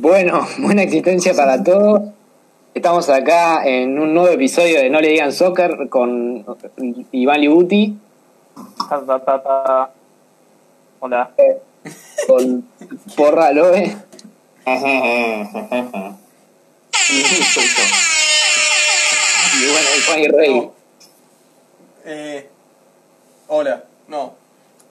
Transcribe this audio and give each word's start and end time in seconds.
Bueno, 0.00 0.46
buena 0.58 0.84
existencia 0.84 1.34
para 1.34 1.64
todos. 1.64 2.02
Estamos 2.72 3.08
acá 3.08 3.66
en 3.66 3.98
un 3.98 4.14
nuevo 4.14 4.28
episodio 4.28 4.78
de 4.78 4.90
No 4.90 5.00
le 5.00 5.08
digan 5.08 5.32
soccer 5.32 5.88
con 5.88 6.46
Iván 7.10 7.40
Libuti. 7.40 7.98
Hola. 11.00 11.30
Con 12.28 12.68
Porra 13.16 13.52
Loe. 13.52 13.96
Y 19.50 19.66
bueno, 19.66 19.88
el 19.96 20.02
Juan 20.04 20.20
y 20.20 20.28
Rey. 20.28 20.70
Eh, 22.04 22.48
hola, 23.48 23.82
no. 24.06 24.34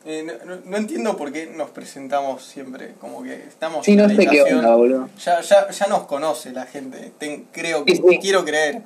Eh, 0.10 0.24
no, 0.24 0.56
no- 0.56 0.62
no 0.64 0.78
entiendo 0.78 1.18
por 1.18 1.34
qué 1.34 1.48
nos 1.54 1.70
presentamos 1.72 2.42
siempre. 2.42 2.94
Como 3.02 3.24
que 3.24 3.34
estamos. 3.36 3.86
Sí, 3.86 3.92
en 3.92 3.98
no 3.98 4.08
la 4.08 4.16
sé 4.16 4.26
qué 4.26 4.42
onda, 4.42 4.74
boludo. 4.76 5.10
Ya, 5.24 5.42
ya, 5.42 5.70
ya 5.70 5.88
nos 5.88 6.04
conoce 6.04 6.54
la 6.54 6.66
gente. 6.66 7.12
Ten- 7.18 7.46
creo 7.52 7.84
que 7.84 7.96
Sí, 7.98 8.02
sí. 8.10 8.18
quiero 8.20 8.46
creer. 8.46 8.84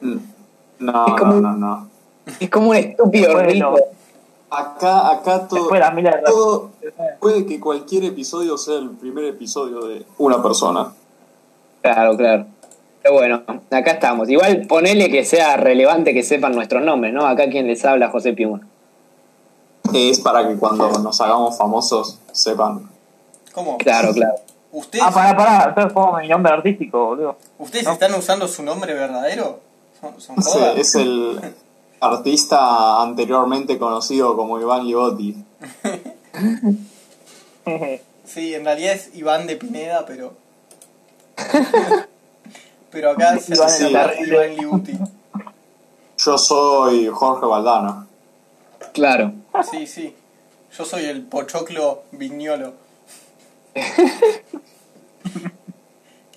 No, 0.80 1.05
Es 1.07 1.13
como 1.13 1.34
no, 1.34 1.38
un- 1.38 1.44
no, 1.44 1.53
no. 1.57 1.89
Es 2.39 2.49
como 2.49 2.70
un 2.71 2.75
estúpido 2.75 3.34
Bueno. 3.34 3.49
rito. 3.49 3.75
Acá, 4.49 5.11
acá 5.11 5.47
todo, 5.47 5.70
Después 5.70 5.81
todo 6.25 6.71
puede 7.20 7.45
que 7.45 7.59
cualquier 7.59 8.03
episodio 8.05 8.58
sea 8.58 8.80
el 8.80 8.89
primer 8.89 9.25
episodio 9.25 9.81
de 9.85 10.03
una 10.17 10.41
persona. 10.41 10.91
Claro, 11.81 12.17
claro. 12.17 12.47
Pero 13.03 13.13
bueno, 13.16 13.44
acá 13.69 13.91
estamos. 13.91 14.27
Igual 14.30 14.66
ponele 14.67 15.09
que 15.09 15.23
sea 15.23 15.55
relevante 15.55 16.13
que 16.13 16.23
sepan 16.23 16.53
nuestros 16.53 16.83
nombres, 16.83 17.13
¿no? 17.13 17.25
Acá 17.27 17.47
quien 17.49 17.67
les 17.67 17.85
habla, 17.85 18.09
José 18.09 18.33
Piuma. 18.33 18.61
Es 19.94 20.20
para 20.20 20.48
que 20.48 20.55
cuando 20.58 20.90
nos 21.00 21.20
hagamos 21.22 21.58
famosos 21.58 22.20
sepan. 22.31 22.90
¿Cómo? 23.54 23.77
Claro, 23.77 24.14
claro. 24.14 24.36
¿Ustedes, 24.72 25.04
Ah, 25.05 25.12
pará, 25.12 25.36
pará. 25.36 25.66
Entonces 25.70 25.94
pongo 25.94 26.17
mi 26.17 26.27
nombre 26.27 26.54
artístico, 26.54 27.08
boludo. 27.08 27.36
¿ustedes 27.59 27.86
No. 27.86 27.91
están 27.91 28.14
usando 28.16 28.48
su 28.48 28.64
nombre 28.64 28.94
verdadero? 28.94 29.59
¿Son, 30.00 30.42
son 30.42 30.78
es 30.78 30.95
el 30.95 31.39
artista 32.00 33.02
anteriormente 33.02 33.78
conocido 33.78 34.36
como 34.36 34.59
Iván 34.59 34.86
Ligotti. 34.86 35.44
Sí, 38.23 38.53
en 38.55 38.64
realidad 38.64 38.94
es 38.94 39.14
Iván 39.14 39.45
de 39.45 39.58
Pineda, 39.58 40.05
pero. 40.05 40.33
pero 42.92 43.11
acá 43.11 43.38
se 43.39 43.53
Iván 43.53 43.70
Pineda. 43.78 44.14
Iván 44.22 44.55
Liuti. 44.55 44.98
Yo 46.17 46.38
soy 46.38 47.08
Jorge 47.08 47.45
Valdano. 47.45 48.08
Claro. 48.94 49.33
Sí, 49.69 49.85
sí. 49.88 50.13
Yo 50.77 50.85
soy 50.85 51.05
el 51.05 51.23
pochoclo 51.23 52.03
viñolo. 52.11 52.73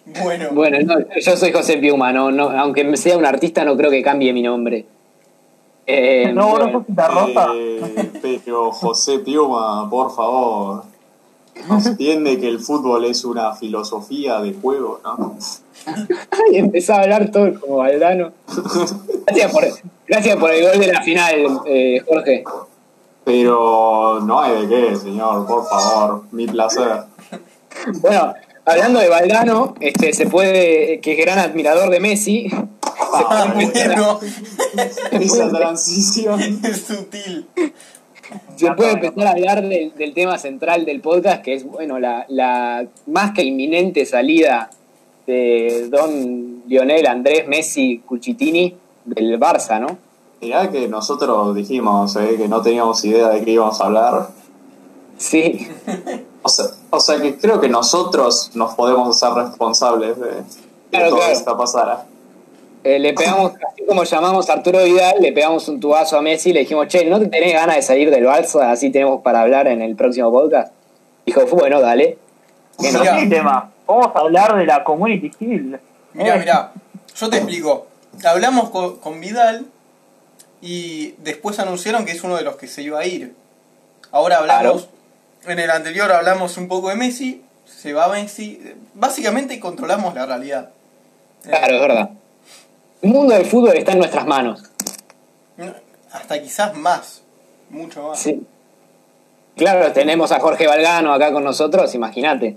bueno, 0.06 0.48
Bueno, 0.52 0.78
no, 0.84 0.94
yo 1.20 1.36
soy 1.36 1.52
José 1.52 1.78
Piuma, 1.78 2.12
no, 2.12 2.30
no, 2.30 2.50
aunque 2.50 2.96
sea 2.96 3.16
un 3.16 3.26
artista 3.26 3.64
no 3.64 3.76
creo 3.76 3.90
que 3.90 4.02
cambie 4.02 4.32
mi 4.32 4.42
nombre. 4.42 4.86
Eh, 5.86 6.32
no, 6.32 6.48
vos 6.48 6.58
no 6.58 6.64
bueno, 6.64 6.78
sos 6.78 6.86
Cita 6.86 7.08
Rosa. 7.08 7.48
Eh, 7.54 8.40
pero 8.44 8.72
José 8.72 9.18
Piuma, 9.20 9.88
por 9.88 10.14
favor. 10.14 10.84
No 11.68 11.80
se 11.80 11.90
entiende 11.90 12.40
que 12.40 12.48
el 12.48 12.58
fútbol 12.58 13.04
es 13.04 13.24
una 13.24 13.54
filosofía 13.54 14.40
de 14.40 14.54
juego, 14.54 15.00
¿no? 15.04 15.36
y 16.52 16.56
empezó 16.56 16.94
a 16.94 17.02
hablar 17.02 17.30
todo 17.30 17.58
como 17.60 17.76
Valdano. 17.76 18.32
Gracias 19.26 19.52
por, 19.52 19.64
gracias 20.08 20.36
por 20.36 20.50
el 20.50 20.62
gol 20.64 20.80
de 20.80 20.92
la 20.92 21.02
final, 21.02 21.60
eh, 21.66 22.02
Jorge. 22.06 22.44
Pero 23.24 24.20
no 24.20 24.40
hay 24.40 24.66
de 24.66 24.68
qué, 24.68 24.96
señor, 24.96 25.46
por 25.46 25.66
favor, 25.66 26.24
mi 26.30 26.46
placer. 26.46 27.04
Bueno, 28.00 28.34
hablando 28.64 29.00
de 29.00 29.08
Valdano, 29.08 29.74
este, 29.80 30.12
se 30.12 30.26
puede, 30.26 31.00
que 31.00 31.12
es 31.12 31.18
gran 31.18 31.38
admirador 31.38 31.88
de 31.90 32.00
Messi, 32.00 32.48
ah, 33.14 33.52
bueno, 33.54 34.20
Esa 35.10 35.50
transición. 35.50 36.40
es 36.40 36.82
sutil. 36.82 37.46
se 38.56 38.72
puede 38.72 38.92
empezar 38.92 39.26
a 39.26 39.30
hablar 39.30 39.62
del, 39.62 39.94
del 39.94 40.12
tema 40.12 40.38
central 40.38 40.84
del 40.84 41.00
podcast, 41.00 41.42
que 41.42 41.54
es, 41.54 41.64
bueno, 41.64 41.98
la, 41.98 42.26
la 42.28 42.86
más 43.06 43.32
que 43.32 43.42
inminente 43.42 44.04
salida 44.04 44.70
de 45.26 45.88
don 45.90 46.62
Lionel 46.66 47.06
Andrés 47.06 47.48
Messi 47.48 48.02
Cuchitini 48.04 48.76
del 49.06 49.38
Barça, 49.40 49.80
¿no? 49.80 49.98
Mirá 50.44 50.70
que 50.70 50.88
nosotros 50.88 51.54
dijimos 51.54 52.14
eh, 52.16 52.34
que 52.36 52.48
no 52.48 52.60
teníamos 52.60 53.02
idea 53.04 53.30
de 53.30 53.42
qué 53.44 53.52
íbamos 53.52 53.80
a 53.80 53.84
hablar. 53.86 54.28
Sí, 55.16 55.68
O 56.42 56.48
sea, 56.50 56.66
o 56.90 57.00
sea 57.00 57.18
que 57.20 57.38
creo 57.38 57.58
que 57.60 57.68
nosotros 57.70 58.50
nos 58.54 58.74
podemos 58.74 59.16
hacer 59.16 59.34
responsables 59.34 60.20
de 60.20 60.28
que 60.28 60.42
Claro, 60.90 61.08
todo 61.08 61.18
claro. 61.18 61.32
esto 61.32 61.56
pasara. 61.56 62.04
Eh, 62.84 62.98
le 62.98 63.14
pegamos, 63.14 63.52
así 63.72 63.86
como 63.88 64.04
llamamos 64.04 64.50
a 64.50 64.52
Arturo 64.52 64.84
Vidal, 64.84 65.16
le 65.20 65.32
pegamos 65.32 65.66
un 65.68 65.80
tubazo 65.80 66.18
a 66.18 66.20
Messi 66.20 66.50
y 66.50 66.52
le 66.52 66.60
dijimos, 66.60 66.88
che, 66.88 67.06
¿no 67.06 67.18
te 67.18 67.28
tenés 67.28 67.54
ganas 67.54 67.76
de 67.76 67.82
salir 67.82 68.10
del 68.10 68.24
Barça? 68.26 68.70
Así 68.70 68.90
tenemos 68.90 69.22
para 69.22 69.40
hablar 69.40 69.66
en 69.68 69.80
el 69.80 69.96
próximo 69.96 70.30
podcast. 70.30 70.72
Dijo, 71.24 71.40
bueno, 71.52 71.80
dale. 71.80 72.18
Que 72.78 72.92
no. 72.92 73.00
Mirá. 73.00 73.28
Tema. 73.30 73.70
Vamos 73.86 74.08
a 74.14 74.18
hablar 74.18 74.56
de 74.56 74.66
la 74.66 74.84
Community 74.84 75.30
Shield. 75.40 75.80
Mirá, 76.12 76.36
mirá, 76.36 76.72
yo 77.16 77.30
te 77.30 77.38
explico. 77.38 77.86
Hablamos 78.22 78.68
con, 78.68 78.96
con 78.96 79.18
Vidal 79.20 79.66
y 80.66 81.14
después 81.18 81.58
anunciaron 81.58 82.06
que 82.06 82.12
es 82.12 82.24
uno 82.24 82.36
de 82.36 82.42
los 82.42 82.56
que 82.56 82.68
se 82.68 82.80
iba 82.80 82.98
a 82.98 83.04
ir. 83.04 83.34
Ahora 84.10 84.38
hablamos, 84.38 84.88
en 85.46 85.58
el 85.58 85.70
anterior 85.70 86.10
hablamos 86.10 86.56
un 86.56 86.68
poco 86.68 86.88
de 86.88 86.94
Messi, 86.94 87.42
se 87.66 87.92
va 87.92 88.08
Messi. 88.08 88.58
Básicamente 88.94 89.60
controlamos 89.60 90.14
la 90.14 90.24
realidad. 90.24 90.70
Eh, 91.44 91.50
Claro, 91.50 91.74
es 91.74 91.80
verdad. 91.82 92.10
El 93.02 93.10
mundo 93.10 93.34
del 93.34 93.44
fútbol 93.44 93.76
está 93.76 93.92
en 93.92 93.98
nuestras 93.98 94.26
manos. 94.26 94.62
Hasta 96.10 96.40
quizás 96.40 96.74
más, 96.74 97.20
mucho 97.68 98.08
más. 98.08 98.18
Sí. 98.18 98.42
Claro, 99.56 99.92
tenemos 99.92 100.32
a 100.32 100.40
Jorge 100.40 100.66
Valgano 100.66 101.12
acá 101.12 101.30
con 101.30 101.44
nosotros, 101.44 101.94
imagínate. 101.94 102.56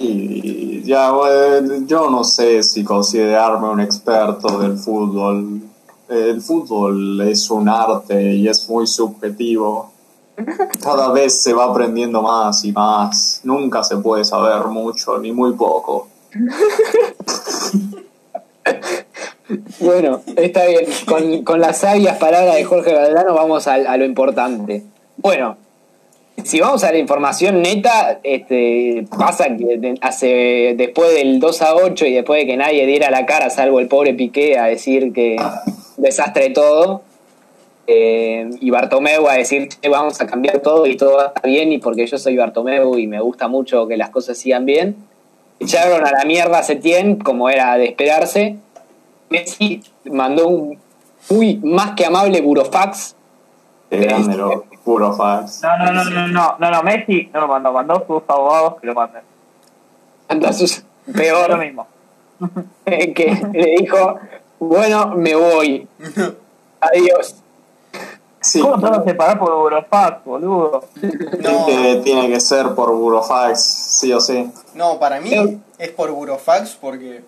Y 0.00 0.82
ya, 0.82 1.12
bueno, 1.12 1.86
yo 1.86 2.10
no 2.10 2.24
sé 2.24 2.64
si 2.64 2.82
considerarme 2.82 3.68
un 3.68 3.80
experto 3.80 4.58
del 4.58 4.76
fútbol. 4.76 5.65
El 6.08 6.40
fútbol 6.40 7.20
es 7.22 7.50
un 7.50 7.68
arte 7.68 8.34
y 8.34 8.48
es 8.48 8.68
muy 8.68 8.86
subjetivo. 8.86 9.92
Cada 10.82 11.10
vez 11.10 11.42
se 11.42 11.52
va 11.52 11.64
aprendiendo 11.64 12.22
más 12.22 12.64
y 12.64 12.72
más. 12.72 13.40
Nunca 13.44 13.82
se 13.82 13.96
puede 13.96 14.24
saber 14.24 14.66
mucho 14.66 15.18
ni 15.18 15.32
muy 15.32 15.52
poco. 15.54 16.08
Bueno, 19.78 20.22
está 20.34 20.66
bien. 20.66 20.86
Con, 21.06 21.44
con 21.44 21.60
las 21.60 21.78
sabias 21.78 22.18
palabras 22.18 22.56
de 22.56 22.64
Jorge 22.64 22.92
Valgano 22.92 23.32
vamos 23.32 23.68
a, 23.68 23.74
a 23.74 23.96
lo 23.96 24.04
importante. 24.04 24.82
Bueno, 25.18 25.56
si 26.44 26.60
vamos 26.60 26.84
a 26.84 26.92
la 26.92 26.98
información 26.98 27.62
neta, 27.62 28.20
este, 28.22 29.06
pasa 29.16 29.56
que 29.56 29.94
hace, 30.00 30.74
después 30.76 31.14
del 31.14 31.40
2 31.40 31.62
a 31.62 31.74
8 31.76 32.06
y 32.06 32.14
después 32.14 32.40
de 32.40 32.46
que 32.46 32.56
nadie 32.56 32.86
diera 32.86 33.10
la 33.10 33.24
cara, 33.26 33.50
salvo 33.50 33.80
el 33.80 33.88
pobre 33.88 34.14
Piqué, 34.14 34.58
a 34.58 34.64
decir 34.64 35.12
que 35.12 35.36
desastre 35.96 36.50
todo, 36.50 37.02
eh, 37.86 38.50
y 38.60 38.70
Bartomeu 38.70 39.28
a 39.28 39.34
decir, 39.34 39.68
che, 39.68 39.88
vamos 39.88 40.20
a 40.20 40.26
cambiar 40.26 40.58
todo 40.58 40.86
y 40.86 40.96
todo 40.96 41.16
va 41.16 41.22
a 41.24 41.26
estar 41.28 41.46
bien, 41.46 41.72
y 41.72 41.78
porque 41.78 42.06
yo 42.06 42.18
soy 42.18 42.36
Bartomeu 42.36 42.98
y 42.98 43.06
me 43.06 43.20
gusta 43.20 43.48
mucho 43.48 43.86
que 43.86 43.96
las 43.96 44.10
cosas 44.10 44.36
sigan 44.38 44.66
bien, 44.66 44.96
echaron 45.60 46.06
a 46.06 46.10
la 46.10 46.24
mierda 46.24 46.58
a 46.58 46.62
Setién, 46.62 47.16
como 47.16 47.48
era 47.48 47.76
de 47.76 47.86
esperarse. 47.86 48.56
Messi 49.28 49.82
mandó 50.04 50.48
un 50.48 50.78
muy 51.30 51.56
más 51.58 51.92
que 51.92 52.06
amable 52.06 52.40
burofax. 52.40 53.16
Qué 53.90 53.98
grande 53.98 54.36
lo 54.36 54.64
puro 54.86 55.12
fax. 55.12 55.62
No, 55.62 55.78
no, 55.78 55.92
no, 55.92 56.04
no, 56.04 56.28
no, 56.28 56.56
no, 56.58 56.70
no, 56.70 56.82
Messi 56.82 57.28
no 57.34 57.40
lo 57.40 57.48
mandó, 57.48 57.72
mandó 57.72 58.04
sus 58.06 58.22
abogados 58.28 58.80
que 58.80 58.86
lo 58.86 58.94
manden. 58.94 59.22
Mandó 60.28 60.48
a 60.48 60.52
sus 60.52 60.78
Es 60.78 60.84
lo 61.06 61.12
peor 61.12 61.58
mismo. 61.58 61.86
que 62.84 63.48
le 63.52 63.76
dijo, 63.80 64.18
bueno, 64.58 65.14
me 65.16 65.34
voy. 65.34 65.88
Adiós. 66.80 67.36
Sí, 68.40 68.60
¿Cómo 68.60 68.78
te 68.78 68.88
vas 68.88 68.98
a 69.00 69.04
separar 69.04 69.38
por 69.40 69.50
Eurofax, 69.50 70.24
boludo? 70.24 70.84
No, 71.40 71.66
eh, 71.68 72.00
tiene 72.04 72.28
que 72.28 72.38
ser 72.38 72.74
por 72.76 72.92
burofax, 72.94 73.60
sí 73.60 74.12
o 74.12 74.20
sí. 74.20 74.50
no, 74.74 74.98
para 75.00 75.20
mí 75.20 75.30
Pero- 75.30 75.50
es 75.78 75.90
por 75.90 76.10
Burofax 76.12 76.76
porque. 76.80 77.24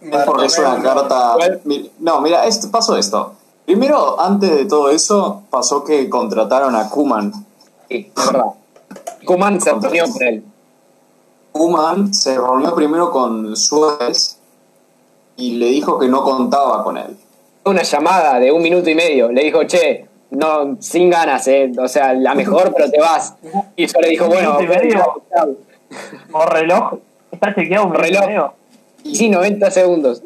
Es 0.00 0.24
porque 0.24 0.46
es 0.46 0.58
una 0.58 0.82
carta. 0.82 1.36
No, 2.00 2.20
mira, 2.22 2.44
esto, 2.46 2.70
pasó 2.70 2.96
esto. 2.96 3.34
Primero, 3.66 4.20
antes 4.20 4.50
de 4.50 4.64
todo 4.64 4.90
eso, 4.90 5.42
pasó 5.50 5.84
que 5.84 6.08
contrataron 6.08 6.74
a 6.74 6.88
Kuman. 6.88 7.32
Sí, 7.88 8.10
es 8.16 8.26
verdad. 8.26 8.46
Kuman 9.24 9.60
se 9.60 9.70
reunió 9.70 10.10
con 10.10 10.22
él. 10.22 10.44
Kuman 11.52 12.14
se 12.14 12.34
reunió 12.36 12.74
primero 12.74 13.10
con 13.12 13.54
Suárez 13.56 14.39
y 15.40 15.52
le 15.56 15.66
dijo 15.66 15.98
que 15.98 16.06
no 16.08 16.22
contaba 16.22 16.84
con 16.84 16.96
él. 16.98 17.16
Una 17.64 17.82
llamada 17.82 18.38
de 18.38 18.52
un 18.52 18.62
minuto 18.62 18.88
y 18.88 18.94
medio. 18.94 19.32
Le 19.32 19.42
dijo, 19.44 19.64
che, 19.64 20.06
no, 20.30 20.76
sin 20.80 21.10
ganas, 21.10 21.46
eh. 21.48 21.72
O 21.82 21.88
sea, 21.88 22.12
la 22.14 22.34
mejor, 22.34 22.72
pero 22.74 22.90
te 22.90 23.00
vas. 23.00 23.34
Y 23.76 23.86
yo 23.86 24.00
le 24.00 24.08
dijo, 24.10 24.26
bueno, 24.26 24.56
minuto 24.58 24.62
y 24.74 24.78
medio. 24.78 25.22
O 26.32 26.46
reloj. 26.46 26.94
Está 27.32 27.54
chequeado 27.54 27.86
un 27.86 27.94
Reloj. 27.94 28.24
reloj. 28.26 28.50
Sí, 29.04 29.28
90 29.28 29.70
segundos. 29.70 30.22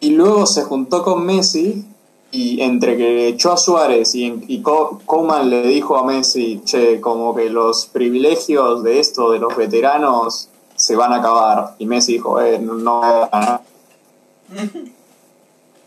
Y 0.00 0.10
luego 0.10 0.46
se 0.46 0.62
juntó 0.62 1.02
con 1.02 1.24
Messi 1.26 1.84
y 2.30 2.60
entre 2.62 2.96
que 2.96 3.28
echó 3.28 3.52
a 3.52 3.56
Suárez 3.56 4.14
y, 4.14 4.42
y 4.48 4.62
Co- 4.62 5.00
Koeman 5.06 5.50
le 5.50 5.62
dijo 5.62 5.96
a 5.96 6.04
Messi, 6.04 6.62
che, 6.64 7.00
como 7.00 7.34
que 7.34 7.50
los 7.50 7.86
privilegios 7.86 8.82
de 8.82 9.00
esto, 9.00 9.30
de 9.32 9.38
los 9.38 9.56
veteranos, 9.56 10.48
se 10.76 10.96
van 10.96 11.12
a 11.12 11.16
acabar. 11.16 11.74
Y 11.78 11.86
Messi 11.86 12.14
dijo, 12.14 12.40
eh, 12.40 12.58
no. 12.58 13.00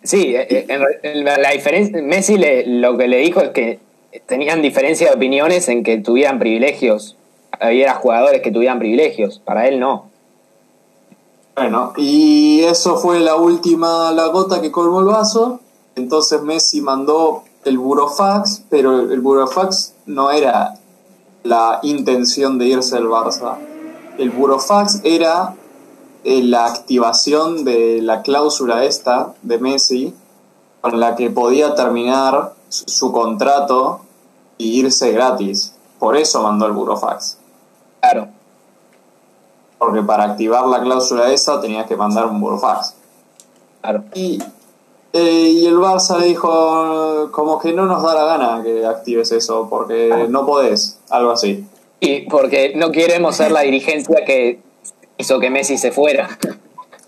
Sí, 0.03 0.35
eh, 0.35 0.65
eh, 0.69 1.23
la, 1.23 1.49
diferencia, 1.51 2.01
Messi 2.01 2.37
le- 2.37 2.65
lo 2.67 2.97
que 2.97 3.07
le 3.07 3.17
dijo 3.17 3.41
es 3.41 3.49
que 3.49 3.79
tenían 4.27 4.61
diferencia 4.61 5.07
de 5.09 5.15
opiniones 5.15 5.67
en 5.67 5.83
que 5.83 5.97
tuvieran 5.97 6.37
privilegios. 6.39 7.15
Había 7.59 7.95
jugadores 7.95 8.41
que 8.41 8.51
tuvieran 8.51 8.77
privilegios, 8.79 9.39
para 9.39 9.67
él 9.67 9.79
no. 9.79 10.09
Bueno, 11.55 11.93
y 11.97 12.61
eso 12.63 12.97
fue 12.97 13.19
la 13.21 13.35
última, 13.35 14.11
la 14.11 14.27
gota 14.27 14.61
que 14.61 14.71
colmó 14.71 14.99
el 14.99 15.05
vaso. 15.07 15.61
Entonces 15.95 16.41
Messi 16.41 16.81
mandó 16.81 17.43
el 17.63 17.77
burofax, 17.77 18.63
pero 18.69 18.99
el 19.11 19.21
burofax 19.21 19.93
no 20.05 20.31
era 20.31 20.75
la 21.43 21.79
intención 21.83 22.59
de 22.59 22.67
irse 22.67 22.97
al 22.97 23.05
Barça. 23.05 23.55
El 24.17 24.31
burofax 24.31 25.01
era 25.03 25.55
eh, 26.27 26.41
la 26.41 26.65
activación 26.65 27.65
de 27.65 28.01
la 28.01 28.23
cláusula 28.23 28.83
esta 28.83 29.35
de 29.43 29.59
Messi, 29.59 30.11
con 30.81 30.99
la 30.99 31.15
que 31.15 31.29
podía 31.29 31.75
terminar 31.75 32.53
su, 32.67 33.11
contrato 33.11 33.99
y 34.57 34.79
irse 34.79 35.11
gratis. 35.11 35.75
Por 35.99 36.17
eso 36.17 36.41
mandó 36.41 36.65
el 36.65 36.71
burofax. 36.71 37.37
Claro. 38.01 38.29
Porque 39.77 40.01
para 40.01 40.23
activar 40.23 40.65
la 40.65 40.81
cláusula 40.81 41.31
esa 41.31 41.61
tenías 41.61 41.85
que 41.85 41.95
mandar 41.95 42.25
un 42.25 42.41
burofax. 42.41 42.95
Claro. 43.81 44.05
Y, 44.15 44.41
eh, 45.13 45.49
y 45.49 45.67
el 45.67 45.77
Barça 45.77 46.17
le 46.17 46.25
dijo 46.25 47.29
como 47.33 47.59
que 47.59 47.71
no 47.71 47.85
nos 47.85 48.01
da 48.01 48.15
la 48.15 48.25
gana 48.25 48.63
que 48.63 48.83
actives 48.83 49.31
eso, 49.31 49.67
porque 49.69 50.25
no 50.27 50.43
podés, 50.47 50.97
algo 51.11 51.29
así. 51.29 51.67
Y 51.99 52.21
porque 52.21 52.73
no 52.75 52.89
queremos 52.91 53.35
ser 53.35 53.51
la 53.51 53.61
dirigencia 53.61 54.25
que 54.25 54.64
hizo 55.17 55.39
que 55.39 55.49
Messi 55.49 55.77
se 55.77 55.91
fuera. 55.91 56.37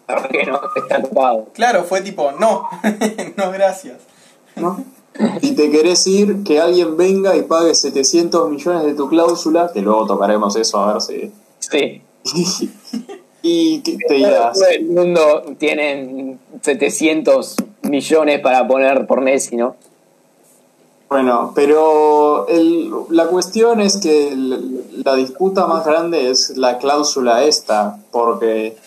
Porque 0.06 0.46
no 0.46 0.62
está 0.76 1.00
ocupado. 1.00 1.48
Claro, 1.54 1.84
fue 1.84 2.02
tipo, 2.02 2.32
no, 2.34 2.70
no 3.38 3.52
gracias. 3.52 3.98
¿no? 4.56 4.84
Si 5.42 5.56
te 5.56 5.72
querés 5.72 6.06
ir, 6.08 6.44
que 6.44 6.60
alguien 6.60 6.96
venga 6.96 7.36
y 7.36 7.42
pague 7.42 7.74
700 7.74 8.50
millones 8.50 8.84
de 8.86 8.94
tu 8.94 9.10
cláusula, 9.10 9.72
que 9.74 9.82
luego 9.82 10.06
tocaremos 10.06 10.56
eso 10.56 10.80
a 10.80 10.94
ver 10.94 11.02
si... 11.02 11.32
Sí. 11.60 12.02
y 13.42 13.82
que 13.82 13.98
te 14.08 14.18
irás. 14.18 14.60
Todo 14.60 14.70
el 14.70 14.86
mundo 14.86 15.56
tiene 15.58 16.38
700 16.62 17.56
millones 17.84 18.40
para 18.42 18.68
poner 18.68 19.08
por 19.08 19.22
Messi, 19.22 19.56
¿no? 19.56 19.76
Bueno, 21.10 21.54
pero 21.56 22.48
el- 22.48 22.92
la 23.10 23.28
cuestión 23.28 23.80
es 23.80 23.98
que 23.98 24.30
el- 24.34 25.04
la 25.06 25.16
disputa 25.16 25.66
más 25.66 25.86
grande 25.86 26.30
es 26.30 26.58
la 26.58 26.78
cláusula 26.80 27.44
esta, 27.44 27.98
porque 28.12 28.78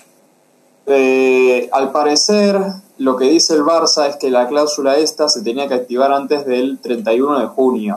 eh, 0.86 1.68
al 1.72 1.92
parecer 1.92 2.58
lo 2.98 3.16
que 3.16 3.26
dice 3.26 3.54
el 3.54 3.62
Barça 3.62 4.08
es 4.08 4.16
que 4.16 4.28
la 4.30 4.48
cláusula 4.48 4.96
esta 4.96 5.28
se 5.28 5.42
tenía 5.42 5.68
que 5.68 5.74
activar 5.74 6.10
antes 6.12 6.44
del 6.46 6.78
31 6.78 7.38
de 7.38 7.46
junio. 7.46 7.96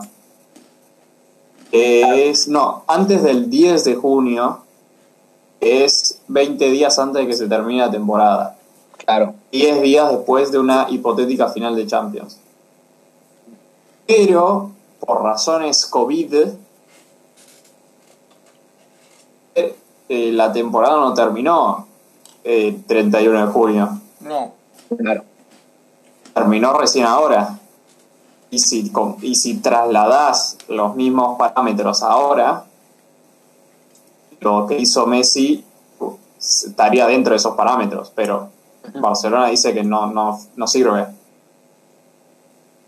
Es, 1.72 2.48
no, 2.48 2.84
antes 2.88 3.24
del 3.24 3.50
10 3.50 3.84
de 3.84 3.96
junio, 3.96 4.60
es 5.60 6.20
20 6.28 6.70
días 6.70 7.00
antes 7.00 7.24
de 7.24 7.28
que 7.28 7.34
se 7.36 7.48
termine 7.48 7.80
la 7.80 7.90
temporada. 7.92 8.58
Claro. 8.98 9.34
10 9.52 9.82
días 9.82 10.12
después 10.12 10.52
de 10.52 10.60
una 10.60 10.86
hipotética 10.90 11.48
final 11.50 11.76
de 11.76 11.88
Champions. 11.88 12.38
Pero, 14.06 14.72
por 15.00 15.24
razones 15.24 15.86
COVID, 15.86 16.34
eh, 19.56 19.76
eh, 20.10 20.32
la 20.32 20.52
temporada 20.52 20.98
no 20.98 21.14
terminó 21.14 21.88
eh, 22.44 22.82
31 22.88 23.48
de 23.48 23.52
junio. 23.52 24.00
No. 24.22 24.52
Claro. 24.98 25.24
Terminó 26.34 26.74
recién 26.74 27.06
ahora. 27.06 27.60
Y 28.50 28.60
si, 28.60 28.92
con- 28.92 29.18
y 29.22 29.36
si 29.36 29.58
trasladás 29.58 30.58
los 30.68 30.96
mismos 30.96 31.38
parámetros 31.40 32.04
ahora, 32.04 32.66
lo 34.42 34.68
que 34.68 34.78
hizo 34.78 35.08
Messi 35.08 35.64
uh, 36.00 36.12
estaría 36.38 37.08
dentro 37.08 37.32
de 37.32 37.38
esos 37.38 37.56
parámetros, 37.56 38.12
pero 38.14 38.50
Barcelona 39.02 39.48
dice 39.48 39.74
que 39.74 39.84
no, 39.84 40.08
no, 40.08 40.40
no 40.56 40.68
sirve. 40.68 41.08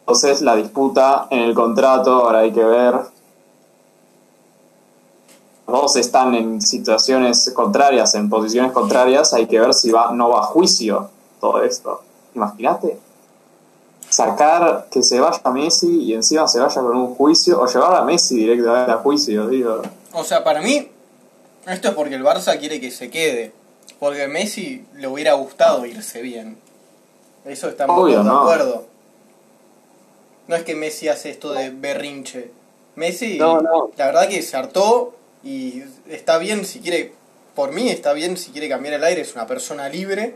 Entonces 0.05 0.41
la 0.41 0.55
disputa 0.55 1.27
en 1.31 1.39
el 1.39 1.55
contrato, 1.55 2.13
ahora 2.25 2.39
hay 2.39 2.51
que 2.51 2.63
ver. 2.63 2.93
Los 5.67 5.81
dos 5.81 5.95
están 5.95 6.35
en 6.35 6.61
situaciones 6.61 7.51
contrarias, 7.55 8.13
en 8.13 8.29
posiciones 8.29 8.71
contrarias, 8.71 9.33
hay 9.33 9.47
que 9.47 9.59
ver 9.59 9.73
si 9.73 9.91
va, 9.91 10.11
no 10.11 10.29
va 10.29 10.41
a 10.41 10.43
juicio 10.43 11.09
todo 11.39 11.63
esto. 11.63 12.01
Imagínate 12.35 12.99
sacar 14.15 14.87
que 14.89 15.03
se 15.03 15.19
vaya 15.19 15.41
Messi 15.51 16.03
y 16.03 16.13
encima 16.13 16.47
se 16.47 16.59
vaya 16.59 16.81
con 16.81 16.95
un 16.95 17.15
juicio, 17.15 17.59
o 17.59 17.67
llevar 17.67 17.95
a 17.95 18.03
Messi 18.03 18.35
directamente 18.35 18.91
a 18.91 18.97
juicio, 18.97 19.47
digo. 19.47 19.81
O 20.13 20.23
sea, 20.23 20.43
para 20.43 20.61
mí, 20.61 20.89
esto 21.67 21.89
es 21.89 21.93
porque 21.93 22.15
el 22.15 22.23
Barça 22.23 22.57
quiere 22.57 22.79
que 22.79 22.91
se 22.91 23.09
quede. 23.09 23.53
Porque 23.99 24.23
a 24.23 24.27
Messi 24.27 24.85
le 24.95 25.07
hubiera 25.07 25.33
gustado 25.33 25.85
irse 25.85 26.21
bien. 26.21 26.57
Eso 27.43 27.69
estamos 27.69 28.01
Obvio, 28.01 28.23
de 28.23 28.29
acuerdo. 28.29 28.75
No 28.75 28.94
es 30.53 30.63
que 30.63 30.75
Messi 30.75 31.07
hace 31.07 31.31
esto 31.31 31.53
de 31.53 31.71
berrinche. 31.71 32.51
Messi, 32.95 33.37
No, 33.39 33.61
no. 33.61 33.89
la 33.97 34.05
verdad 34.05 34.29
que 34.29 34.41
se 34.43 34.55
hartó 34.55 35.15
y 35.43 35.81
está 36.09 36.37
bien 36.37 36.65
si 36.65 36.79
quiere, 36.79 37.13
por 37.55 37.71
mí 37.71 37.89
está 37.89 38.13
bien 38.13 38.37
si 38.37 38.51
quiere 38.51 38.69
cambiar 38.69 38.93
el 38.93 39.03
aire, 39.03 39.21
es 39.21 39.33
una 39.33 39.47
persona 39.47 39.89
libre. 39.89 40.35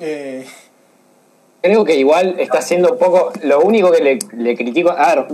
Eh, 0.00 0.46
Creo 1.62 1.84
que 1.84 1.96
igual 1.96 2.38
está 2.38 2.58
haciendo 2.58 2.96
poco. 2.96 3.32
Lo 3.42 3.60
único 3.60 3.90
que 3.90 4.00
le, 4.02 4.18
le 4.36 4.56
critico. 4.56 4.90
A 4.90 5.14
ver, 5.16 5.26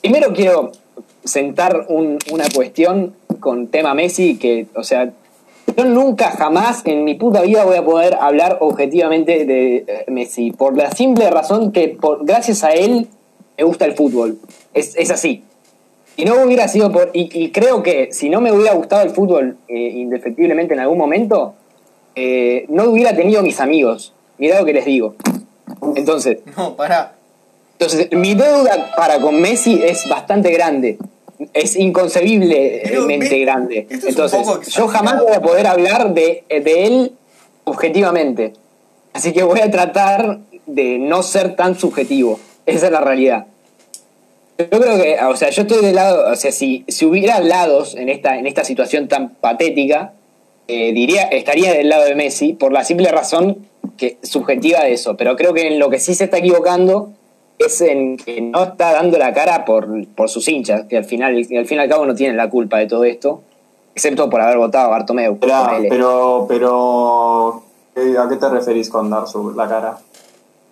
primero 0.00 0.32
quiero 0.32 0.70
sentar 1.24 1.86
un- 1.88 2.18
una 2.30 2.44
cuestión 2.54 3.16
con 3.40 3.66
tema 3.68 3.92
Messi 3.94 4.38
que, 4.38 4.66
o 4.76 4.84
sea, 4.84 5.12
yo 5.76 5.84
nunca 5.84 6.30
jamás 6.30 6.82
en 6.84 7.04
mi 7.04 7.14
puta 7.14 7.42
vida 7.42 7.64
voy 7.64 7.76
a 7.76 7.84
poder 7.84 8.16
hablar 8.20 8.58
objetivamente 8.60 9.44
de 9.44 9.76
eh, 9.76 10.04
Messi. 10.08 10.52
Por 10.52 10.76
la 10.76 10.90
simple 10.90 11.30
razón 11.30 11.72
que 11.72 11.88
por, 11.88 12.24
gracias 12.24 12.64
a 12.64 12.72
él 12.72 13.08
me 13.56 13.64
gusta 13.64 13.84
el 13.84 13.94
fútbol. 13.94 14.38
Es, 14.74 14.96
es 14.96 15.10
así. 15.10 15.44
Si 16.16 16.24
no 16.24 16.42
hubiera 16.44 16.68
sido 16.68 16.92
por. 16.92 17.10
Y, 17.14 17.30
y 17.32 17.50
creo 17.52 17.82
que 17.82 18.12
si 18.12 18.28
no 18.28 18.40
me 18.40 18.52
hubiera 18.52 18.74
gustado 18.74 19.02
el 19.02 19.10
fútbol 19.10 19.56
eh, 19.68 19.74
indefectiblemente 19.74 20.74
en 20.74 20.80
algún 20.80 20.98
momento, 20.98 21.54
eh, 22.14 22.66
no 22.68 22.84
hubiera 22.84 23.14
tenido 23.14 23.42
mis 23.42 23.60
amigos. 23.60 24.12
Mirá 24.38 24.60
lo 24.60 24.66
que 24.66 24.74
les 24.74 24.84
digo. 24.84 25.14
Entonces, 25.96 26.38
no, 26.56 26.76
pará. 26.76 27.14
entonces, 27.72 28.12
mi 28.12 28.34
deuda 28.34 28.92
para 28.96 29.20
con 29.20 29.40
Messi 29.40 29.80
es 29.82 30.08
bastante 30.08 30.50
grande. 30.50 30.98
Es 31.52 31.76
inconcebiblemente 31.76 33.28
ve, 33.28 33.40
grande. 33.40 33.86
es 33.88 34.04
Entonces, 34.04 34.46
yo 34.74 34.88
jamás 34.88 35.20
voy 35.22 35.32
a 35.34 35.42
poder 35.42 35.66
hablar 35.66 36.14
de, 36.14 36.44
de 36.48 36.86
él 36.86 37.12
objetivamente. 37.64 38.54
Así 39.12 39.32
que 39.32 39.42
voy 39.42 39.60
a 39.60 39.70
tratar 39.70 40.40
de 40.66 40.98
no 40.98 41.22
ser 41.22 41.56
tan 41.56 41.78
subjetivo. 41.78 42.38
Esa 42.66 42.86
es 42.86 42.92
la 42.92 43.00
realidad. 43.00 43.46
Yo 44.58 44.80
creo 44.80 44.96
que, 45.02 45.18
o 45.24 45.36
sea, 45.36 45.50
yo 45.50 45.62
estoy 45.62 45.84
del 45.84 45.94
lado, 45.94 46.30
o 46.30 46.36
sea, 46.36 46.52
si, 46.52 46.84
si 46.88 47.04
hubiera 47.04 47.40
lados 47.40 47.94
en 47.94 48.08
esta, 48.08 48.38
en 48.38 48.46
esta 48.46 48.64
situación 48.64 49.08
tan 49.08 49.30
patética, 49.30 50.12
eh, 50.68 50.92
diría, 50.92 51.22
estaría 51.22 51.72
del 51.72 51.88
lado 51.88 52.04
de 52.04 52.14
Messi 52.14 52.52
por 52.52 52.72
la 52.72 52.84
simple 52.84 53.10
razón 53.10 53.66
que 53.96 54.18
subjetiva 54.22 54.84
de 54.84 54.92
eso. 54.92 55.16
Pero 55.16 55.36
creo 55.36 55.52
que 55.54 55.66
en 55.66 55.78
lo 55.78 55.90
que 55.90 55.98
sí 55.98 56.14
se 56.14 56.24
está 56.24 56.38
equivocando 56.38 57.12
es 57.58 57.80
en 57.80 58.16
que 58.16 58.40
no 58.40 58.62
está 58.64 58.92
dando 58.92 59.18
la 59.18 59.32
cara 59.32 59.64
por, 59.64 59.88
por 60.08 60.28
sus 60.28 60.48
hinchas, 60.48 60.84
que 60.88 60.96
al 60.98 61.04
final, 61.04 61.34
al 61.36 61.44
fin 61.66 61.78
y 61.78 61.80
al 61.80 61.88
cabo 61.88 62.04
no 62.06 62.14
tienen 62.14 62.36
la 62.36 62.50
culpa 62.50 62.78
de 62.78 62.86
todo 62.86 63.04
esto, 63.04 63.42
excepto 63.94 64.28
por 64.30 64.40
haber 64.40 64.58
votado 64.58 64.86
a 64.86 64.90
Bartomeu. 64.90 65.38
Pero, 65.88 66.46
pero, 66.48 67.62
¿qué- 67.94 68.18
¿a 68.18 68.28
qué 68.28 68.36
te 68.36 68.48
referís 68.48 68.88
con 68.90 69.10
dar 69.10 69.26
su, 69.28 69.52
la 69.52 69.68
cara? 69.68 69.98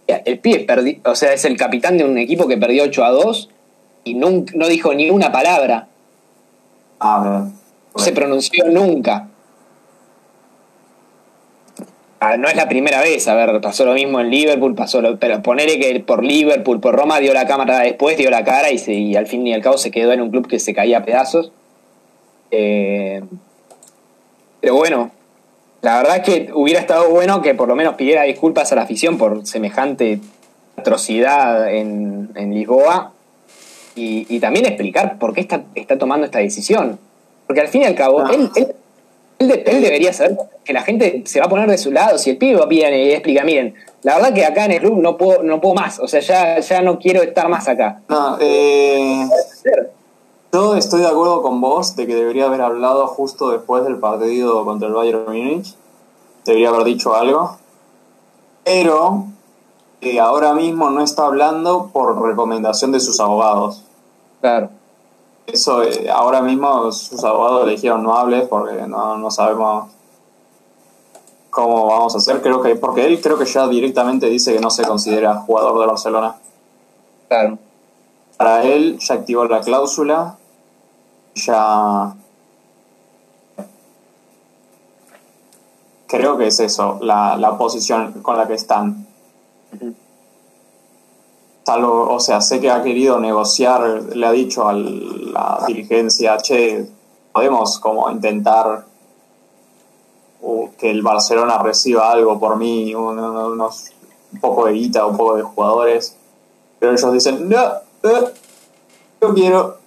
El 0.07 0.41
pibe 0.41 0.67
perdi- 0.67 1.01
o 1.05 1.15
sea, 1.15 1.33
es 1.33 1.45
el 1.45 1.57
capitán 1.57 1.97
de 1.97 2.05
un 2.05 2.19
equipo 2.19 2.49
que 2.49 2.57
perdió 2.57 2.83
8 2.83 3.05
a 3.05 3.11
2 3.11 3.49
y 4.03 4.15
nunca, 4.15 4.53
no 4.57 4.67
dijo 4.67 4.93
ni 4.93 5.09
una 5.11 5.31
palabra. 5.31 5.87
Ah. 6.99 7.47
No 7.97 8.03
se 8.03 8.13
pronunció 8.13 8.65
nunca. 8.69 9.29
Ah, 12.23 12.37
no 12.37 12.49
es 12.49 12.55
la 12.55 12.69
primera 12.69 13.01
vez, 13.01 13.27
a 13.29 13.35
ver, 13.35 13.61
pasó 13.63 13.87
lo 13.87 13.95
mismo 13.95 14.21
en 14.21 14.29
Liverpool, 14.31 14.75
pasó 14.75 15.01
lo, 15.01 15.19
pero 15.19 15.41
ponele 15.41 15.79
que 15.79 16.01
por 16.01 16.23
Liverpool, 16.23 16.79
por 16.79 16.95
Roma 16.95 17.19
dio 17.19 17.33
la 17.33 17.47
cámara 17.47 17.79
después, 17.81 18.19
dio 18.19 18.29
la 18.31 18.45
cara 18.45 18.71
y, 18.71 18.77
se, 18.77 18.93
y 18.93 19.17
al 19.17 19.27
fin 19.27 19.47
y 19.47 19.55
al 19.55 19.63
cabo 19.63 19.79
se 19.79 19.91
quedó 19.91 20.13
en 20.13 20.21
un 20.21 20.31
club 20.31 20.47
que 20.47 20.59
se 20.59 20.75
caía 20.75 20.99
a 20.99 21.05
pedazos. 21.05 21.51
Eh, 22.51 23.23
pero 24.61 24.75
bueno, 24.75 25.11
La 25.83 25.97
verdad 25.97 26.19
es 26.19 26.23
que 26.25 26.51
hubiera 26.53 26.79
estado 26.79 27.09
bueno 27.09 27.41
que 27.41 27.55
por 27.55 27.67
lo 27.69 27.75
menos 27.75 27.95
pidiera 27.95 28.25
disculpas 28.25 28.71
a 28.71 28.75
la 28.77 28.83
afición 28.83 29.17
por 29.17 29.47
semejante 29.47 30.21
atrocidad 30.77 31.73
en, 31.73 32.31
en 32.35 32.53
Lisboa 32.53 33.13
y, 33.95 34.27
y 34.29 34.41
también 34.41 34.67
explicar 34.67 35.19
por 35.19 35.33
qué 35.33 35.41
está, 35.41 35.63
está 35.75 35.97
tomando 35.97 36.27
esta 36.27 36.39
decisión. 36.41 36.99
Porque 37.47 37.63
al 37.63 37.69
fin 37.69 37.81
y 37.83 37.85
al 37.87 37.95
cabo, 37.95 38.21
Ah. 38.21 38.31
él, 38.35 38.51
él, 38.57 38.75
él 39.41 39.49
de- 39.49 39.65
él 39.67 39.81
debería 39.83 40.13
saber 40.13 40.39
que 40.65 40.73
la 40.73 40.83
gente 40.83 41.23
se 41.27 41.41
va 41.41 41.47
a 41.47 41.49
poner 41.49 41.69
de 41.69 41.79
su 41.79 41.91
lado. 41.91 42.17
Si 42.19 42.31
el 42.31 42.37
pibe 42.37 42.65
viene 42.67 43.05
y 43.07 43.11
explica, 43.13 43.43
miren, 43.45 43.75
la 44.03 44.15
verdad 44.17 44.33
que 44.33 44.45
acá 44.45 44.67
en 44.67 44.73
el 44.73 44.81
club 44.81 44.99
no 44.99 45.17
puedo, 45.17 45.43
no 45.43 45.61
puedo 45.61 45.75
más, 45.75 45.99
o 45.99 46.07
sea, 46.07 46.21
ya, 46.21 46.61
ya 46.61 46.81
no 46.83 46.99
quiero 46.99 47.23
estar 47.23 47.49
más 47.49 47.67
acá. 47.69 48.01
No, 48.09 48.37
eh, 48.41 49.27
yo 50.53 50.77
estoy 50.77 51.01
de 51.01 51.07
acuerdo 51.07 51.43
con 51.43 51.61
vos 51.61 51.97
de 51.97 52.07
que 52.07 52.15
debería 52.15 52.47
haber 52.47 52.61
hablado 52.61 53.07
justo 53.07 53.51
después 53.51 53.85
del 53.85 53.97
partido 53.99 54.65
contra 54.65 54.89
el 54.89 54.95
Bayern 54.95 55.25
Múnich. 55.27 55.75
Debería 56.45 56.71
haber 56.71 56.85
dicho 56.85 57.15
algo. 57.15 57.57
Pero 58.65 59.25
eh, 60.01 60.19
ahora 60.21 60.53
mismo 60.55 60.91
no 60.91 61.03
está 61.03 61.27
hablando 61.27 61.91
por 61.93 62.21
recomendación 62.23 62.93
de 62.93 63.01
sus 63.01 63.21
abogados. 63.21 63.85
Claro. 64.41 64.71
Eso, 65.53 65.83
eh, 65.83 66.09
ahora 66.11 66.43
mismo 66.43 66.91
sus 66.93 67.23
abogados 67.25 67.67
le 67.67 67.73
dijeron 67.73 68.03
no 68.03 68.17
hables 68.17 68.49
porque 68.49 68.87
no, 68.87 69.17
no 69.17 69.31
sabemos 69.31 69.91
cómo 71.51 71.87
vamos 71.87 72.15
a 72.15 72.19
hacer. 72.19 72.41
Creo 72.43 72.63
que, 72.63 72.77
porque 72.77 73.07
él 73.07 73.21
creo 73.21 73.39
que 73.39 73.45
ya 73.45 73.67
directamente 73.69 74.27
dice 74.27 74.53
que 74.53 74.61
no 74.61 74.71
se 74.71 74.85
considera 74.85 75.35
jugador 75.37 75.79
de 75.81 75.87
Barcelona. 75.87 76.37
Claro. 77.29 77.59
Para 78.37 78.63
él 78.65 78.99
ya 79.01 79.15
activó 79.15 79.45
la 79.45 79.61
cláusula, 79.61 80.37
ya... 81.35 82.15
Creo 86.07 86.39
que 86.39 86.49
es 86.49 86.59
eso, 86.59 86.99
la, 87.03 87.37
la 87.37 87.57
posición 87.57 88.21
con 88.23 88.37
la 88.37 88.49
que 88.49 88.55
están. 88.55 89.07
Salvo, 91.65 92.13
o 92.13 92.21
sea, 92.21 92.41
sé 92.41 92.61
que 92.61 92.71
ha 92.71 92.83
querido 92.83 93.21
negociar, 93.21 93.83
le 94.15 94.27
ha 94.27 94.33
dicho 94.33 94.67
a 94.67 94.73
la 94.73 95.65
dirigencia, 95.67 96.37
che, 96.39 96.89
podemos 97.33 97.79
como 97.79 98.11
intentar 98.11 98.85
uh, 100.41 100.69
que 100.79 100.91
el 100.91 101.03
Barcelona 101.03 101.59
reciba 101.59 102.11
algo 102.11 102.39
por 102.41 102.57
mí, 102.57 102.95
un, 102.95 103.19
unos, 103.19 103.91
un 104.33 104.41
poco 104.41 104.67
de 104.67 104.73
guita, 104.73 105.07
un 105.07 105.17
poco 105.17 105.37
de 105.37 105.43
jugadores. 105.43 106.17
Pero 106.79 106.93
ellos 106.93 107.13
dicen, 107.13 107.49
no, 107.49 107.63
eh, 108.03 108.33
yo 109.21 109.35
quiero. 109.35 109.79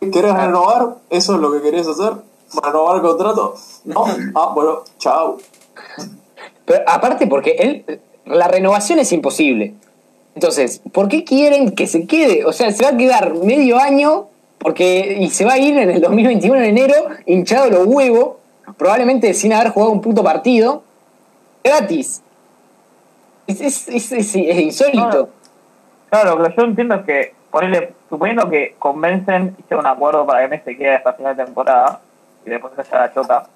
¿Querés 0.00 0.34
renovar? 0.34 0.96
¿Eso 1.10 1.34
es 1.34 1.40
lo 1.40 1.50
que 1.52 1.60
querés 1.60 1.88
hacer? 1.88 2.12
¿Renovar 2.62 2.96
el 2.96 3.02
contrato? 3.02 3.54
No. 3.84 4.04
Ah, 4.34 4.52
bueno, 4.54 4.84
chao. 4.98 5.38
Pero 6.64 6.84
aparte 6.86 7.26
porque 7.26 7.50
él, 7.58 8.00
la 8.24 8.46
renovación 8.46 9.00
es 9.00 9.10
imposible. 9.12 9.74
Entonces, 10.38 10.80
¿por 10.92 11.08
qué 11.08 11.24
quieren 11.24 11.72
que 11.72 11.88
se 11.88 12.06
quede? 12.06 12.44
O 12.44 12.52
sea, 12.52 12.70
se 12.70 12.84
va 12.84 12.90
a 12.90 12.96
quedar 12.96 13.34
medio 13.34 13.76
año 13.76 14.28
porque 14.58 15.16
y 15.18 15.30
se 15.30 15.44
va 15.44 15.54
a 15.54 15.58
ir 15.58 15.76
en 15.76 15.90
el 15.90 16.00
2021 16.00 16.58
en 16.58 16.64
enero 16.64 16.94
hinchado 17.26 17.68
los 17.70 17.86
huevos, 17.88 18.36
probablemente 18.76 19.34
sin 19.34 19.52
haber 19.52 19.70
jugado 19.72 19.90
un 19.90 20.00
puto 20.00 20.22
partido, 20.22 20.84
gratis. 21.64 22.22
Es, 23.48 23.60
es, 23.60 23.88
es, 23.88 24.12
es- 24.12 24.36
insólito. 24.36 25.28
Claro, 26.08 26.38
lo 26.38 26.44
que 26.44 26.54
yo 26.56 26.62
entiendo 26.62 26.94
es 26.94 27.04
que, 27.04 27.34
ponerle, 27.50 27.92
suponiendo 28.08 28.48
que 28.48 28.76
convencen 28.78 29.56
y 29.68 29.74
un 29.74 29.86
acuerdo 29.88 30.24
para 30.24 30.42
que 30.42 30.48
Messi 30.56 30.76
quede 30.76 30.94
hasta 30.94 31.14
final 31.14 31.36
de 31.36 31.46
temporada 31.46 32.00
y 32.46 32.50
después 32.50 32.74
se 32.76 32.82
haya 32.82 33.06
la 33.06 33.12
chota, 33.12 33.46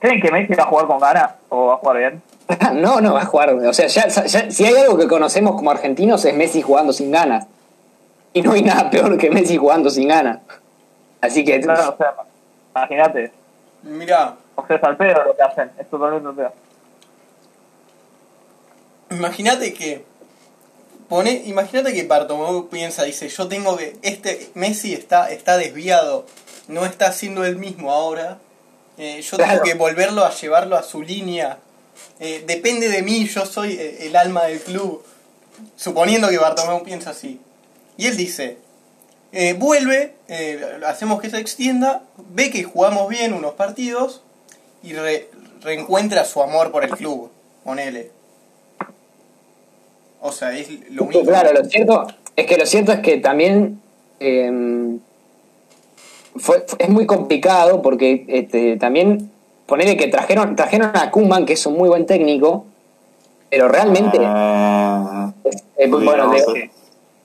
¿creen 0.00 0.20
que 0.20 0.32
Messi 0.32 0.54
va 0.54 0.64
a 0.64 0.66
jugar 0.66 0.86
con 0.88 0.98
ganas 0.98 1.34
o 1.50 1.66
va 1.66 1.74
a 1.74 1.76
jugar 1.76 1.98
bien? 1.98 2.22
No, 2.74 3.00
no 3.00 3.14
va 3.14 3.22
a 3.22 3.26
jugar. 3.26 3.50
O 3.54 3.72
sea, 3.72 3.86
ya, 3.88 4.06
ya- 4.08 4.50
si 4.50 4.64
hay 4.64 4.74
algo 4.76 4.96
que 4.98 5.08
conocemos 5.08 5.56
como 5.56 5.70
argentinos 5.70 6.24
es 6.24 6.34
Messi 6.34 6.62
jugando 6.62 6.92
sin 6.92 7.10
ganas. 7.10 7.46
Y 8.32 8.42
no 8.42 8.52
hay 8.52 8.62
nada 8.62 8.90
peor 8.90 9.16
que 9.18 9.30
Messi 9.30 9.56
jugando 9.56 9.88
sin 9.90 10.08
ganas. 10.08 10.38
Así 11.20 11.44
que 11.44 11.60
Claro, 11.60 11.94
o 11.94 11.96
sea, 11.96 12.14
imagínate, 12.74 13.32
Mira, 13.82 14.36
o 14.54 14.66
sea, 14.66 14.76
es 14.76 14.82
al 14.84 14.96
pedo 14.96 15.22
lo 15.24 15.34
que 15.36 15.42
hacen, 15.42 15.70
es 15.78 15.88
totalmente 15.88 16.28
al 16.28 16.34
pedo. 16.34 16.52
imagínate 19.10 19.72
que 19.72 20.04
pone, 21.08 21.42
imagínate 21.46 21.94
que 21.94 22.02
Bartomeu 22.06 22.68
piensa, 22.68 23.04
dice, 23.04 23.28
yo 23.28 23.46
tengo 23.48 23.76
que 23.76 23.96
este 24.02 24.50
Messi 24.54 24.92
está 24.92 25.30
está 25.30 25.56
desviado, 25.56 26.26
no 26.68 26.84
está 26.84 27.12
siendo 27.12 27.44
el 27.44 27.56
mismo 27.56 27.92
ahora. 27.92 28.38
eh, 28.98 29.20
yo 29.20 29.36
Claro. 29.36 29.52
tengo 29.52 29.64
que 29.64 29.74
volverlo 29.74 30.24
a 30.24 30.30
llevarlo 30.30 30.76
a 30.76 30.82
su 30.82 31.02
línea. 31.02 31.58
Eh, 32.20 32.44
depende 32.46 32.88
de 32.88 33.02
mí, 33.02 33.26
yo 33.26 33.46
soy 33.46 33.72
eh, 33.72 34.06
el 34.06 34.16
alma 34.16 34.44
del 34.44 34.60
club. 34.60 35.02
Suponiendo 35.76 36.28
que 36.28 36.38
Bartomeu 36.38 36.82
piensa 36.82 37.10
así. 37.10 37.40
Y 37.96 38.06
él 38.06 38.16
dice, 38.16 38.58
eh, 39.32 39.54
vuelve, 39.54 40.12
eh, 40.28 40.60
hacemos 40.86 41.20
que 41.20 41.30
se 41.30 41.38
extienda, 41.38 42.02
ve 42.34 42.50
que 42.50 42.62
jugamos 42.64 43.08
bien 43.08 43.32
unos 43.32 43.54
partidos 43.54 44.22
y 44.82 44.92
re- 44.92 45.28
reencuentra 45.62 46.24
su 46.24 46.42
amor 46.42 46.70
por 46.72 46.84
el 46.84 46.90
club. 46.90 47.30
Ponele. 47.64 48.10
O 50.20 50.32
sea, 50.32 50.56
es 50.56 50.68
lo 50.90 51.04
mismo. 51.06 51.24
Claro, 51.24 51.52
lo 51.52 51.64
cierto 51.64 52.06
es 52.36 52.46
que 52.46 52.56
lo 52.58 52.66
cierto 52.66 52.92
es 52.92 53.00
que 53.00 53.16
también 53.18 53.80
eh, 54.20 54.98
fue, 56.36 56.64
fue- 56.66 56.78
es 56.78 56.88
muy 56.88 57.06
complicado 57.06 57.80
porque 57.82 58.24
este, 58.28 58.76
también 58.76 59.30
ponerle 59.66 59.96
que 59.96 60.06
trajeron 60.08 60.56
trajeron 60.56 60.90
a 60.94 61.10
Kuman 61.10 61.44
que 61.46 61.54
es 61.54 61.66
un 61.66 61.74
muy 61.74 61.88
buen 61.88 62.06
técnico, 62.06 62.64
pero 63.50 63.68
realmente 63.68 64.18
Eh, 64.20 65.32
eh, 65.78 65.88
bueno, 65.88 66.30
de- 66.30 66.70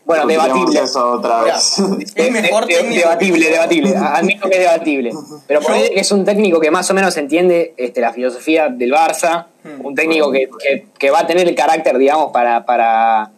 bueno 0.05 0.25
debatible. 0.27 0.79
eso 0.81 1.11
otra 1.13 1.41
Mira, 1.43 1.55
vez. 1.55 1.79
es 2.15 2.31
mejor 2.31 2.65
De- 2.65 2.73
de- 2.73 2.79
técnico 2.81 3.01
debatible, 3.07 3.49
debatible. 3.49 3.95
Admito 3.95 4.49
que 4.49 4.55
es 4.55 4.61
debatible. 4.61 5.11
Pero 5.47 5.61
ponele 5.61 5.91
que 5.91 5.99
es 5.99 6.11
un 6.11 6.25
técnico 6.25 6.59
que 6.59 6.71
más 6.71 6.89
o 6.89 6.93
menos 6.93 7.15
entiende 7.17 7.73
este, 7.77 8.01
la 8.01 8.11
filosofía 8.11 8.69
del 8.69 8.91
Barça, 8.91 9.45
Hmm. 9.63 9.85
un 9.85 9.95
técnico 9.95 10.31
que, 10.31 10.49
que- 10.59 10.87
que 10.97 11.11
va 11.11 11.19
a 11.19 11.27
tener 11.27 11.47
el 11.47 11.53
carácter, 11.55 11.97
digamos, 11.99 12.31
para, 12.31 12.65
para, 12.65 13.29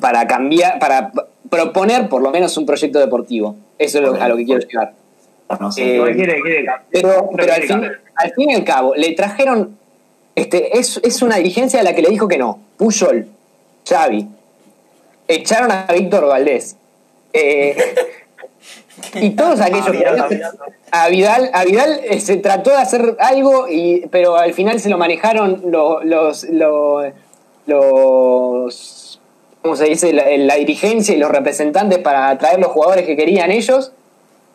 para 0.00 0.26
cambiar, 0.26 0.78
para 0.80 1.12
proponer 1.48 2.08
por 2.08 2.22
lo 2.22 2.30
menos 2.30 2.56
un 2.56 2.66
proyecto 2.66 2.98
deportivo. 2.98 3.54
Eso 3.78 3.98
es 3.98 4.04
lo- 4.04 4.20
a 4.20 4.28
lo 4.28 4.36
que 4.36 4.44
quiero 4.44 4.60
llegar. 4.66 4.92
No 5.58 5.72
sé. 5.72 5.82
Eh, 5.82 5.94
Igual 5.96 6.14
quiere, 6.14 6.40
quiere 6.40 6.66
Pero, 6.90 7.30
pero 7.36 7.52
al, 7.52 7.62
fin, 7.62 7.82
al 8.14 8.32
fin 8.34 8.50
y 8.50 8.54
al 8.54 8.64
cabo, 8.64 8.94
le 8.94 9.12
trajeron. 9.12 9.76
Este, 10.36 10.78
es, 10.78 11.00
es 11.02 11.22
una 11.22 11.36
dirigencia 11.36 11.80
a 11.80 11.82
la 11.82 11.94
que 11.94 12.02
le 12.02 12.08
dijo 12.10 12.28
que 12.28 12.38
no. 12.38 12.60
Puyol, 12.76 13.26
Xavi. 13.88 14.26
Echaron 15.28 15.70
a 15.72 15.86
Víctor 15.92 16.26
Valdés. 16.26 16.76
Eh, 17.32 17.76
y 19.14 19.30
todos 19.30 19.60
aquellos 19.60 19.86
A 19.88 19.90
Vidal, 19.90 20.14
que- 20.16 20.22
a 20.22 20.28
Vidal. 20.28 20.58
a 20.92 21.08
Vidal, 21.08 21.50
a 21.52 21.64
Vidal 21.64 22.00
eh, 22.04 22.20
se 22.20 22.36
trató 22.36 22.70
de 22.70 22.76
hacer 22.76 23.16
algo, 23.18 23.68
y, 23.68 24.06
pero 24.10 24.36
al 24.36 24.52
final 24.54 24.78
se 24.80 24.88
lo 24.88 24.98
manejaron 24.98 25.62
lo- 25.66 26.02
los, 26.04 26.44
lo- 26.44 27.02
los, 27.66 29.20
¿cómo 29.62 29.76
se 29.76 29.84
dice? 29.86 30.12
La, 30.12 30.24
la 30.36 30.54
dirigencia 30.56 31.14
y 31.14 31.18
los 31.18 31.30
representantes 31.30 31.98
para 31.98 32.36
traer 32.38 32.58
los 32.60 32.68
jugadores 32.72 33.04
que 33.06 33.16
querían 33.16 33.50
ellos, 33.50 33.92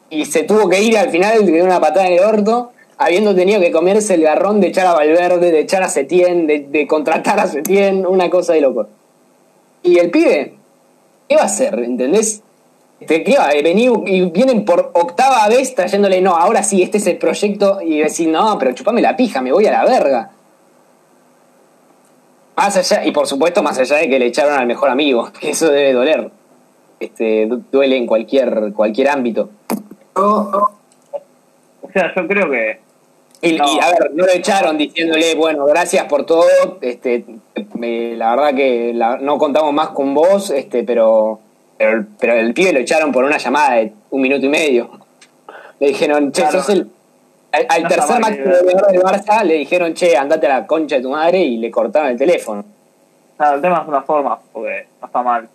y 0.10 0.26
se 0.26 0.44
tuvo 0.44 0.70
que 0.70 0.82
ir 0.82 0.98
al 0.98 1.10
final 1.10 1.46
de 1.46 1.64
una 1.64 1.80
patada 1.80 2.08
en 2.08 2.14
el 2.14 2.20
orto, 2.20 2.72
habiendo 2.98 3.36
tenido 3.36 3.60
que 3.60 3.72
comerse 3.72 4.14
el 4.14 4.22
garrón 4.22 4.62
de 4.62 4.68
echar 4.68 4.88
a 4.88 4.94
Valverde, 4.94 5.52
de 5.52 5.60
echar 5.60 5.84
a 5.84 5.90
Setién, 5.90 6.48
de, 6.48 6.88
contratar 6.88 7.40
a 7.40 7.48
Setién, 7.48 8.06
una 8.06 8.30
cosa 8.30 8.54
de 8.54 8.62
loco. 8.62 8.88
Y 9.84 9.98
el 10.00 10.10
pibe, 10.12 10.54
¿qué 11.28 11.36
va 11.36 11.42
a 11.44 11.46
hacer? 11.46 11.78
¿Entendés? 11.80 12.42
Este, 13.00 13.24
¿Qué 13.24 13.38
va? 13.38 13.50
Vení 13.62 13.90
y 14.06 14.22
vienen 14.32 14.64
por 14.64 14.92
octava 14.94 15.48
vez 15.50 15.76
trayéndole, 15.76 16.22
no, 16.22 16.36
ahora 16.36 16.64
sí, 16.64 16.82
este 16.82 16.98
es 16.98 17.08
el 17.08 17.18
proyecto, 17.18 17.82
y 17.82 18.00
decir, 18.00 18.30
no, 18.30 18.58
pero 18.58 18.72
chupame 18.74 19.02
la 19.02 19.18
pija, 19.18 19.42
me 19.42 19.52
voy 19.52 19.66
a 19.68 19.72
la 19.72 19.86
verga. 19.86 20.32
Más 22.56 22.78
allá, 22.78 23.06
y 23.06 23.12
por 23.12 23.28
supuesto, 23.28 23.62
más 23.62 23.78
allá 23.78 23.98
de 23.98 24.10
que 24.10 24.18
le 24.18 24.28
echaron 24.28 24.54
al 24.58 24.66
mejor 24.66 24.90
amigo, 24.90 25.30
que 25.40 25.50
eso 25.50 25.70
debe 25.70 25.92
doler. 25.94 26.32
Este, 27.00 27.46
du- 27.48 27.64
duele 27.72 27.98
en 27.98 28.08
cualquier, 28.08 28.72
cualquier 28.74 29.10
ámbito. 29.10 29.50
O 30.16 30.72
sea, 31.94 32.14
yo 32.16 32.28
creo 32.28 32.50
que 32.50 32.80
Y, 33.42 33.58
No. 33.58 33.66
y, 33.68 33.80
a 33.80 33.90
ver, 33.90 34.12
no 34.16 34.26
lo 34.26 34.32
echaron 34.32 34.76
diciéndole, 34.78 35.36
bueno, 35.36 35.66
gracias 35.66 36.06
por 36.06 36.26
todo, 36.26 36.46
este, 36.82 37.26
me- 37.76 38.16
la 38.16 38.32
verdad 38.36 38.56
que 38.56 38.92
la- 38.96 39.18
no 39.18 39.38
contamos 39.38 39.72
más 39.72 39.90
con 39.90 40.16
vos, 40.16 40.50
este, 40.50 40.84
pero, 40.84 41.40
pero, 41.78 41.92
el- 41.98 42.08
pero 42.20 42.34
el 42.34 42.54
pibe 42.56 42.74
lo 42.74 42.80
echaron 42.80 43.12
por 43.12 43.24
una 43.24 43.38
llamada 43.38 43.76
de 43.76 43.94
un 44.10 44.22
minuto 44.22 44.46
y 44.46 44.50
medio. 44.50 44.90
Le 45.80 45.88
dijeron, 45.90 46.32
che, 46.32 46.42
Claro. 46.42 46.60
sos 46.60 46.70
el... 46.70 46.90
Al, 47.52 47.66
al 47.70 47.82
No 47.84 47.88
está 47.90 48.00
tercer 48.08 48.20
máximo 48.22 48.46
goleador 48.46 48.92
del 48.92 49.02
Barça 49.02 49.44
le 49.44 49.54
dijeron, 49.56 49.94
che, 49.94 50.18
andate 50.18 50.48
a 50.48 50.60
la 50.62 50.66
concha 50.68 50.96
de 50.96 51.02
tu 51.04 51.10
madre 51.12 51.40
y 51.40 51.58
le 51.58 51.70
cortaron 51.70 52.10
el 52.10 52.18
teléfono. 52.18 52.64
Claro, 53.38 53.58
el 53.58 53.62
tema 53.62 53.82
es 53.84 53.88
una 53.88 54.02
forma, 54.02 54.40
porque 54.54 54.88
no 55.02 55.06
está 55.08 55.22
mal 55.22 55.48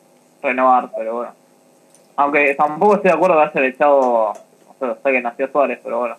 renovar, 0.43 0.90
pero 0.97 1.14
bueno. 1.17 1.33
Aunque 2.17 2.55
tampoco 2.55 2.97
estoy 2.97 3.11
de 3.11 3.17
acuerdo 3.17 3.37
de 3.37 3.43
haber 3.43 3.64
echado, 3.64 4.33
o 4.81 4.87
sea, 4.87 4.95
sé 5.03 5.13
que 5.13 5.21
nació 5.21 5.51
Suárez, 5.51 5.81
pero 5.83 5.99
bueno. 5.99 6.17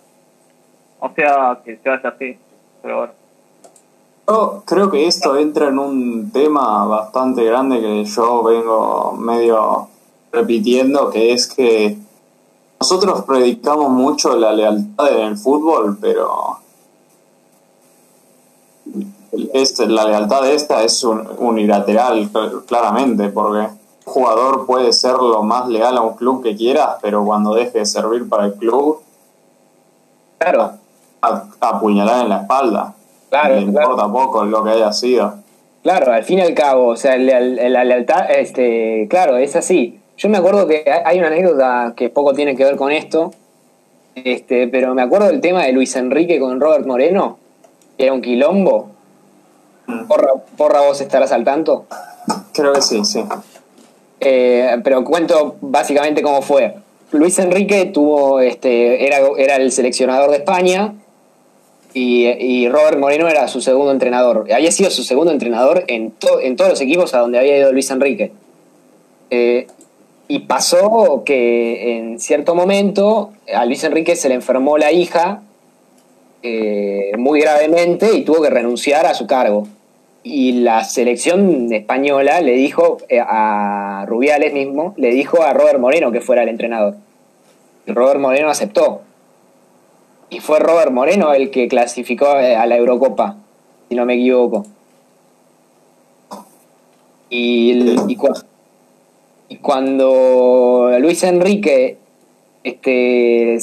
O 0.99 1.09
sea, 1.13 1.59
que 1.65 1.77
se 1.77 1.89
vaya 1.89 2.09
así, 2.09 2.37
pero 2.81 2.97
bueno. 2.97 3.13
Yo 4.27 4.63
creo 4.65 4.91
que 4.91 5.07
esto 5.07 5.35
entra 5.35 5.69
en 5.69 5.79
un 5.79 6.31
tema 6.31 6.85
bastante 6.85 7.43
grande 7.43 7.81
que 7.81 8.05
yo 8.05 8.43
vengo 8.43 9.13
medio 9.13 9.89
repitiendo, 10.31 11.09
que 11.09 11.33
es 11.33 11.47
que 11.47 11.97
nosotros 12.79 13.23
predicamos 13.23 13.89
mucho 13.89 14.35
la 14.37 14.53
lealtad 14.53 15.11
en 15.11 15.27
el 15.27 15.37
fútbol, 15.37 15.97
pero 15.99 16.59
este, 19.53 19.87
la 19.87 20.05
lealtad 20.05 20.43
de 20.43 20.55
esta 20.55 20.83
es 20.83 21.03
unilateral, 21.03 22.29
claramente, 22.67 23.29
porque 23.29 23.67
jugador 24.05 24.65
puede 24.65 24.93
ser 24.93 25.13
lo 25.13 25.43
más 25.43 25.67
leal 25.67 25.97
a 25.97 26.01
un 26.01 26.15
club 26.15 26.43
que 26.43 26.55
quieras, 26.55 26.97
pero 27.01 27.23
cuando 27.23 27.53
deje 27.53 27.79
de 27.79 27.85
servir 27.85 28.27
para 28.27 28.45
el 28.45 28.53
club, 28.55 29.01
claro, 30.37 30.73
apuñalar 31.59 32.23
en 32.23 32.29
la 32.29 32.41
espalda. 32.41 32.93
Claro, 33.29 33.55
no 33.55 33.61
importa 33.61 34.11
poco 34.11 34.43
lo 34.45 34.63
que 34.63 34.71
haya 34.71 34.91
sido. 34.91 35.35
Claro, 35.83 36.11
al 36.11 36.23
fin 36.23 36.39
y 36.39 36.41
al 36.41 36.53
cabo, 36.53 36.89
o 36.89 36.95
sea, 36.95 37.17
la, 37.17 37.39
la, 37.39 37.83
lealtad, 37.83 38.29
este, 38.29 39.07
claro, 39.09 39.37
es 39.37 39.55
así. 39.55 39.99
Yo 40.17 40.29
me 40.29 40.37
acuerdo 40.37 40.67
que 40.67 40.83
hay 41.05 41.17
una 41.17 41.27
anécdota 41.27 41.93
que 41.95 42.09
poco 42.09 42.33
tiene 42.33 42.55
que 42.55 42.63
ver 42.63 42.75
con 42.75 42.91
esto, 42.91 43.31
este, 44.15 44.67
pero 44.67 44.93
me 44.93 45.01
acuerdo 45.01 45.27
del 45.27 45.41
tema 45.41 45.63
de 45.63 45.71
Luis 45.71 45.95
Enrique 45.95 46.39
con 46.39 46.59
Robert 46.59 46.85
Moreno, 46.85 47.37
que 47.97 48.05
era 48.05 48.13
un 48.13 48.21
quilombo. 48.21 48.89
Mm. 49.87 50.05
Porra, 50.05 50.33
porra 50.57 50.81
vos 50.81 51.01
estarás 51.01 51.31
al 51.31 51.43
tanto. 51.43 51.85
Creo 52.53 52.73
que 52.73 52.81
sí, 52.81 53.03
sí. 53.03 53.23
Eh, 54.21 54.77
pero 54.83 55.03
cuento 55.03 55.57
básicamente 55.61 56.21
cómo 56.21 56.41
fue. 56.41 56.75
Luis 57.11 57.37
Enrique 57.39 57.85
tuvo, 57.85 58.39
este, 58.39 59.05
era, 59.05 59.17
era 59.37 59.57
el 59.57 59.71
seleccionador 59.71 60.29
de 60.29 60.37
España 60.37 60.93
y, 61.93 62.69
Robert 62.69 62.97
Moreno 62.97 63.27
era 63.27 63.47
su 63.47 63.61
segundo 63.61 63.91
entrenador. 63.91 64.47
Había 64.53 64.71
sido 64.71 64.89
su 64.91 65.03
segundo 65.03 65.31
entrenador 65.31 65.83
en, 65.87 66.13
en 66.41 66.55
todos 66.55 66.69
los 66.69 66.79
equipos 66.79 67.13
a 67.13 67.19
donde 67.19 67.39
había 67.39 67.57
ido 67.57 67.73
Luis 67.73 67.89
Enrique. 67.91 68.31
Eh, 69.29 69.67
y 70.27 70.39
pasó 70.39 71.23
que 71.25 71.97
en 71.97 72.19
cierto 72.19 72.55
momento 72.55 73.31
a 73.53 73.65
Luis 73.65 73.83
Enrique 73.83 74.15
se 74.15 74.29
le 74.29 74.35
enfermó 74.35 74.77
la 74.77 74.93
hija 74.93 75.41
eh, 76.43 77.11
muy 77.17 77.41
gravemente 77.41 78.13
y 78.15 78.23
tuvo 78.23 78.41
que 78.41 78.49
renunciar 78.49 79.05
a 79.05 79.13
su 79.13 79.27
cargo. 79.27 79.67
Y 80.23 80.61
la 80.61 80.83
selección 80.83 81.73
española 81.73 82.41
le 82.41 82.51
dijo 82.53 82.97
eh, 83.09 83.19
a 83.19 84.05
Rubiales 84.07 84.53
mismo, 84.53 84.93
le 84.97 85.09
dijo 85.09 85.41
a 85.41 85.53
Robert 85.53 85.79
Moreno 85.79 86.11
que 86.11 86.21
fuera 86.21 86.43
el 86.43 86.49
entrenador. 86.49 86.95
Y 87.87 87.91
Robert 87.91 88.19
Moreno 88.19 88.49
aceptó 88.49 89.01
y 90.31 90.39
fue 90.39 90.59
Robert 90.59 90.91
Moreno 90.91 91.33
el 91.33 91.51
que 91.51 91.67
clasificó 91.67 92.39
eh, 92.39 92.55
a 92.55 92.65
la 92.65 92.77
Eurocopa, 92.77 93.35
si 93.89 93.95
no 93.95 94.05
me 94.05 94.13
equivoco. 94.13 94.65
Y, 97.29 97.95
y, 98.07 99.57
cuando 99.57 100.91
Luis 100.99 101.23
Enrique 101.23 101.97
este, 102.63 103.57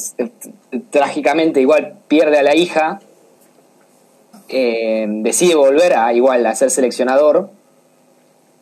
trágicamente 0.91 1.61
igual 1.61 1.95
pierde 2.09 2.39
a 2.39 2.43
la 2.43 2.55
hija, 2.55 3.01
eh, 4.49 5.07
decide 5.09 5.55
volver 5.55 5.95
a 5.95 6.13
igual 6.13 6.45
a 6.47 6.55
ser 6.55 6.71
seleccionador 6.71 7.51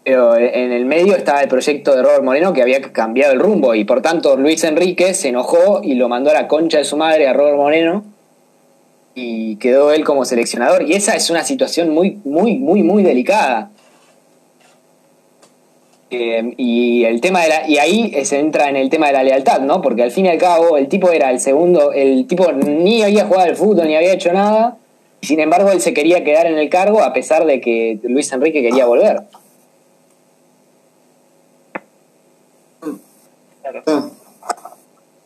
pero 0.06 0.36
en 0.36 0.70
el 0.70 0.86
medio 0.86 1.16
estaba 1.16 1.42
el 1.42 1.48
proyecto 1.48 1.96
de 1.96 2.00
Robert 2.00 2.22
Moreno 2.22 2.52
que 2.52 2.62
había 2.62 2.80
cambiado 2.80 3.32
el 3.32 3.40
rumbo 3.40 3.74
y 3.74 3.84
por 3.84 4.02
tanto 4.02 4.36
Luis 4.36 4.62
Enrique 4.62 5.14
se 5.14 5.30
enojó 5.30 5.80
y 5.82 5.94
lo 5.94 6.08
mandó 6.08 6.30
a 6.30 6.34
la 6.34 6.46
concha 6.46 6.78
de 6.78 6.84
su 6.84 6.96
madre 6.96 7.26
a 7.26 7.32
Robert 7.32 7.56
Moreno 7.56 8.04
y 9.16 9.56
quedó 9.56 9.90
él 9.90 10.04
como 10.04 10.24
seleccionador. 10.24 10.84
Y 10.84 10.92
esa 10.92 11.16
es 11.16 11.28
una 11.28 11.42
situación 11.42 11.90
muy 11.90 12.20
muy 12.24 12.56
muy 12.56 12.84
muy 12.84 13.02
delicada. 13.02 13.70
Eh, 16.10 16.54
y 16.56 17.02
el 17.02 17.20
tema 17.20 17.42
de 17.42 17.48
la 17.48 17.68
y 17.68 17.78
ahí 17.78 18.24
se 18.24 18.38
entra 18.38 18.68
en 18.68 18.76
el 18.76 18.88
tema 18.90 19.08
de 19.08 19.14
la 19.14 19.24
lealtad 19.24 19.58
no 19.58 19.82
porque 19.82 20.04
al 20.04 20.12
fin 20.12 20.26
y 20.26 20.28
al 20.28 20.38
cabo 20.38 20.76
el 20.76 20.86
tipo 20.86 21.10
era 21.10 21.32
el 21.32 21.40
segundo 21.40 21.90
el 21.90 22.28
tipo 22.28 22.52
ni 22.52 23.02
había 23.02 23.24
jugado 23.24 23.48
al 23.48 23.56
fútbol 23.56 23.88
ni 23.88 23.96
había 23.96 24.12
hecho 24.12 24.32
nada 24.32 24.76
sin 25.22 25.40
embargo 25.40 25.70
él 25.70 25.80
se 25.80 25.94
quería 25.94 26.24
quedar 26.24 26.46
en 26.46 26.58
el 26.58 26.68
cargo 26.68 27.02
a 27.02 27.12
pesar 27.12 27.44
de 27.44 27.60
que 27.60 27.98
Luis 28.04 28.32
Enrique 28.32 28.62
quería 28.62 28.86
volver 28.86 29.22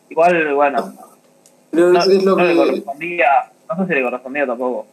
Igual, 0.09 0.55
bueno. 0.55 0.93
no, 1.71 2.05
le 2.05 2.55
correspondía, 2.55 3.51
no 3.69 3.77
sé 3.77 3.87
si 3.87 3.93
le 3.93 4.03
correspondía 4.03 4.45
tampoco. 4.45 4.85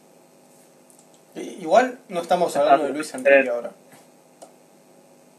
Igual 1.35 1.99
no 2.07 2.21
estamos 2.21 2.55
hablando 2.55 2.85
de 2.85 2.93
Luis 2.93 3.13
Enrique 3.13 3.49
ahora. 3.49 3.71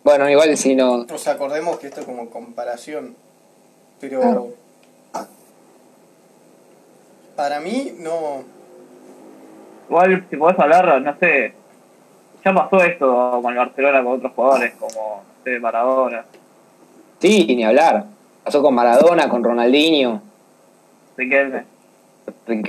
Bueno, 0.04 0.28
igual 0.28 0.56
si 0.56 0.74
no. 0.74 1.04
Nos 1.04 1.26
acordemos 1.28 1.78
que 1.78 1.88
esto 1.88 2.00
es 2.00 2.06
como 2.06 2.30
comparación. 2.30 3.16
Pero. 4.00 4.54
Para 7.36 7.60
mí, 7.60 7.94
no. 7.98 8.44
Igual, 9.90 10.24
si 10.30 10.36
podés 10.36 10.56
hablar, 10.56 11.02
no 11.02 11.16
sé. 11.18 11.52
Ya 12.44 12.54
pasó 12.54 12.76
esto 12.84 13.40
con 13.42 13.50
el 13.50 13.58
Barcelona 13.58 14.04
con 14.04 14.12
otros 14.14 14.32
jugadores, 14.36 14.74
como, 14.78 15.24
no 15.26 15.42
sé, 15.42 15.58
Maradona. 15.58 16.24
Sí, 17.18 17.56
ni 17.56 17.64
hablar. 17.64 18.04
Pasó 18.44 18.62
con 18.62 18.72
Maradona, 18.72 19.28
con 19.28 19.42
Ronaldinho. 19.42 20.22
Riquelme. 21.16 21.64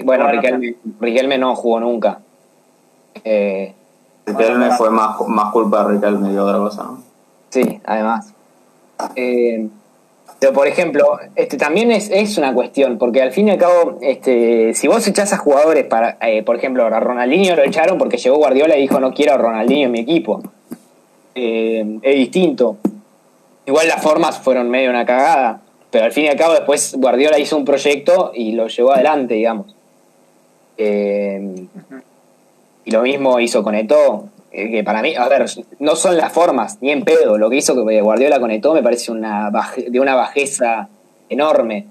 bueno, 0.04 0.30
Riquelme, 1.00 1.38
no 1.38 1.56
jugó 1.56 1.80
nunca. 1.80 2.20
Eh, 3.24 3.76
Riquelme 4.26 4.72
fue 4.72 4.90
más, 4.90 5.16
más 5.28 5.52
culpa 5.52 5.84
de 5.84 5.94
Riquelme 5.94 6.32
que 6.32 6.40
otra 6.40 6.58
cosa, 6.58 6.84
¿no? 6.86 7.04
Sí, 7.50 7.80
además. 7.86 8.34
Eh, 9.16 9.70
pero 10.42 10.54
por 10.54 10.68
ejemplo, 10.68 11.20
este 11.36 11.56
también 11.56 11.92
es, 11.92 12.10
es, 12.10 12.40
una 12.40 12.52
cuestión, 12.52 12.98
porque 12.98 13.22
al 13.22 13.32
fin 13.32 13.48
y 13.48 13.52
al 13.52 13.60
cabo, 13.60 14.00
este, 14.02 14.74
si 14.74 14.88
vos 14.88 15.08
echás 15.08 15.32
a 15.34 15.38
jugadores 15.38 15.86
para, 15.86 16.18
eh, 16.20 16.42
por 16.42 16.56
ejemplo, 16.56 16.84
a 16.84 17.00
Ronaldinho 17.00 17.56
lo 17.56 17.64
echaron 17.64 18.00
porque 18.00 18.18
llegó 18.18 18.38
Guardiola 18.38 18.76
y 18.76 18.82
dijo 18.82 19.00
no 19.00 19.14
quiero 19.14 19.36
a 19.36 19.38
Ronaldinho 19.38 19.86
en 19.86 19.92
mi 19.92 20.00
equipo. 20.00 20.42
Eh, 21.36 22.00
es 22.02 22.16
distinto. 22.16 22.78
Igual 23.68 23.88
las 23.88 24.02
formas 24.02 24.40
fueron 24.40 24.68
medio 24.68 24.90
una 24.90 25.06
cagada, 25.06 25.62
pero 25.92 26.06
al 26.06 26.12
fin 26.12 26.26
y 26.26 26.30
al 26.30 26.38
cabo 26.38 26.54
después 26.54 26.96
Guardiola 26.98 27.38
hizo 27.38 27.56
un 27.56 27.64
proyecto 27.64 28.32
y 28.34 28.54
lo 28.54 28.68
llevó 28.68 28.94
adelante, 28.94 29.36
digamos. 29.36 29.76
Eh, 30.80 31.68
y 32.84 32.90
lo 32.90 33.04
mismo 33.04 33.40
hizo 33.40 33.62
con 33.62 33.76
Eto, 33.76 34.26
que 34.52 34.84
para 34.84 35.02
mí, 35.02 35.16
a 35.16 35.28
ver, 35.28 35.46
no 35.80 35.96
son 35.96 36.18
las 36.18 36.32
formas, 36.32 36.78
ni 36.82 36.92
en 36.92 37.04
pedo. 37.04 37.38
Lo 37.38 37.50
que 37.50 37.58
hizo 37.58 37.74
Guardiola 37.76 38.40
con 38.40 38.52
Eto 38.52 38.74
me 38.74 38.84
parece 38.84 39.12
una 39.12 39.52
de 39.76 40.00
una 40.00 40.16
bajeza 40.16 40.90
enorme. 41.30 41.86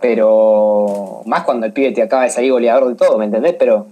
Pero 0.00 1.22
más 1.26 1.42
cuando 1.42 1.66
el 1.66 1.72
pibe 1.72 1.92
te 1.92 2.02
acaba 2.02 2.24
de 2.24 2.30
salir 2.30 2.52
goleador 2.52 2.88
de 2.88 2.94
todo, 2.94 3.18
¿me 3.18 3.24
entendés? 3.24 3.54
Pero 3.58 3.86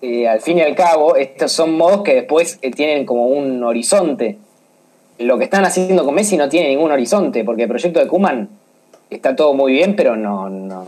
eh, 0.00 0.26
al 0.26 0.40
fin 0.40 0.58
y 0.58 0.62
al 0.62 0.74
cabo, 0.74 1.16
estos 1.16 1.52
son 1.52 1.76
modos 1.76 2.02
que 2.02 2.14
después 2.14 2.58
tienen 2.74 3.04
como 3.04 3.26
un 3.26 3.62
horizonte 3.62 4.38
lo 5.18 5.38
que 5.38 5.44
están 5.44 5.64
haciendo 5.64 6.04
con 6.04 6.14
Messi 6.14 6.36
no 6.36 6.48
tiene 6.48 6.68
ningún 6.68 6.90
horizonte, 6.90 7.44
porque 7.44 7.64
el 7.64 7.68
proyecto 7.68 8.00
de 8.00 8.06
Kuman 8.06 8.48
está 9.10 9.36
todo 9.36 9.54
muy 9.54 9.72
bien, 9.72 9.94
pero 9.96 10.16
no, 10.16 10.48
no 10.48 10.86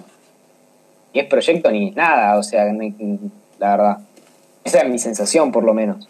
ni 1.13 1.21
es 1.21 1.27
proyecto 1.27 1.71
ni 1.71 1.93
nada, 1.93 2.37
o 2.37 2.43
sea, 2.43 2.65
la 2.65 3.71
verdad. 3.77 3.99
Esa 4.65 4.81
es 4.81 4.91
mi 4.91 4.99
sensación, 4.99 5.53
por 5.53 5.63
lo 5.63 5.75
menos. 5.75 6.09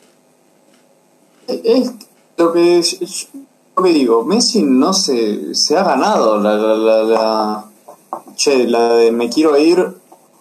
Es 1.47 1.93
lo 2.37 2.53
que, 2.53 2.81
yo 2.83 3.83
me 3.83 3.91
digo, 3.91 4.25
Messi 4.25 4.63
no 4.63 4.93
se, 4.93 5.55
se 5.55 5.77
ha 5.77 5.83
ganado 5.83 6.41
la, 6.41 6.57
la, 6.57 7.03
la, 7.03 7.65
che, 8.37 8.67
la 8.67 8.95
de 8.95 9.13
me 9.13 9.29
quiero 9.29 9.59
ir, 9.59 9.95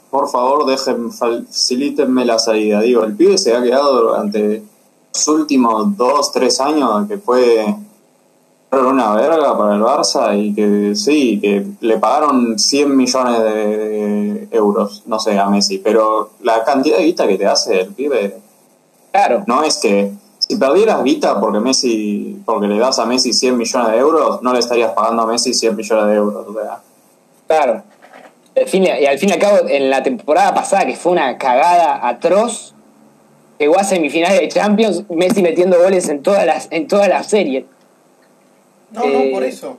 por 0.10 0.30
favor, 0.30 0.66
dejen, 0.66 1.12
facilítenme 1.12 2.24
la 2.24 2.38
salida. 2.38 2.82
Digo, 2.82 3.04
el 3.04 3.16
pibe 3.16 3.38
se 3.38 3.56
ha 3.56 3.64
quedado 3.64 4.02
durante 4.04 4.64
los 5.12 5.28
últimos 5.28 5.98
dos, 5.98 6.32
tres 6.32 6.60
años 6.62 7.08
que 7.08 7.18
fue 7.18 7.66
una 8.72 9.14
verga 9.14 9.58
para 9.58 9.76
el 9.76 9.82
Barça 9.82 10.38
y 10.38 10.54
que 10.54 10.96
sí, 10.96 11.40
que 11.40 11.66
le 11.82 11.98
pagaron 11.98 12.58
100 12.58 12.96
millones 12.96 13.40
de 13.44 14.23
no 15.06 15.20
sé, 15.20 15.38
a 15.38 15.48
Messi, 15.48 15.80
pero 15.80 16.32
la 16.42 16.64
cantidad 16.64 16.98
de 16.98 17.04
guita 17.04 17.28
que 17.28 17.38
te 17.38 17.46
hace 17.46 17.82
el 17.82 17.94
pibe, 17.94 18.38
claro. 19.12 19.44
no 19.48 19.64
es 19.64 19.78
que 19.78 20.12
si 20.48 20.58
perdieras 20.58 21.04
guita 21.04 21.40
porque 21.40 21.60
Messi, 21.60 22.42
porque 22.46 22.68
le 22.68 22.78
das 22.78 23.00
a 23.00 23.06
Messi 23.06 23.34
100 23.34 23.58
millones 23.58 23.92
de 23.92 23.98
euros, 23.98 24.42
no 24.42 24.54
le 24.54 24.60
estarías 24.60 24.92
pagando 24.92 25.24
a 25.24 25.28
Messi 25.28 25.54
100 25.54 25.76
millones 25.76 26.08
de 26.08 26.16
euros. 26.16 26.46
Claro. 27.48 27.84
y 28.56 29.06
al 29.06 29.18
fin 29.20 29.30
y 29.30 29.32
al 29.32 29.40
cabo, 29.40 29.68
en 29.68 29.90
la 29.90 30.04
temporada 30.04 30.54
pasada, 30.54 30.86
que 30.86 30.96
fue 30.96 31.12
una 31.12 31.38
cagada 31.38 32.08
atroz, 32.08 32.74
llegó 33.58 33.80
a 33.80 33.84
semifinales 33.84 34.40
de 34.40 34.48
Champions, 34.50 35.06
Messi 35.10 35.42
metiendo 35.42 35.80
goles 35.80 36.10
en 36.10 36.22
todas 36.22 36.46
las, 36.46 36.68
en 36.72 36.88
todas 36.88 37.08
las 37.08 37.28
series. 37.28 37.66
No, 38.92 39.06
no, 39.06 39.32
por 39.32 39.44
eh, 39.44 39.48
eso. 39.48 39.78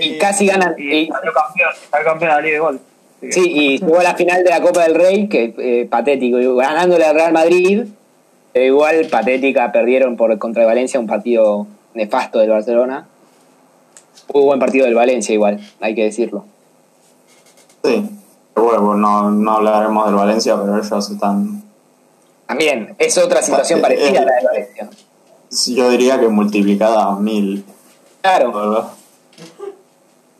Y 0.00 0.18
casi 0.18 0.46
ganan. 0.46 0.74
Y, 0.78 1.08
campeón, 1.08 1.70
campeón 1.90 2.18
de 2.18 2.26
la 2.26 2.40
Liga 2.40 2.54
de 2.54 2.60
Gol. 2.60 2.80
Sí, 3.30 3.40
y 3.44 3.78
jugó 3.78 4.02
la 4.02 4.14
final 4.14 4.42
de 4.42 4.50
la 4.50 4.60
Copa 4.60 4.82
del 4.82 4.94
Rey, 4.94 5.28
que 5.28 5.54
eh, 5.58 5.86
patético, 5.88 6.38
ganándole 6.56 7.04
al 7.04 7.14
Real 7.14 7.32
Madrid, 7.32 7.84
pero 8.52 8.64
igual 8.64 9.06
patética, 9.10 9.70
perdieron 9.70 10.16
por 10.16 10.36
contra 10.38 10.62
el 10.62 10.68
Valencia 10.68 10.98
un 10.98 11.06
partido 11.06 11.66
nefasto 11.94 12.40
del 12.40 12.50
Barcelona. 12.50 13.06
Muy 14.32 14.42
buen 14.42 14.58
partido 14.58 14.86
del 14.86 14.94
Valencia 14.94 15.32
igual, 15.34 15.60
hay 15.80 15.94
que 15.94 16.04
decirlo. 16.04 16.44
Sí, 17.84 18.08
bueno, 18.54 18.94
no, 18.94 19.30
no 19.30 19.52
hablaremos 19.52 20.06
del 20.06 20.14
Valencia, 20.14 20.56
pero 20.60 20.78
ellos 20.78 21.10
están... 21.10 21.62
También, 22.46 22.94
es 22.98 23.16
otra 23.18 23.40
situación 23.40 23.78
Eh, 23.78 23.82
parecida 23.82 24.20
a 24.20 24.22
eh, 24.22 24.26
la 24.26 24.34
del 24.34 24.44
Valencia. 24.44 24.90
Yo 25.74 25.90
diría 25.90 26.18
que 26.18 26.28
multiplicada 26.28 27.04
a 27.04 27.16
mil, 27.16 27.64
Claro, 28.20 28.52
¿verdad? 28.52 28.88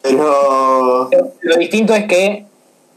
Pero... 0.03 1.09
Pero 1.11 1.33
lo 1.43 1.57
distinto 1.57 1.95
es 1.95 2.07
que 2.07 2.47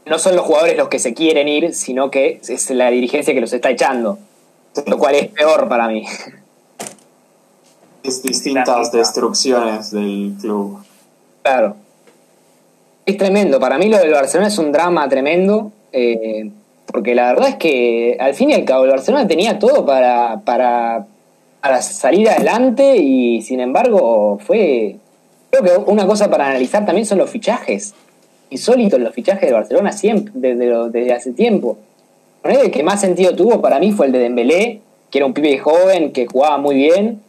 no 0.06 0.18
son 0.18 0.36
los 0.36 0.44
jugadores 0.44 0.76
los 0.76 0.88
que 0.88 0.98
se 0.98 1.14
quieren 1.14 1.48
ir, 1.48 1.74
sino 1.74 2.10
que 2.10 2.40
es 2.46 2.70
la 2.70 2.90
dirigencia 2.90 3.34
que 3.34 3.40
los 3.40 3.52
está 3.52 3.70
echando. 3.70 4.18
Lo 4.86 4.98
cual 4.98 5.16
es 5.16 5.28
peor 5.28 5.68
para 5.68 5.88
mí. 5.88 6.06
Es 8.02 8.22
distintas 8.22 8.92
destrucciones 8.92 9.90
del 9.90 10.34
club. 10.40 10.84
Claro. 11.42 11.76
Es 13.04 13.16
tremendo. 13.16 13.58
Para 13.58 13.78
mí 13.78 13.88
lo 13.88 13.98
del 13.98 14.12
Barcelona 14.12 14.48
es 14.48 14.58
un 14.58 14.72
drama 14.72 15.08
tremendo. 15.08 15.72
eh, 15.92 16.50
porque 16.86 17.14
la 17.14 17.32
verdad 17.32 17.48
es 17.50 17.56
que 17.56 18.16
al 18.20 18.34
fin 18.34 18.50
y 18.50 18.54
al 18.54 18.64
cabo 18.64 18.84
el 18.84 18.90
Barcelona 18.90 19.26
tenía 19.26 19.58
todo 19.58 19.84
para, 19.84 20.40
para, 20.44 21.06
para 21.60 21.82
salir 21.82 22.28
adelante 22.28 22.96
y 22.96 23.42
sin 23.42 23.60
embargo 23.60 24.38
fue... 24.38 24.96
Creo 25.50 25.62
que 25.84 25.90
una 25.90 26.06
cosa 26.06 26.30
para 26.30 26.46
analizar 26.46 26.86
también 26.86 27.06
son 27.06 27.18
los 27.18 27.30
fichajes. 27.30 27.94
Insólitos 28.50 29.00
los 29.00 29.14
fichajes 29.14 29.42
del 29.42 29.54
Barcelona 29.54 29.92
siempre, 29.92 30.32
desde, 30.34 30.88
desde 30.90 31.12
hace 31.12 31.32
tiempo. 31.32 31.78
El 32.44 32.70
que 32.70 32.82
más 32.84 33.00
sentido 33.00 33.34
tuvo 33.34 33.60
para 33.60 33.78
mí 33.80 33.92
fue 33.92 34.06
el 34.06 34.12
de 34.12 34.20
Dembélé, 34.20 34.80
que 35.10 35.18
era 35.18 35.26
un 35.26 35.34
pibe 35.34 35.58
joven, 35.58 36.12
que 36.12 36.26
jugaba 36.26 36.58
muy 36.58 36.76
bien. 36.76 37.20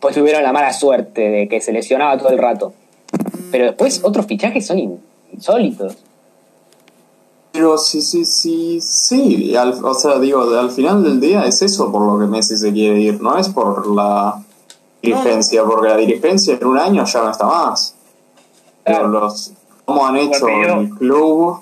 Pues 0.00 0.14
tuvieron 0.14 0.42
la 0.42 0.52
mala 0.52 0.72
suerte 0.72 1.22
de 1.28 1.48
que 1.48 1.60
se 1.60 1.72
lesionaba 1.72 2.18
todo 2.18 2.28
el 2.28 2.38
rato. 2.38 2.72
Pero 3.50 3.64
después 3.64 4.00
otros 4.04 4.26
fichajes 4.26 4.66
son 4.66 4.78
in- 4.78 5.00
insólitos. 5.32 5.96
Pero 7.52 7.78
sí, 7.78 8.02
sí, 8.02 8.24
sí, 8.24 8.78
sí. 8.80 9.56
al- 9.56 9.82
o 9.84 9.94
sea, 9.94 10.18
digo, 10.18 10.48
de- 10.48 10.58
al 10.60 10.70
final 10.70 11.02
del 11.02 11.18
día 11.20 11.44
es 11.46 11.62
eso 11.62 11.90
por 11.90 12.02
lo 12.02 12.18
que 12.18 12.26
Messi 12.30 12.56
se 12.56 12.72
quiere 12.72 13.00
ir. 13.00 13.20
No 13.22 13.36
es 13.38 13.48
por 13.48 13.86
la 13.88 14.40
dirigencia, 15.02 15.64
porque 15.64 15.88
la 15.88 15.96
dirigencia 15.96 16.54
en 16.60 16.66
un 16.66 16.78
año 16.78 17.04
ya 17.04 17.22
no 17.22 17.30
está 17.30 17.46
más. 17.46 17.94
Pero 18.84 18.98
Claro. 18.98 19.08
los, 19.08 19.52
¿Cómo 19.88 20.06
han 20.06 20.16
hecho 20.18 20.46
el 20.46 20.90
club? 20.90 21.60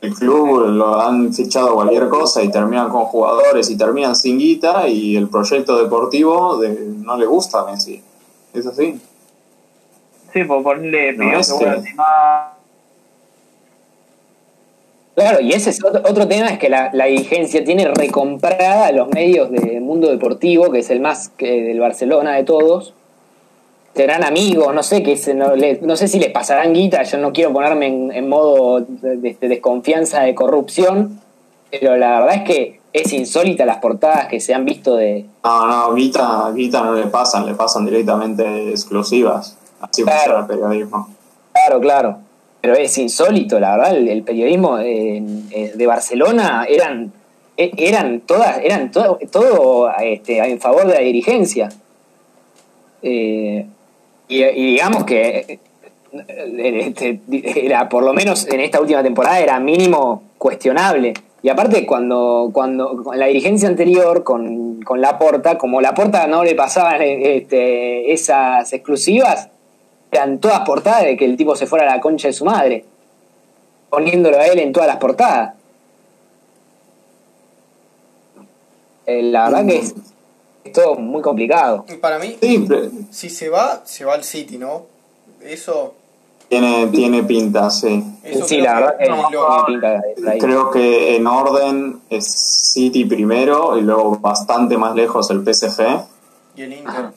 El 0.00 0.14
club 0.14 0.68
lo 0.68 0.98
han 0.98 1.34
fichado 1.34 1.74
cualquier 1.74 2.08
cosa 2.08 2.42
y 2.42 2.50
terminan 2.50 2.88
con 2.88 3.04
jugadores 3.04 3.68
y 3.68 3.76
terminan 3.76 4.16
sin 4.16 4.38
guita 4.38 4.88
y 4.88 5.16
el 5.16 5.28
proyecto 5.28 5.76
deportivo 5.76 6.56
de, 6.56 6.70
no 6.70 7.14
le 7.18 7.26
gusta 7.26 7.60
a 7.60 7.66
Messi. 7.70 8.02
Es 8.54 8.66
así. 8.66 8.98
Sí, 10.32 10.44
por 10.44 10.62
ponerle 10.62 11.12
No, 11.12 11.24
pidió 11.24 11.38
es 11.38 11.48
que 11.48 11.54
vuelva 11.58 11.74
que- 11.74 11.80
Neymar. 11.82 12.52
Claro, 15.14 15.40
y 15.42 15.52
ese 15.52 15.68
es 15.70 15.84
otro, 15.84 16.00
otro 16.08 16.26
tema, 16.28 16.48
es 16.48 16.58
que 16.58 16.70
la, 16.70 16.88
la 16.94 17.04
dirigencia 17.04 17.62
tiene 17.64 17.86
recomprada 17.88 18.86
a 18.86 18.92
los 18.92 19.08
medios 19.08 19.50
del 19.50 19.82
mundo 19.82 20.08
deportivo, 20.08 20.70
que 20.70 20.78
es 20.78 20.88
el 20.88 21.00
más 21.00 21.28
que 21.28 21.60
del 21.64 21.80
Barcelona 21.80 22.32
de 22.34 22.44
todos. 22.44 22.94
Serán 23.96 24.22
amigos, 24.24 24.74
no 24.74 24.82
sé 24.82 25.02
qué 25.02 25.16
se- 25.16 25.32
no, 25.34 25.56
le- 25.56 25.80
no 25.80 25.96
sé 25.96 26.06
si 26.06 26.18
les 26.20 26.30
pasarán 26.30 26.74
guita, 26.74 27.02
yo 27.02 27.16
no 27.18 27.32
quiero 27.32 27.52
ponerme 27.52 27.86
en, 27.86 28.12
en 28.12 28.28
modo 28.28 28.80
de, 28.80 29.16
de 29.40 29.48
desconfianza 29.48 30.20
de 30.20 30.34
corrupción, 30.34 31.18
pero 31.70 31.96
la 31.96 32.20
verdad 32.20 32.34
es 32.36 32.42
que 32.42 32.80
es 32.92 33.12
insólita 33.14 33.64
las 33.64 33.78
portadas 33.78 34.26
que 34.28 34.38
se 34.40 34.52
han 34.54 34.66
visto 34.66 34.96
de, 34.96 35.24
No, 35.42 35.66
no, 35.66 35.94
guita, 35.94 36.52
guita 36.54 36.82
no 36.84 36.94
le 36.94 37.06
pasan, 37.06 37.46
le 37.46 37.54
pasan 37.54 37.86
directamente 37.86 38.68
exclusivas. 38.70 39.56
Así 39.80 40.02
Claro. 40.02 40.18
funciona 40.18 40.40
el 40.40 40.46
periodismo. 40.46 41.08
Claro, 41.52 41.80
claro. 41.80 42.18
Pero 42.60 42.74
es 42.74 42.96
insólito, 42.98 43.58
la 43.60 43.76
verdad, 43.76 43.96
el, 43.96 44.08
el 44.08 44.22
periodismo 44.24 44.76
de 44.76 45.84
Barcelona 45.86 46.66
eran 46.68 47.12
eh, 47.56 47.70
eran 47.78 48.20
todas 48.20 48.58
eran 48.62 48.90
todo, 48.90 49.18
todo 49.32 49.90
este, 50.02 50.38
en 50.38 50.60
favor 50.60 50.86
de 50.86 50.94
la 50.94 51.00
dirigencia. 51.00 51.70
Eh, 53.02 53.66
y, 54.28 54.42
digamos 54.42 55.04
que 55.04 55.60
eh, 56.12 56.82
este, 56.86 57.20
era 57.64 57.88
por 57.88 58.04
lo 58.04 58.12
menos 58.12 58.46
en 58.48 58.60
esta 58.60 58.80
última 58.80 59.02
temporada 59.02 59.40
era 59.40 59.60
mínimo 59.60 60.22
cuestionable. 60.38 61.14
Y 61.42 61.48
aparte 61.48 61.86
cuando 61.86 62.50
cuando 62.52 63.04
con 63.04 63.18
la 63.18 63.26
dirigencia 63.26 63.68
anterior 63.68 64.24
con, 64.24 64.82
con 64.82 65.00
Laporta, 65.00 65.58
como 65.58 65.80
Laporta 65.80 66.26
no 66.26 66.42
le 66.42 66.54
pasaban 66.54 67.00
eh, 67.02 67.36
este, 67.36 68.12
esas 68.12 68.72
exclusivas, 68.72 69.48
eran 70.10 70.38
todas 70.38 70.60
portadas 70.60 71.04
de 71.04 71.16
que 71.16 71.24
el 71.24 71.36
tipo 71.36 71.54
se 71.54 71.66
fuera 71.66 71.90
a 71.90 71.96
la 71.96 72.00
concha 72.00 72.28
de 72.28 72.34
su 72.34 72.44
madre, 72.44 72.84
poniéndolo 73.90 74.38
a 74.38 74.46
él 74.46 74.58
en 74.58 74.72
todas 74.72 74.88
las 74.88 74.96
portadas. 74.96 75.54
Eh, 79.06 79.22
la 79.22 79.44
verdad 79.44 79.66
que 79.66 79.76
es, 79.76 79.94
es 80.66 80.72
todo 80.72 80.94
muy 80.96 81.22
complicado. 81.22 81.84
Para 82.00 82.18
mí, 82.18 82.36
Sí, 82.40 82.66
si 83.10 83.30
se 83.30 83.48
va, 83.48 83.82
se 83.84 84.04
va 84.04 84.14
al 84.14 84.24
City, 84.24 84.58
¿no? 84.58 84.82
Eso, 85.42 85.94
tiene, 86.48 86.86
tiene 86.88 87.22
pinta, 87.24 87.70
sí. 87.70 88.02
eso 88.22 88.46
sí, 88.46 88.58
la 88.58 88.74
que- 88.74 88.80
verdad 88.80 88.98
que 88.98 89.08
no, 89.08 89.16
tiene 89.28 89.64
pinta 89.66 90.32
de. 90.32 90.38
Creo 90.38 90.70
que 90.70 91.16
en 91.16 91.26
orden 91.26 92.00
es 92.10 92.26
City 92.26 93.04
primero 93.04 93.76
y 93.76 93.82
luego 93.82 94.16
bastante 94.18 94.76
más 94.78 94.94
lejos 94.94 95.30
el 95.30 95.42
PSG 95.44 96.04
y 96.56 96.62
el 96.62 96.72
Inter. 96.72 96.88
Ajá. 96.88 97.12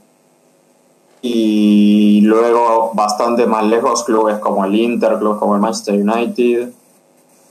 y 1.22 2.22
luego 2.22 2.92
bastante 2.94 3.46
más 3.46 3.66
lejos 3.66 4.04
clubes 4.06 4.38
como 4.40 4.64
el 4.66 4.74
Inter, 4.76 5.18
clubes 5.18 5.38
como 5.40 5.54
el 5.56 5.62
Manchester 5.62 5.96
United, 5.96 6.70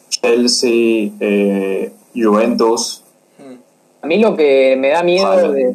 Chelsea, 0.08 1.10
eh, 1.20 1.92
Juventus. 2.14 3.02
Mm. 3.38 3.54
A 4.02 4.06
mí 4.06 4.18
lo 4.18 4.34
que 4.36 4.74
me 4.78 4.88
da 4.88 5.02
miedo 5.02 5.28
Vale. 5.28 5.52
de, 5.52 5.74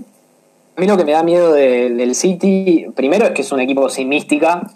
a 0.75 0.81
mí 0.81 0.87
lo 0.87 0.97
que 0.97 1.05
me 1.05 1.11
da 1.11 1.23
miedo 1.23 1.53
de- 1.53 1.89
del 1.91 2.15
City, 2.15 2.87
primero 2.95 3.25
es 3.25 3.31
que 3.31 3.41
es 3.43 3.51
un 3.51 3.59
equipo 3.59 3.89
sin 3.89 4.09
mística, 4.09 4.69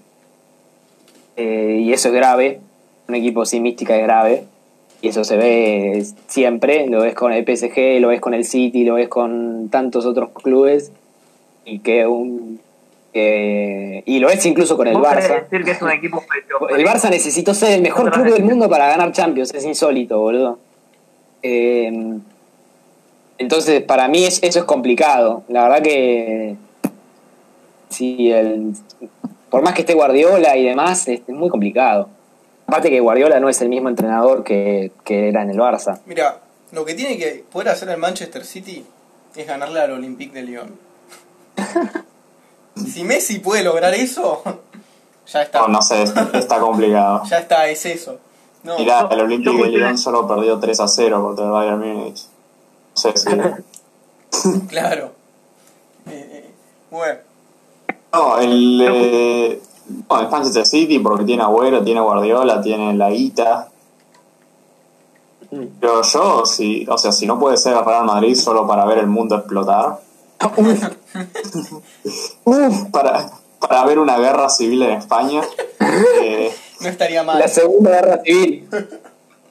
eh, 1.35 1.79
y 1.83 1.93
eso 1.93 2.09
es 2.09 2.13
grave. 2.13 2.59
Un 3.07 3.15
equipo 3.15 3.45
sin 3.45 3.63
mística 3.63 3.95
es 3.95 4.03
grave, 4.03 4.43
y 5.01 5.07
eso 5.09 5.23
se 5.23 5.37
ve 5.37 6.05
siempre. 6.27 6.87
Lo 6.87 7.01
ves 7.01 7.13
con 7.13 7.31
el 7.31 7.45
PSG, 7.45 7.99
lo 7.99 8.09
ves 8.09 8.19
con 8.19 8.33
el 8.33 8.43
City, 8.43 8.83
lo 8.83 8.95
ves 8.95 9.07
con 9.07 9.69
tantos 9.69 10.05
otros 10.05 10.29
clubes, 10.31 10.91
y 11.65 11.79
que 11.79 12.05
un 12.07 12.59
que- 13.13 14.03
y 14.05 14.19
lo 14.19 14.27
ves 14.27 14.45
incluso 14.45 14.77
con 14.77 14.85
el 14.87 14.93
¿Vos 14.95 15.07
querés 15.07 15.25
Barça. 15.29 15.41
decir 15.49 15.65
que 15.65 15.71
es 15.71 15.81
un 15.81 15.89
equipo 15.89 16.19
pecho 16.21 16.69
El 16.69 16.85
Barça 16.85 17.09
necesitó 17.09 17.55
ser 17.55 17.71
el 17.71 17.81
mejor 17.81 18.11
club 18.11 18.31
del 18.31 18.43
mundo 18.43 18.69
para 18.69 18.87
ganar 18.89 19.11
Champions, 19.11 19.51
es 19.55 19.65
insólito, 19.65 20.19
boludo. 20.19 20.59
Eh, 21.41 21.91
entonces, 23.37 23.81
para 23.83 24.07
mí 24.07 24.25
es- 24.25 24.39
eso 24.43 24.59
es 24.59 24.65
complicado. 24.65 25.43
La 25.47 25.63
verdad 25.63 25.81
que 25.81 26.55
sí, 27.89 28.31
el, 28.31 28.73
por 29.49 29.61
más 29.61 29.73
que 29.73 29.81
esté 29.81 29.93
Guardiola 29.93 30.55
y 30.57 30.65
demás, 30.65 31.07
es, 31.07 31.21
es 31.27 31.35
muy 31.35 31.49
complicado. 31.49 32.09
Aparte 32.67 32.89
que 32.89 32.99
Guardiola 32.99 33.39
no 33.39 33.47
es 33.49 33.61
el 33.61 33.69
mismo 33.69 33.87
entrenador 33.89 34.43
que, 34.43 34.91
que 35.05 35.29
era 35.29 35.41
en 35.41 35.49
el 35.51 35.57
Barça. 35.57 35.99
Mira, 36.05 36.39
lo 36.73 36.83
que 36.83 36.93
tiene 36.95 37.17
que 37.17 37.45
poder 37.51 37.69
hacer 37.69 37.87
el 37.89 37.97
Manchester 37.97 38.43
City 38.45 38.85
es 39.35 39.47
ganarle 39.47 39.79
al 39.79 39.91
Olympique 39.91 40.33
de 40.33 40.43
Lyon. 40.43 40.75
si 42.75 43.03
Messi 43.03 43.39
puede 43.39 43.63
lograr 43.63 43.93
eso, 43.93 44.41
ya 45.31 45.43
está. 45.43 45.61
No, 45.61 45.67
no 45.69 45.81
sé, 45.81 46.03
está 46.33 46.59
complicado. 46.59 47.23
Ya 47.29 47.39
está, 47.39 47.67
es 47.69 47.85
eso. 47.85 48.19
No, 48.63 48.77
Mirá, 48.79 49.07
el 49.11 49.21
Olympique 49.21 49.63
de 49.63 49.69
Lyon 49.69 49.97
solo 49.97 50.27
perdió 50.27 50.59
3 50.59 50.79
a 50.81 50.87
0 50.87 51.23
contra 51.23 51.45
el 51.45 51.51
Bayern 51.51 51.79
Múnich. 51.79 52.21
No 52.97 52.97
sé 52.97 53.13
si... 53.15 53.29
claro. 54.67 55.11
Eh, 56.07 56.29
eh, 56.31 56.51
bueno, 56.89 57.19
No, 58.11 58.39
el, 58.39 58.81
eh, 58.81 59.61
no, 60.09 60.19
el 60.19 60.29
Manchester 60.29 60.65
City 60.65 60.97
porque 60.97 61.25
tiene 61.25 61.43
Agüero, 61.43 61.83
tiene 61.83 62.01
Guardiola, 62.01 62.59
tiene 62.61 62.95
la 62.95 63.11
guita. 63.11 63.69
Pero 65.79 66.01
yo, 66.01 66.43
si, 66.45 66.87
o 66.89 66.97
sea, 66.97 67.11
si 67.11 67.27
no 67.27 67.39
puede 67.39 67.57
ser 67.57 67.77
el 67.77 67.85
Real 67.85 68.05
Madrid 68.05 68.35
solo 68.35 68.65
para 68.65 68.83
ver 68.85 68.97
el 68.97 69.07
mundo 69.07 69.35
explotar, 69.35 69.99
para, 72.91 73.29
para 73.59 73.85
ver 73.85 73.99
una 73.99 74.17
guerra 74.17 74.49
civil 74.49 74.81
en 74.81 74.93
España, 74.93 75.43
eh, 76.21 76.51
no 76.79 76.89
estaría 76.89 77.21
mal. 77.23 77.37
La 77.37 77.47
Segunda 77.47 77.91
Guerra 77.91 78.23
Civil. 78.23 78.67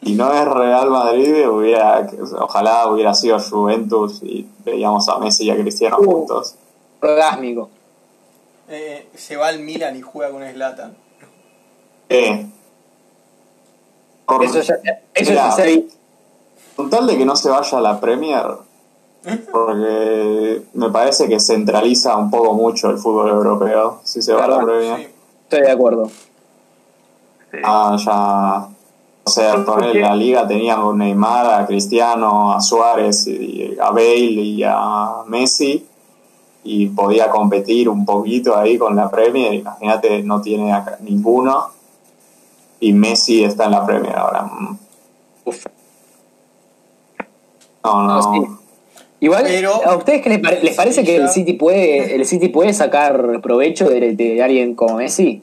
Y 0.02 0.14
no 0.14 0.32
es 0.32 0.44
Real 0.46 0.90
Madrid, 0.90 1.48
hubiera, 1.48 2.06
ojalá 2.40 2.86
hubiera 2.88 3.14
sido 3.14 3.38
Juventus 3.40 4.22
y 4.22 4.46
veíamos 4.64 5.08
a 5.08 5.18
Messi 5.18 5.44
y 5.46 5.50
a 5.50 5.56
Cristiano 5.56 5.96
Uh. 6.00 6.04
juntos. 6.04 6.54
Orgásmico. 7.00 7.68
Eh, 8.68 9.08
se 9.14 9.36
va 9.36 9.48
al 9.48 9.60
Milan 9.60 9.96
y 9.96 10.02
juega 10.02 10.30
con 10.32 10.42
Zlatan. 10.42 10.96
Eh, 12.08 12.46
Por- 14.26 14.42
Eso 14.44 14.60
ya, 14.60 14.74
eso 15.14 15.32
ya 15.32 15.50
se 15.52 15.66
vi. 15.66 15.88
Con 16.74 16.90
tal 16.90 17.06
de 17.06 17.16
que 17.16 17.24
no 17.24 17.36
se 17.36 17.48
vaya 17.48 17.78
a 17.78 17.80
la 17.80 18.00
Premier, 18.00 18.44
porque 19.52 20.62
me 20.74 20.90
parece 20.90 21.28
que 21.28 21.38
centraliza 21.40 22.16
un 22.16 22.30
poco 22.30 22.52
mucho 22.54 22.90
el 22.90 22.98
fútbol 22.98 23.28
europeo 23.30 24.00
si 24.04 24.20
se 24.22 24.32
va 24.32 24.44
a 24.44 24.48
la 24.48 24.60
Premier. 24.64 24.96
Sí. 24.98 25.06
Estoy 25.44 25.60
de 25.60 25.70
acuerdo. 25.70 26.06
Sí. 27.52 27.58
Ah, 27.64 27.96
ya. 28.04 28.75
O 29.26 29.30
sea, 29.30 29.54
escuché- 29.54 30.00
la 30.00 30.14
liga 30.14 30.46
teníamos 30.46 30.94
a 30.94 30.96
Neymar, 30.98 31.60
a 31.62 31.66
Cristiano, 31.66 32.52
a 32.52 32.60
Suárez, 32.60 33.26
y 33.26 33.76
a 33.80 33.90
Bale 33.90 34.14
y 34.14 34.62
a 34.64 35.24
Messi. 35.26 35.84
Y 36.62 36.86
podía 36.86 37.28
competir 37.28 37.88
un 37.88 38.04
poquito 38.04 38.56
ahí 38.56 38.78
con 38.78 38.94
la 38.94 39.10
Premier. 39.10 39.54
Imagínate, 39.54 40.22
no 40.22 40.40
tiene 40.40 40.72
acá 40.72 40.98
ninguno. 41.00 41.66
Y 42.78 42.92
Messi 42.92 43.42
está 43.42 43.64
en 43.64 43.70
la 43.72 43.84
Premier 43.84 44.14
ahora. 44.16 44.48
Uf. 45.44 45.66
No, 47.84 48.02
no. 48.02 48.14
No, 48.16 48.32
sí. 48.34 48.40
Igual, 49.20 49.44
Pero- 49.44 49.84
¿a 49.86 49.96
ustedes 49.96 50.22
qué 50.22 50.28
les, 50.28 50.38
pare- 50.40 50.62
les 50.62 50.76
parece 50.76 51.02
que 51.02 51.16
el 51.16 51.28
City 51.30 51.54
puede 51.54 52.14
el 52.14 52.24
City 52.26 52.48
puede 52.48 52.72
sacar 52.74 53.40
provecho 53.40 53.88
de, 53.88 54.14
de 54.14 54.42
alguien 54.42 54.74
como 54.74 54.96
Messi? 54.96 55.42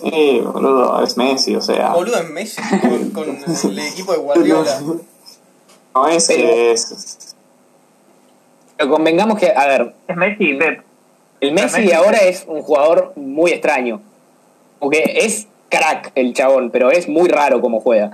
Sí, 0.00 0.40
boludo, 0.44 1.02
es 1.02 1.16
Messi, 1.16 1.56
o 1.56 1.60
sea. 1.60 1.90
Boludo 1.92 2.18
en 2.18 2.32
Messi 2.34 2.60
con, 2.80 3.10
con 3.10 3.70
el 3.72 3.78
equipo 3.78 4.12
de 4.12 4.18
Guardiola. 4.18 4.80
No 5.94 6.08
es 6.08 6.28
que 6.28 6.72
es. 6.72 7.34
Pero 8.76 8.90
convengamos 8.90 9.38
que, 9.38 9.50
a 9.54 9.66
ver, 9.66 9.94
Es 10.06 10.16
Messi 10.16 10.50
y 10.50 10.54
Pep. 10.58 10.82
el 11.40 11.52
Messi 11.52 11.80
Messi- 11.82 11.94
ahora 11.94 12.18
es 12.18 12.44
un 12.46 12.60
jugador 12.62 13.12
muy 13.16 13.52
extraño. 13.52 14.00
Porque 14.78 15.20
es 15.22 15.46
crack 15.70 16.12
el 16.14 16.34
chabón, 16.34 16.70
pero 16.70 16.90
es 16.90 17.08
muy 17.08 17.28
raro 17.28 17.60
como 17.62 17.80
juega. 17.80 18.10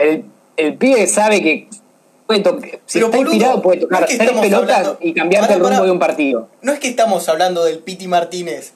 El, 0.00 0.24
el 0.56 0.76
pibe 0.76 1.06
sabe 1.06 1.42
que 1.42 1.68
puede 2.26 2.40
to- 2.40 2.58
si 2.86 2.98
Pero, 2.98 3.06
está 3.06 3.16
boludo, 3.18 3.32
inspirado 3.34 3.62
puede 3.62 3.80
tocar 3.80 4.00
no 4.00 4.06
es 4.06 4.10
que 4.10 4.16
tres 4.18 4.28
estamos 4.30 4.46
pelotas 4.48 4.76
hablando- 4.78 4.98
y 5.00 5.14
cambiarte 5.14 5.46
Pará, 5.48 5.54
el 5.56 5.68
rumbo 5.70 5.84
de 5.84 5.90
un 5.92 5.98
partido. 5.98 6.48
No 6.62 6.72
es 6.72 6.80
que 6.80 6.88
estamos 6.88 7.28
hablando 7.28 7.64
del 7.64 7.78
Piti 7.78 8.08
Martínez. 8.08 8.72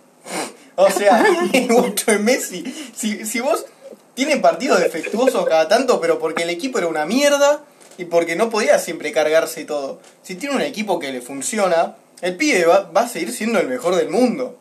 O 0.77 0.91
sea, 0.91 1.25
en 1.53 2.25
Messi. 2.25 2.65
Si, 2.95 3.25
si 3.25 3.41
vos 3.41 3.67
tienen 4.15 4.43
partidos 4.43 4.81
defectuosos 4.81 5.47
cada 5.47 5.69
tanto, 5.69 6.01
pero 6.01 6.19
porque 6.19 6.43
el 6.43 6.51
equipo 6.51 6.79
era 6.79 6.89
una 6.89 7.07
mierda 7.07 7.65
y 7.99 8.05
porque 8.07 8.37
no 8.37 8.51
podía 8.51 8.79
siempre 8.79 9.13
cargarse 9.13 9.63
y 9.63 9.65
todo. 9.65 10.01
Si 10.23 10.35
tiene 10.35 10.55
un 10.55 10.63
equipo 10.63 10.99
que 10.99 11.13
le 11.13 11.21
funciona, 11.21 11.97
el 12.21 12.37
pibe 12.37 12.65
va, 12.65 12.91
va 12.91 13.03
a 13.03 13.09
seguir 13.09 13.33
siendo 13.33 13.59
el 13.59 13.69
mejor 13.69 13.95
del 13.95 14.09
mundo. 14.09 14.59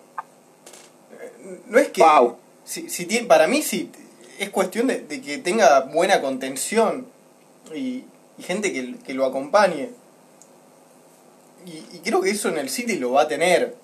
No 1.67 1.79
es 1.79 1.89
que. 1.89 2.01
Wow. 2.01 2.37
Si, 2.63 2.89
si 2.89 3.05
tiene, 3.05 3.27
para 3.27 3.47
mí, 3.47 3.61
sí, 3.61 3.91
es 4.39 4.49
cuestión 4.49 4.87
de, 4.87 5.01
de 5.01 5.21
que 5.21 5.37
tenga 5.37 5.81
buena 5.81 6.21
contención 6.21 7.07
y, 7.73 8.03
y 8.37 8.43
gente 8.43 8.71
que, 8.71 8.95
que 9.05 9.13
lo 9.13 9.25
acompañe. 9.25 9.89
Y, 11.65 11.97
y 11.97 11.99
creo 12.03 12.21
que 12.21 12.31
eso 12.31 12.49
en 12.49 12.57
el 12.57 12.69
City 12.69 12.97
lo 12.97 13.11
va 13.11 13.23
a 13.23 13.27
tener. 13.27 13.75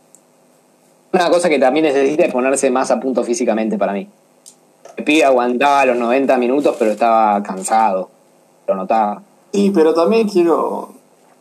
Una 1.14 1.30
cosa 1.30 1.50
que 1.50 1.60
también 1.60 1.86
necesita 1.86 2.26
es 2.26 2.34
ponerse 2.34 2.70
más 2.70 2.92
a 2.92 3.00
punto 3.00 3.24
físicamente 3.24 3.78
para 3.78 3.94
mí. 3.94 4.08
El 4.98 5.04
pibe 5.04 5.24
aguantaba 5.24 5.86
los 5.86 5.98
90 5.98 6.38
minutos, 6.38 6.76
pero 6.78 6.92
estaba 6.92 7.42
cansado. 7.44 8.10
Lo 8.68 8.76
notaba. 8.76 9.22
Sí, 9.54 9.72
pero 9.74 9.94
también 9.94 10.28
quiero, 10.28 10.90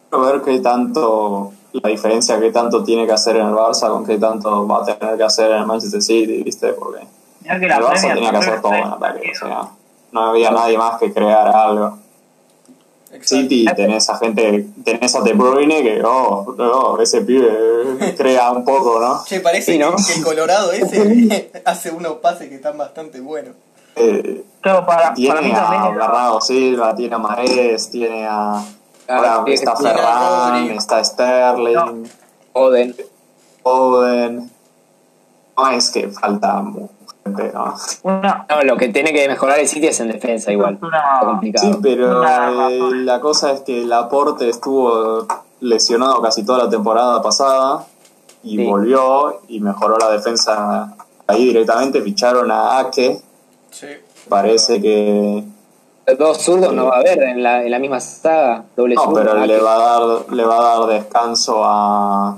quiero 0.09 0.25
ver 0.25 0.43
qué 0.43 0.61
tanto. 0.61 1.53
La 1.73 1.91
diferencia 1.91 2.41
que 2.41 2.51
tanto 2.53 2.83
tiene 2.85 3.07
que 3.07 3.13
hacer 3.13 3.37
en 3.37 3.49
el 3.49 3.55
Barça 3.55 3.89
con 3.91 4.07
qué 4.07 4.17
tanto 4.17 4.67
va 4.67 4.83
a 4.83 4.85
tener 4.85 5.17
que 5.19 5.25
hacer 5.25 5.51
en 5.51 5.59
el 5.59 5.67
Manchester 5.67 6.01
City, 6.01 6.43
¿viste? 6.43 6.73
Porque 6.73 7.01
el 7.45 7.69
la 7.69 7.81
Barça 7.81 8.15
tenía 8.15 8.31
que 8.31 8.37
hacer 8.39 8.63
todo 8.63 8.73
en 8.73 8.85
ataque, 8.85 9.31
o 9.31 9.39
sea, 9.39 9.69
no 10.13 10.21
había 10.21 10.51
nadie 10.51 10.79
más 10.79 10.99
que 10.99 11.13
crear 11.13 11.49
algo. 11.49 11.99
City 13.23 13.65
tenés 13.75 14.11
a 14.11 14.19
gente, 14.19 14.67
tenés 14.85 15.15
a 15.15 15.21
De 15.23 15.33
Bruyne 15.33 15.83
que, 15.83 16.03
oh, 16.05 16.99
ese 17.01 17.23
pibe 17.23 18.15
crea 18.17 18.51
un 18.53 18.65
poco, 18.65 19.01
¿no? 19.01 19.25
Che, 19.25 19.41
parece 19.41 19.73
Sí, 19.73 19.79
¿no? 19.79 19.95
que, 19.97 20.13
el 20.15 20.23
Colorado 20.25 20.73
ese 20.73 21.51
hace 21.65 21.91
unos 21.91 22.15
pases 22.15 22.49
que 22.49 22.57
están 22.57 22.77
bastante 22.79 23.21
buenos. 23.21 23.55
Eh, 23.95 24.45
Claro, 24.61 24.85
para, 24.85 24.99
para 24.99 25.11
mí 25.15 25.17
tiene 25.23 25.55
a 25.55 25.89
Bernardo 25.91 26.41
Silva, 26.41 26.95
tiene 26.97 27.15
a 27.15 27.19
Marés, 27.19 27.89
tiene 27.89 28.27
a. 28.27 28.65
Ahora 29.09 29.45
tiene- 29.45 29.55
está 29.55 29.73
a 29.73 29.77
Ferran, 29.77 30.71
está 30.73 31.05
Sterling, 31.05 32.05
Oden. 32.53 32.97
Oden. 33.63 34.51
No 35.57 35.71
es 35.71 35.91
que 35.91 36.09
falta 36.09 36.63
¿no? 37.27 37.75
una, 38.03 38.47
No, 38.49 38.63
lo 38.63 38.77
que 38.77 38.89
tiene 38.89 39.13
que 39.13 39.29
mejorar 39.29 39.59
el 39.59 39.69
City 39.69 39.87
es 39.89 40.01
en 40.01 40.09
defensa 40.09 40.53
igual. 40.53 40.79
Una- 40.83 41.19
complicado. 41.21 41.73
Sí, 41.73 41.79
pero 41.83 42.21
Una 42.21 42.69
eh, 42.71 42.81
la 43.05 43.21
cosa 43.21 43.53
es 43.53 43.61
que 43.61 43.85
Laporte 43.85 44.49
estuvo 44.49 45.27
lesionado 45.61 46.21
casi 46.23 46.45
toda 46.45 46.65
la 46.65 46.71
temporada 46.71 47.21
pasada 47.23 47.85
y 48.43 48.57
Sí. 48.59 48.65
volvió 48.67 49.41
y 49.49 49.61
mejoró 49.61 49.97
la 49.99 50.11
defensa 50.11 50.95
ahí 51.27 51.45
directamente. 51.47 52.01
Ficharon 52.03 52.51
a 52.51 52.79
Ake. 52.79 53.21
Sí. 53.71 53.87
Parece 54.29 54.81
que. 54.81 55.45
Dos 56.19 56.39
zurdos 56.41 56.73
no 56.73 56.87
va 56.87 56.97
a 56.97 57.01
haber 57.01 57.21
en 57.21 57.43
la, 57.43 57.65
en 57.65 57.71
la 57.71 57.79
misma 57.81 57.99
saga. 57.99 58.63
Doble 58.77 58.95
No, 58.95 59.03
zurdo. 59.03 59.15
pero 59.17 59.35
le 59.45 59.61
va 59.61 59.75
a 59.75 59.79
dar, 59.79 60.33
le 60.33 60.45
va 60.45 60.59
a 60.59 60.79
dar 60.79 60.89
descanso 60.89 61.63
a. 61.65 62.37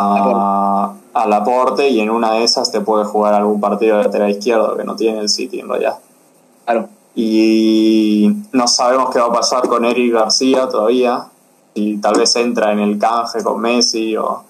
a, 0.00 0.94
a 1.14 1.26
Laporte 1.26 1.88
y 1.88 2.00
en 2.00 2.10
una 2.10 2.32
de 2.32 2.44
esas 2.44 2.70
te 2.72 2.80
puede 2.80 3.04
jugar 3.04 3.34
algún 3.34 3.60
partido 3.60 3.98
de 3.98 4.04
lateral 4.04 4.30
izquierdo 4.30 4.76
que 4.76 4.84
no 4.84 4.96
tiene 4.96 5.20
el 5.20 5.28
City 5.28 5.60
en 5.60 5.68
realidad. 5.68 5.98
Claro. 6.64 6.88
Y 7.14 8.32
no 8.52 8.68
sabemos 8.68 9.10
qué 9.10 9.18
va 9.18 9.26
a 9.26 9.32
pasar 9.32 9.66
con 9.68 9.84
Eric 9.84 10.12
García 10.14 10.68
todavía. 10.68 11.26
Y 11.74 11.98
tal 11.98 12.14
vez 12.18 12.34
entra 12.36 12.72
en 12.72 12.80
el 12.80 12.98
canje 12.98 13.42
con 13.42 13.60
Messi 13.60 14.16
o. 14.16 14.44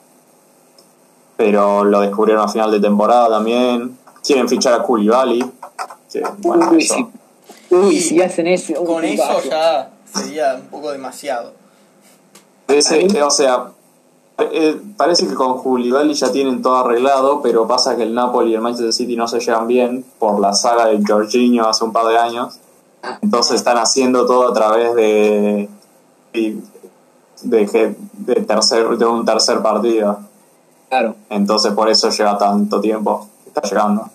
Pero 1.36 1.84
lo 1.84 2.00
descubrieron 2.00 2.44
a 2.44 2.48
final 2.48 2.70
de 2.70 2.80
temporada 2.80 3.28
también. 3.28 3.96
Quieren 4.22 4.48
fichar 4.48 4.74
a 4.74 4.82
Koulibaly. 4.82 5.44
Que, 6.12 6.22
bueno, 6.38 6.70
Uy, 6.70 6.82
eso- 6.84 7.08
si 7.70 8.20
hacen 8.20 8.46
eso. 8.46 8.74
Con 8.84 9.04
eso 9.04 9.22
bajo. 9.22 9.40
ya 9.48 9.90
sería 10.12 10.56
un 10.56 10.66
poco 10.68 10.90
demasiado. 10.92 11.52
Ese- 12.68 13.22
o 13.22 13.30
sea, 13.30 13.68
eh, 14.53 14.81
parece 14.96 15.26
que 15.26 15.35
con 15.35 15.62
Koulibaly 15.62 16.14
ya 16.14 16.31
tienen 16.33 16.62
todo 16.62 16.76
arreglado, 16.76 17.40
pero 17.42 17.66
pasa 17.66 17.96
que 17.96 18.03
el 18.03 18.14
Napoli 18.14 18.53
y 18.53 18.55
el 18.55 18.61
Manchester 18.61 18.92
City 18.92 19.16
no 19.16 19.29
se 19.29 19.40
llevan 19.40 19.66
bien 19.66 20.05
por 20.18 20.40
la 20.40 20.53
saga 20.53 20.87
de 20.87 21.00
Jorginho 21.07 21.68
hace 21.68 21.85
un 21.85 21.92
par 21.92 22.07
de 22.07 22.18
años. 22.18 22.59
Entonces 23.22 23.57
están 23.57 23.79
haciendo 23.79 24.26
todo 24.26 24.48
a 24.48 24.53
través 24.53 24.94
de 24.94 25.68
de, 26.33 27.66
de, 27.66 27.94
de 28.12 28.35
tercer, 28.42 28.88
de 28.88 29.07
un 29.07 29.24
tercer 29.24 29.61
partido. 29.61 30.20
Claro. 30.88 31.14
Entonces 31.29 31.72
por 31.72 31.88
eso 31.88 32.11
lleva 32.11 32.38
tanto 32.38 32.81
tiempo. 32.81 33.29
Está 33.46 33.62
llegando. 33.62 34.11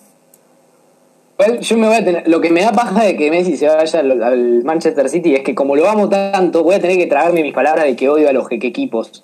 Yo 1.60 1.76
me 1.76 1.86
voy 1.86 1.96
a 1.96 2.04
tener, 2.04 2.28
lo 2.28 2.40
que 2.40 2.50
me 2.50 2.62
da 2.62 2.72
paja 2.72 3.04
de 3.04 3.14
que 3.14 3.30
Messi 3.30 3.58
se 3.58 3.68
vaya 3.68 4.00
al, 4.00 4.22
al 4.22 4.64
Manchester 4.64 5.08
City 5.10 5.34
es 5.34 5.42
que 5.42 5.54
como 5.54 5.76
lo 5.76 5.86
amo 5.86 6.08
tanto, 6.08 6.62
voy 6.62 6.76
a 6.76 6.80
tener 6.80 6.96
que 6.96 7.06
tragarme 7.06 7.42
mis 7.42 7.52
palabras 7.52 7.84
de 7.84 7.94
que 7.94 8.08
odio 8.08 8.30
a 8.30 8.32
los 8.32 8.48
jeque 8.48 8.68
equipos. 8.68 9.22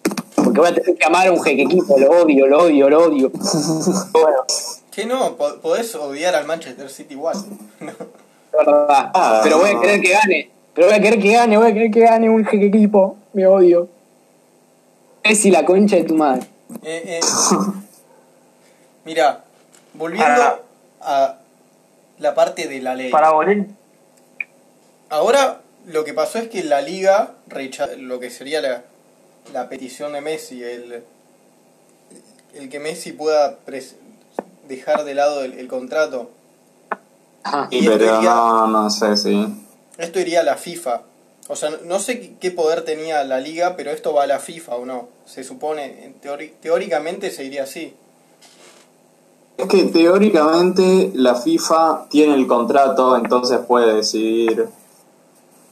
Porque 0.53 0.61
voy 0.61 0.71
a 0.71 0.75
tener 0.83 0.99
que 0.99 1.07
amar 1.07 1.27
a 1.29 1.33
un 1.33 1.43
jeque 1.43 1.62
equipo, 1.62 1.99
lo 1.99 2.11
odio, 2.11 2.47
lo 2.47 2.59
odio, 2.65 2.91
lo 2.91 3.05
odio. 3.07 3.31
bueno, 4.12 4.45
Que 4.91 5.07
no, 5.07 5.35
Po- 5.37 5.57
podés 5.62 5.95
odiar 5.95 6.35
al 6.35 6.45
Manchester 6.45 6.91
City 6.91 7.15
igual. 7.15 7.37
es 7.81 7.87
verdad. 8.53 9.11
Ah, 9.15 9.41
Pero 9.43 9.59
voy 9.61 9.71
a 9.71 9.81
querer 9.81 10.01
que 10.03 10.11
gane. 10.11 10.51
Pero 10.75 10.88
voy 10.88 10.97
a 10.97 11.01
querer 11.01 11.19
que 11.21 11.33
gane, 11.33 11.57
voy 11.57 11.71
a 11.71 11.73
querer 11.73 11.91
que 11.91 12.01
gane 12.01 12.29
un 12.29 12.45
jeque 12.45 12.67
equipo. 12.67 13.17
Me 13.33 13.47
odio. 13.47 13.88
Messi, 15.25 15.51
la 15.51 15.65
concha 15.65 15.97
de 15.97 16.05
tu 16.05 16.17
madre. 16.17 16.47
Eh, 16.83 17.19
eh, 17.19 17.21
Mira, 19.07 19.45
volviendo 19.95 20.43
Ah. 20.43 20.59
a 21.01 21.38
la 22.19 22.35
parte 22.35 22.69
de 22.69 22.81
la 22.83 22.95
ley. 22.95 23.11
para 23.11 23.31
volver 23.33 23.67
Ahora 25.09 25.62
lo 25.87 26.05
que 26.05 26.12
pasó 26.12 26.38
es 26.38 26.49
que 26.49 26.62
la 26.62 26.83
liga 26.83 27.33
rechazó 27.49 27.97
lo 27.97 28.21
que 28.21 28.29
sería 28.31 28.61
la, 28.61 28.83
la 29.52 29.68
petición 29.68 30.12
de 30.12 30.20
Messi, 30.20 30.62
el, 30.62 31.02
el 32.55 32.68
que 32.68 32.78
Messi 32.81 33.12
pueda 33.12 33.59
pres- 33.66 33.94
dejar 34.68 35.05
de 35.05 35.14
lado 35.14 35.42
el, 35.44 35.55
el 35.55 35.68
contrato. 35.68 36.31
Ajá. 37.44 37.68
Y 37.70 37.87
pero 37.87 38.05
iría- 38.18 38.20
no, 38.35 38.66
no 38.68 38.90
sé 38.90 39.16
si. 39.16 39.46
Esto 39.98 40.20
iría 40.20 40.40
a 40.40 40.44
la 40.44 40.57
FIFA. 40.57 41.02
O 41.48 41.57
sea, 41.57 41.70
no- 41.85 41.98
sé 41.98 42.35
qué- 42.40 42.50
poder 42.52 42.85
tenía 42.85 43.24
la 43.24 43.40
liga, 43.40 43.76
pero 43.76 43.90
esto 43.90 44.14
va 44.14 44.22
a 44.22 44.26
la 44.26 44.38
FIFA 44.38 44.76
o 44.76 44.87
no. 44.87 45.09
Se 45.26 45.42
supone, 45.44 46.14
teóricamente 46.61 47.31
se 47.31 47.44
iría 47.44 47.64
así. 47.64 47.94
Es 49.59 49.66
que 49.68 49.83
teóricamente 49.85 51.11
la 51.14 51.35
FIFA 51.35 52.07
tiene 52.09 52.35
el 52.35 52.46
contrato, 52.46 53.16
entonces 53.16 53.59
puede 53.66 53.94
decidir 53.94 54.66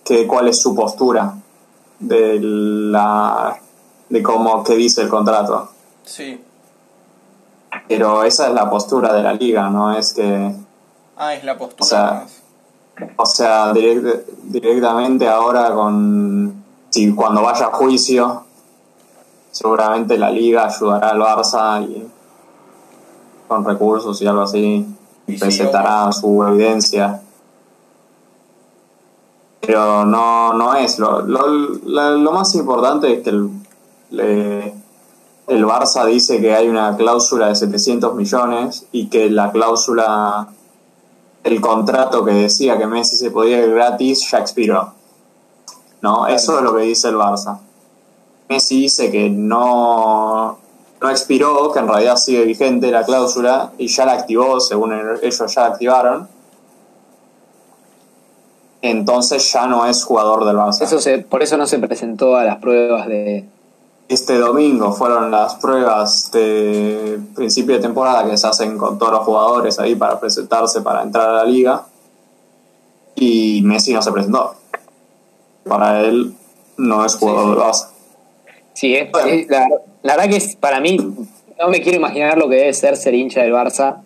que, 0.04 0.26
cuál 0.26 0.48
es 0.48 0.60
su 0.60 0.74
postura 0.74 1.34
de 2.00 2.38
la 2.40 3.56
de 4.08 4.22
cómo 4.22 4.64
que 4.64 4.74
dice 4.74 5.02
el 5.02 5.08
contrato. 5.08 5.70
Sí. 6.04 6.40
Pero 7.88 8.24
esa 8.24 8.48
es 8.48 8.54
la 8.54 8.68
postura 8.68 9.12
de 9.12 9.22
la 9.22 9.32
liga, 9.34 9.68
no 9.70 9.96
es 9.96 10.12
que 10.12 10.54
Ah, 11.16 11.34
es 11.34 11.44
la 11.44 11.56
postura. 11.58 11.84
O 11.84 11.86
sea, 11.86 12.24
más. 12.24 12.42
O 13.16 13.26
sea, 13.26 13.72
direct- 13.72 14.24
directamente 14.44 15.28
ahora 15.28 15.72
con... 15.74 16.62
Si 16.90 17.14
cuando 17.14 17.42
vaya 17.42 17.66
a 17.66 17.72
juicio, 17.72 18.44
seguramente 19.50 20.18
la 20.18 20.30
liga 20.30 20.66
ayudará 20.66 21.10
al 21.10 21.20
Barça 21.20 21.82
y 21.86 22.08
con 23.46 23.64
recursos 23.64 24.20
y 24.22 24.26
algo 24.26 24.42
así, 24.42 24.86
Y 25.26 25.32
sí, 25.34 25.38
presentará 25.38 26.10
su 26.12 26.42
evidencia. 26.44 27.20
Pero 29.60 30.04
no, 30.06 30.52
no 30.54 30.74
es. 30.74 30.98
Lo, 30.98 31.20
lo, 31.22 31.46
lo- 31.48 32.32
más 32.32 32.54
importante 32.54 33.12
es 33.12 33.22
que 33.22 33.30
el, 33.30 33.50
le- 34.10 34.74
el 35.48 35.64
Barça 35.66 36.06
dice 36.06 36.40
que 36.40 36.54
hay 36.54 36.68
una 36.68 36.96
cláusula 36.96 37.48
de 37.48 37.54
700 37.56 38.14
millones 38.14 38.86
y 38.92 39.08
que 39.08 39.28
la 39.30 39.50
cláusula 39.52 40.48
el 41.42 41.60
contrato 41.60 42.24
que 42.24 42.32
decía 42.32 42.76
que 42.78 42.86
Messi 42.86 43.16
se 43.16 43.30
podía 43.30 43.58
ir 43.64 43.70
gratis 43.72 44.30
ya 44.30 44.38
expiró. 44.38 44.92
¿No? 46.02 46.26
Eso 46.26 46.58
es 46.58 46.64
lo 46.64 46.74
que 46.74 46.82
dice 46.82 47.08
el 47.08 47.16
Barça. 47.16 47.58
Messi 48.48 48.80
dice 48.80 49.10
que 49.10 49.28
no, 49.30 50.58
no 51.00 51.10
expiró, 51.10 51.70
que 51.72 51.78
en 51.80 51.88
realidad 51.88 52.16
sigue 52.16 52.44
vigente 52.44 52.90
la 52.90 53.04
cláusula 53.04 53.72
y 53.78 53.88
ya 53.88 54.06
la 54.06 54.12
activó, 54.12 54.60
según 54.60 54.92
el- 54.92 55.18
ellos 55.22 55.54
ya 55.54 55.60
la 55.62 55.66
activaron. 55.68 56.28
Entonces 58.82 59.52
ya 59.52 59.66
no 59.66 59.84
es 59.86 60.04
jugador 60.04 60.44
del 60.46 60.56
Barça. 60.56 60.82
Eso 60.82 60.98
se, 61.00 61.18
por 61.18 61.42
eso 61.42 61.56
no 61.56 61.66
se 61.66 61.78
presentó 61.78 62.36
a 62.36 62.44
las 62.44 62.56
pruebas 62.58 63.06
de. 63.08 63.44
Este 64.08 64.38
domingo 64.38 64.92
fueron 64.92 65.30
las 65.30 65.54
pruebas 65.56 66.30
de 66.32 67.20
principio 67.36 67.76
de 67.76 67.80
temporada 67.82 68.28
que 68.28 68.36
se 68.36 68.46
hacen 68.46 68.76
con 68.78 68.98
todos 68.98 69.12
los 69.12 69.20
jugadores 69.22 69.78
ahí 69.78 69.94
para 69.94 70.18
presentarse 70.18 70.80
para 70.80 71.02
entrar 71.02 71.28
a 71.28 71.32
la 71.34 71.44
liga. 71.44 71.84
Y 73.14 73.60
Messi 73.64 73.92
no 73.92 74.02
se 74.02 74.10
presentó. 74.12 74.54
Para 75.64 76.00
él 76.00 76.34
no 76.78 77.04
es 77.04 77.16
jugador 77.16 77.50
del 77.54 77.58
Barça. 77.64 77.88
Sí, 78.72 78.94
es- 78.96 79.10
Bueno. 79.12 79.28
es- 79.28 79.48
la, 79.48 79.68
la 80.02 80.16
verdad 80.16 80.30
que 80.30 80.36
es 80.38 80.56
para 80.56 80.80
mí. 80.80 80.96
No 81.58 81.68
me 81.68 81.82
quiero 81.82 81.98
imaginar 81.98 82.38
lo 82.38 82.48
que 82.48 82.56
debe 82.56 82.72
ser 82.72 82.96
ser 82.96 83.14
hincha 83.14 83.42
del 83.42 83.52
Barça. 83.52 83.98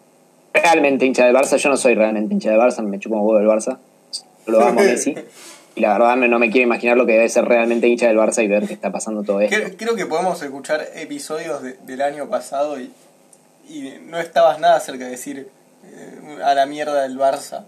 Realmente 0.52 1.06
hincha 1.06 1.24
del 1.24 1.34
Barça. 1.34 1.56
Yo 1.56 1.70
no 1.70 1.76
soy 1.76 1.94
realmente 1.94 2.34
hincha 2.34 2.50
del 2.50 2.58
Barça, 2.60 2.82
me 2.82 2.98
chupo 2.98 3.14
un 3.16 3.22
huevo 3.22 3.38
del 3.38 3.46
Barça. 3.48 3.78
Lo 4.46 4.60
amo 4.60 4.80
a 4.80 4.84
Messi. 4.84 5.14
Y 5.76 5.80
la 5.80 5.92
verdad 5.98 6.16
no 6.16 6.38
me 6.38 6.50
quiero 6.50 6.66
imaginar 6.66 6.96
lo 6.96 7.04
que 7.06 7.12
debe 7.12 7.28
ser 7.28 7.44
realmente 7.46 7.88
hincha 7.88 8.06
del 8.06 8.16
Barça 8.16 8.44
y 8.44 8.48
ver 8.48 8.66
que 8.66 8.74
está 8.74 8.92
pasando 8.92 9.22
todo 9.24 9.40
esto. 9.40 9.56
Creo, 9.56 9.70
creo 9.76 9.96
que 9.96 10.06
podemos 10.06 10.40
escuchar 10.42 10.86
episodios 10.94 11.62
de- 11.62 11.76
del 11.84 12.00
año 12.02 12.28
pasado 12.28 12.78
y, 12.78 12.90
y 13.68 13.94
no 14.06 14.18
estabas 14.18 14.60
nada 14.60 14.78
cerca 14.80 15.04
de 15.06 15.10
decir 15.10 15.48
eh, 15.84 16.38
a 16.44 16.54
la 16.54 16.66
mierda 16.66 17.02
del 17.02 17.18
Barça. 17.18 17.64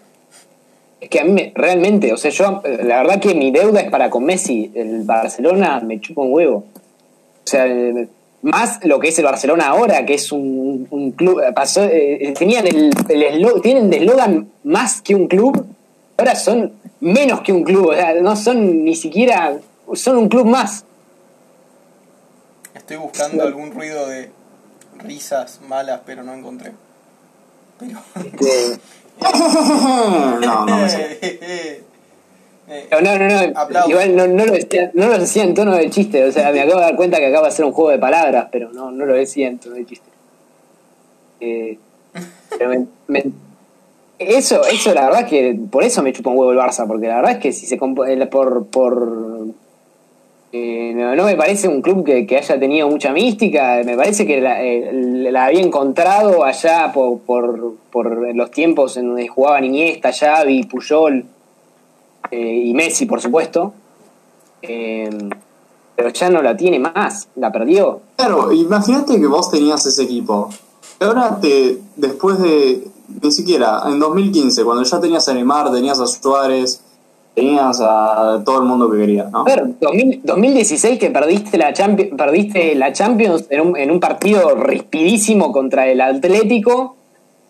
Es 1.00 1.08
que 1.08 1.18
a 1.20 1.24
mí 1.24 1.32
me- 1.32 1.52
realmente, 1.54 2.12
o 2.12 2.16
sea, 2.16 2.30
yo, 2.30 2.62
la 2.64 2.98
verdad 3.02 3.20
que 3.20 3.34
mi 3.34 3.50
deuda 3.50 3.80
es 3.80 3.90
para 3.90 4.08
con 4.08 4.24
Messi. 4.24 4.70
El 4.74 5.02
Barcelona 5.02 5.80
me 5.80 6.00
chupa 6.00 6.22
un 6.22 6.32
huevo. 6.32 6.56
O 6.58 7.48
sea, 7.48 7.66
eh, 7.66 8.08
más 8.42 8.78
lo 8.84 9.00
que 9.00 9.08
es 9.08 9.18
el 9.18 9.24
Barcelona 9.24 9.66
ahora, 9.66 10.06
que 10.06 10.14
es 10.14 10.30
un, 10.30 10.86
un 10.90 11.10
club. 11.10 11.42
Pasó, 11.56 11.82
eh, 11.84 12.32
tenían 12.38 12.66
el, 12.68 12.90
el 13.08 13.22
eslo- 13.24 13.60
tienen 13.62 13.90
de 13.90 13.96
eslogan 13.98 14.48
más 14.62 15.02
que 15.02 15.14
un 15.16 15.26
club, 15.26 15.66
ahora 16.16 16.35
son 16.35 16.72
menos 17.00 17.40
que 17.42 17.52
un 17.52 17.62
club. 17.64 17.88
O 17.90 17.94
sea, 17.94 18.14
no 18.20 18.37
son 18.37 18.85
ni 18.85 18.94
siquiera. 18.94 19.57
Son 19.94 20.16
un 20.16 20.29
club 20.29 20.46
más. 20.46 20.85
Estoy 22.74 22.96
buscando 22.96 23.42
algún 23.42 23.72
ruido 23.72 24.07
de 24.09 24.31
risas 24.98 25.61
malas, 25.68 26.00
pero 26.07 26.22
no 26.22 26.35
encontré. 26.35 26.72
Pero... 27.79 28.00
Este, 28.24 28.79
no, 30.40 30.66
no. 30.66 30.87
Eh, 32.68 32.88
no, 32.90 33.00
no, 33.00 33.29
no. 33.29 33.61
Aplausos. 33.61 33.90
Igual 33.90 34.16
no, 34.16 34.26
no, 34.26 34.44
lo 34.44 34.52
decía, 34.52 34.90
no 34.94 35.07
lo 35.07 35.18
decía 35.18 35.44
en 35.44 35.55
tono 35.55 35.74
de 35.74 35.88
chiste. 35.90 36.24
O 36.24 36.33
sea, 36.33 36.50
me 36.52 36.61
acabo 36.61 36.81
de 36.81 36.87
dar 36.87 36.96
cuenta 36.96 37.18
que 37.18 37.26
acaba 37.26 37.46
de 37.48 37.52
ser 37.55 37.64
un 37.64 37.72
juego 37.72 37.90
de 37.90 37.98
palabras, 37.98 38.48
pero 38.50 38.72
no, 38.72 38.90
no 38.90 39.05
lo 39.07 39.14
decía 39.14 39.48
en 39.48 39.59
tono 39.59 39.76
de 39.76 39.87
chiste. 39.87 40.09
Eh, 41.40 41.79
pero 42.59 42.70
me- 42.70 42.87
me- 43.09 43.31
eso, 44.18 44.64
eso 44.64 44.94
la 44.94 45.07
verdad 45.07 45.26
que 45.26 45.59
por 45.70 45.83
eso 45.83 46.02
me 46.02 46.12
chupa 46.12 46.31
un 46.31 46.38
huevo 46.38 46.52
el 46.52 46.59
Barça, 46.59 46.87
porque 46.87 47.07
la 47.07 47.16
verdad 47.16 47.33
es 47.33 47.38
que 47.38 47.52
si 47.52 47.66
se 47.66 47.76
por 47.76 48.66
por 48.66 49.46
eh, 50.52 50.94
no, 50.94 51.24
me 51.24 51.37
parece 51.37 51.68
un 51.68 51.83
club 51.83 52.05
que, 52.05 52.26
que 52.26 52.38
haya 52.38 52.59
tenido 52.59 52.88
mucha 52.88 53.12
mística, 53.12 53.83
me 53.85 53.94
parece 53.96 54.26
que 54.26 54.40
la, 54.40 54.64
eh, 54.64 55.31
había 55.37 55.61
encontrado 55.61 56.44
allá 56.44 56.92
por, 56.94 57.18
por, 57.20 57.74
por 57.90 58.35
los 58.35 58.50
tiempos 58.50 58.96
en 58.96 59.09
donde 59.09 59.29
jugaban 59.29 59.64
Iniesta, 59.64 60.12
Xavi, 60.12 60.64
Puyol 60.64 61.26
eh, 62.31 62.62
y 62.64 62.72
Messi, 62.72 63.05
por 63.07 63.20
supuesto. 63.20 63.74
Pero 64.62 66.11
ya 66.11 66.31
no 66.31 66.42
la 66.42 66.57
tiene 66.57 66.79
más, 66.79 67.29
la 67.37 67.52
perdió. 67.52 68.00
Claro, 68.16 68.52
imagínate 68.52 69.20
que 69.20 69.26
vos 69.26 69.50
tenías 69.50 69.85
ese 69.85 70.05
equipo. 70.05 70.48
Ahora 71.00 71.38
te, 71.40 71.79
después 71.96 72.38
de, 72.38 72.87
ni 73.23 73.31
siquiera, 73.33 73.83
en 73.87 73.99
2015, 73.99 74.64
cuando 74.64 74.83
ya 74.85 75.01
tenías 75.01 75.29
a 75.29 75.35
Neymar, 75.35 75.71
tenías 75.73 76.01
a 76.01 76.07
Suárez, 76.07 76.81
tenías 77.35 77.81
a 77.83 78.40
todo 78.45 78.59
el 78.59 78.64
mundo 78.64 78.90
que 78.90 78.99
querías, 78.99 79.31
¿no? 79.31 79.40
A 79.40 79.45
ver, 79.45 79.64
2000 79.81 80.21
2016 80.25 80.99
que 80.99 81.11
perdiste 81.11 81.59
la, 81.59 81.73
Champi- 81.75 82.14
perdiste 82.16 82.75
la 82.75 82.92
Champions 82.92 83.45
en 83.51 83.61
un, 83.61 83.77
en 83.77 83.90
un 83.90 84.01
partido 84.01 84.55
rispidísimo 84.55 85.53
contra 85.53 85.87
el 85.87 86.01
Atlético. 86.01 86.97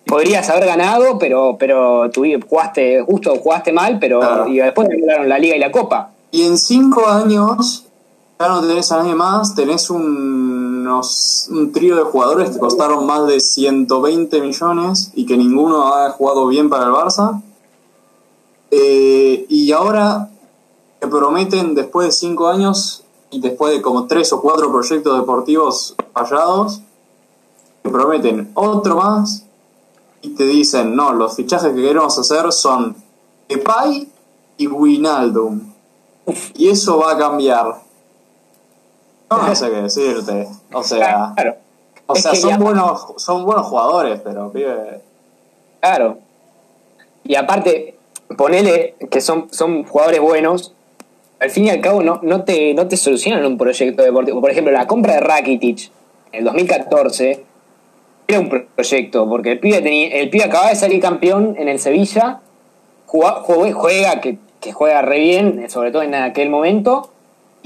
Podrías 0.07 0.49
haber 0.51 0.66
ganado, 0.66 1.19
pero 1.19 1.57
pero 1.59 2.11
tuvi- 2.12 2.40
jugaste 2.49 3.03
justo 3.03 3.35
jugaste 3.37 3.73
mal, 3.73 3.99
pero 3.99 4.21
Claro. 4.21 4.49
y 4.49 4.57
después 4.59 4.88
ganaron 4.88 5.29
la 5.29 5.38
Liga 5.38 5.57
y 5.57 5.59
la 5.59 5.73
Copa. 5.73 6.11
Y 6.31 6.42
en 6.47 6.59
cinco 6.59 7.07
años 7.09 7.85
ya 8.38 8.49
no 8.49 8.61
tenés 8.66 8.90
a 8.92 8.99
nadie 8.99 9.14
más, 9.14 9.55
tenés 9.55 9.88
un, 9.90 10.03
un 10.88 11.72
trío 11.72 11.96
de 11.96 12.03
jugadores 12.03 12.51
que 12.51 12.59
costaron 12.59 13.07
más 13.07 13.27
de 13.27 13.40
120 13.40 14.40
millones 14.40 15.11
y 15.14 15.27
que 15.27 15.37
ninguno 15.37 15.94
ha 15.94 16.11
jugado 16.11 16.46
bien 16.46 16.68
para 16.68 16.87
el 16.87 16.92
Barça. 16.92 17.42
Eh, 18.70 19.46
y 19.49 19.72
ahora 19.72 20.31
te 21.01 21.07
prometen 21.07 21.75
después 21.75 22.09
de 22.09 22.12
cinco 22.12 22.49
años 22.49 23.05
y 23.31 23.40
después 23.40 23.72
de 23.72 23.83
como 23.83 24.07
tres 24.07 24.33
o 24.33 24.40
cuatro 24.40 24.70
proyectos 24.70 25.18
deportivos 25.18 25.94
fallados, 26.12 26.81
te 27.83 27.90
prometen 27.90 28.51
otro 28.55 28.96
más 28.96 29.44
y 30.22 30.31
te 30.31 30.44
dicen, 30.44 30.96
no, 30.96 31.12
los 31.12 31.37
fichajes 31.37 31.72
que 31.72 31.83
queremos 31.83 32.18
hacer 32.18 32.53
son 32.53 32.96
Depay 33.49 34.11
y 34.57 34.66
Wijnaldum. 34.66 35.72
Y 36.55 36.68
eso 36.68 36.99
va 36.99 37.12
a 37.12 37.18
cambiar. 37.18 37.86
No, 39.30 39.54
sé 39.54 39.70
qué 39.70 39.82
decirte. 39.82 40.46
O 40.72 40.82
sea, 40.82 41.32
Claro, 41.34 41.56
o 42.06 42.14
Es 42.14 42.22
sea 42.22 42.30
que 42.32 42.36
son, 42.38 42.58
buenos, 42.58 43.06
son 43.16 43.44
buenos 43.44 43.66
jugadores, 43.66 44.20
pero 44.22 44.52
pibe. 44.52 45.00
claro. 45.80 46.18
Y 47.24 47.34
aparte, 47.34 47.96
ponele 48.36 48.94
que 49.10 49.20
son, 49.20 49.48
son 49.52 49.84
jugadores 49.84 50.20
buenos, 50.20 50.72
al 51.40 51.50
fin 51.50 51.64
y 51.64 51.70
al 51.70 51.80
cabo 51.80 52.02
no, 52.02 52.20
no, 52.22 52.44
te, 52.44 52.72
no 52.74 52.86
te 52.86 52.96
solucionan 52.96 53.44
un 53.44 53.58
proyecto 53.58 54.02
deportivo. 54.02 54.40
Por 54.40 54.50
ejemplo, 54.50 54.72
la 54.72 54.86
compra 54.86 55.14
de 55.14 55.20
Rakitic 55.20 55.90
en 56.32 56.38
el 56.38 56.44
2014 56.44 57.44
era 58.28 58.40
un 58.40 58.48
pro- 58.48 58.66
proyecto, 58.74 59.28
porque 59.28 59.52
el 59.52 59.58
pibe, 59.60 59.80
tenía, 59.82 60.08
el 60.20 60.30
pibe 60.30 60.44
acababa 60.44 60.70
de 60.70 60.76
salir 60.76 61.00
campeón 61.00 61.56
en 61.58 61.68
el 61.68 61.78
Sevilla, 61.80 62.40
juega, 63.06 63.40
juega, 63.42 63.74
juega, 63.74 64.20
que, 64.20 64.38
que 64.60 64.72
juega 64.72 65.02
re 65.02 65.18
bien, 65.18 65.68
sobre 65.68 65.90
todo 65.90 66.02
en 66.02 66.14
aquel 66.14 66.48
momento, 66.48 67.10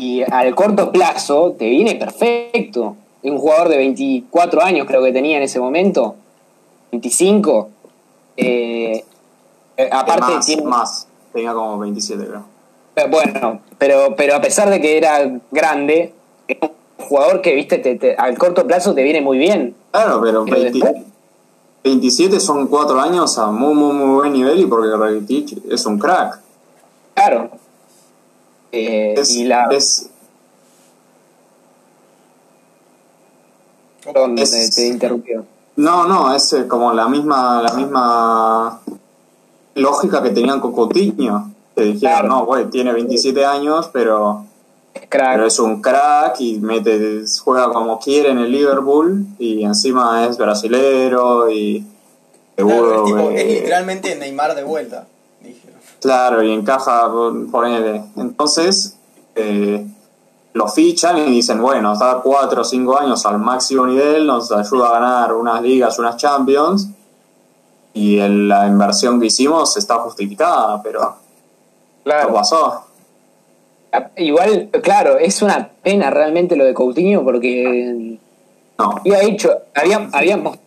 y 0.00 0.22
al 0.22 0.54
corto 0.54 0.90
plazo 0.92 1.54
te 1.58 1.68
viene 1.68 1.94
perfecto. 1.96 2.96
Un 3.22 3.36
jugador 3.38 3.68
de 3.68 3.76
24 3.76 4.62
años 4.62 4.86
creo 4.86 5.02
que 5.02 5.12
tenía 5.12 5.36
en 5.36 5.42
ese 5.42 5.60
momento, 5.60 6.14
25. 6.90 7.68
Eh, 8.36 9.04
eh, 9.76 9.88
aparte 9.92 10.32
más, 10.32 10.46
tiene- 10.46 10.62
más. 10.62 11.06
Tenía 11.32 11.52
como 11.52 11.78
27, 11.78 12.24
creo. 12.26 12.44
eh, 12.96 13.06
Bueno, 13.10 13.60
pero, 13.78 14.14
pero 14.16 14.34
a 14.36 14.40
pesar 14.40 14.70
de 14.70 14.80
que 14.80 14.96
era 14.96 15.30
grande, 15.50 16.14
es 16.48 16.56
un 16.62 16.70
jugador 17.06 17.42
que, 17.42 17.54
viste, 17.54 17.78
te- 17.78 17.96
te- 17.96 18.16
al 18.16 18.38
corto 18.38 18.66
plazo 18.66 18.94
te 18.94 19.02
viene 19.02 19.20
muy 19.20 19.36
bien. 19.38 19.74
Claro, 19.92 20.20
pero 20.22 20.44
Pero 20.46 20.56
20 20.62 20.78
después- 20.78 21.02
27 21.84 22.40
son 22.40 22.66
4 22.68 23.00
años 23.00 23.36
a 23.38 23.50
muy, 23.50 23.74
muy, 23.74 23.92
muy 23.94 24.14
buen 24.14 24.32
nivel 24.32 24.60
y 24.60 24.66
porque 24.66 24.96
Rakitic 24.96 25.58
es 25.70 25.84
un 25.86 25.98
crack. 25.98 26.40
Claro. 27.14 27.50
Eh, 28.72 29.14
Es, 29.16 29.30
y 29.34 29.44
la. 29.44 29.66
es- 29.70 30.10
perdón, 34.04 34.38
es- 34.38 34.50
te, 34.50 34.82
te 34.82 34.86
interrumpió. 34.88 35.44
no, 35.76 36.06
no, 36.06 36.34
es 36.34 36.52
eh, 36.52 36.66
como 36.66 36.92
la 36.92 37.08
misma, 37.08 37.62
la 37.62 37.72
misma 37.74 38.80
lógica 39.74 40.22
que 40.22 40.30
tenían 40.30 40.60
con 40.60 40.72
Coutinho. 40.72 41.52
Que 41.76 41.82
dijeron, 41.82 41.98
Claro. 42.00 42.28
no, 42.28 42.46
güey, 42.46 42.68
tiene 42.68 42.92
27 42.92 43.44
años, 43.44 43.88
pero 43.92 44.44
Es 44.94 45.02
crack. 45.08 45.32
pero 45.34 45.46
es 45.46 45.58
un 45.58 45.80
crack 45.80 46.40
y 46.40 46.58
mete 46.58 47.22
juega 47.42 47.72
como 47.72 47.98
quiere 48.00 48.30
en 48.30 48.38
el 48.38 48.50
Liverpool 48.50 49.24
y 49.38 49.62
encima 49.64 50.26
es 50.26 50.36
brasilero 50.36 51.48
y 51.50 51.86
Seguro. 52.56 52.76
Claro, 52.76 53.04
es, 53.04 53.04
tipo, 53.14 53.28
que- 53.30 53.40
es 53.40 53.46
literalmente 53.60 54.16
Neymar 54.16 54.54
de 54.54 54.64
vuelta. 54.64 55.06
Claro, 56.00 56.42
y 56.42 56.50
encaja, 56.52 57.10
ponele. 57.52 58.04
Entonces, 58.16 58.96
eh, 59.34 59.86
lo 60.54 60.66
fichan 60.68 61.18
y 61.18 61.24
dicen, 61.26 61.60
bueno, 61.60 61.92
está 61.92 62.20
cuatro 62.22 62.62
o 62.62 62.64
cinco 62.64 62.98
años 62.98 63.24
al 63.26 63.38
máximo 63.38 63.86
nivel, 63.86 64.26
nos 64.26 64.50
ayuda 64.50 64.88
a 64.88 64.92
ganar 65.00 65.34
unas 65.34 65.60
ligas, 65.62 65.98
unas 65.98 66.16
champions, 66.16 66.88
y 67.92 68.18
el- 68.18 68.48
la 68.48 68.66
inversión 68.66 69.20
que 69.20 69.26
hicimos 69.26 69.76
está 69.76 69.96
justificada, 69.96 70.82
pero 70.82 71.00
no 71.00 71.14
Claro. 72.04 72.32
pasó. 72.34 72.84
Igual, 74.16 74.70
claro, 74.82 75.18
es 75.18 75.42
una 75.42 75.68
pena 75.82 76.10
realmente 76.10 76.54
lo 76.56 76.64
de 76.64 76.72
Coutinho 76.72 77.24
porque 77.24 78.18
No. 78.78 78.90
había 79.00 79.22
hecho, 79.22 79.50
había, 79.74 80.08
habíamos, 80.12 80.58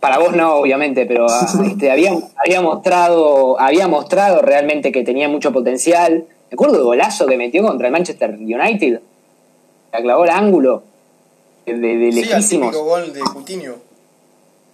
para 0.00 0.18
vos 0.18 0.34
no, 0.36 0.54
obviamente, 0.56 1.06
pero 1.06 1.26
ah, 1.28 1.46
este, 1.66 1.90
había, 1.90 2.12
había 2.44 2.60
mostrado, 2.60 3.58
había 3.60 3.88
mostrado 3.88 4.42
realmente 4.42 4.92
que 4.92 5.02
tenía 5.04 5.28
mucho 5.28 5.52
potencial. 5.52 6.24
Me 6.50 6.54
acuerdo 6.54 6.76
del 6.76 6.84
golazo 6.84 7.26
que 7.26 7.36
metió 7.36 7.62
contra 7.62 7.88
el 7.88 7.92
Manchester 7.92 8.30
United. 8.38 9.00
La 9.92 10.00
clavó 10.00 10.22
al 10.22 10.30
ángulo. 10.30 10.82
De, 11.66 11.74
de, 11.74 11.96
de 11.98 12.12
Sí, 12.12 12.20
al 12.20 12.28
lejísimos. 12.30 12.70
típico 12.70 12.84
gol 12.84 13.12
de 13.12 13.20
Coutinho. 13.20 13.74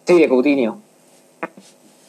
Sí, 0.07 0.21
de 0.21 0.29
Coutinho. 0.29 0.79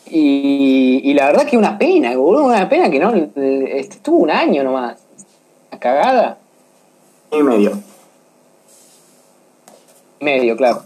Y, 0.07 1.01
y 1.03 1.13
la 1.16 1.26
verdad 1.26 1.45
que 1.47 1.57
una 1.57 1.78
pena, 1.80 2.16
boludo, 2.16 2.43
una 2.45 2.70
pena 2.70 2.91
que 2.91 2.99
no 2.99 3.13
este, 3.16 3.80
estuvo 3.80 4.18
un 4.18 4.30
año 4.30 4.63
nomás. 4.63 4.99
Una 5.72 5.80
cagada. 5.80 6.38
Y 7.32 7.41
medio. 7.41 7.72
Medio, 10.26 10.57
claro. 10.57 10.84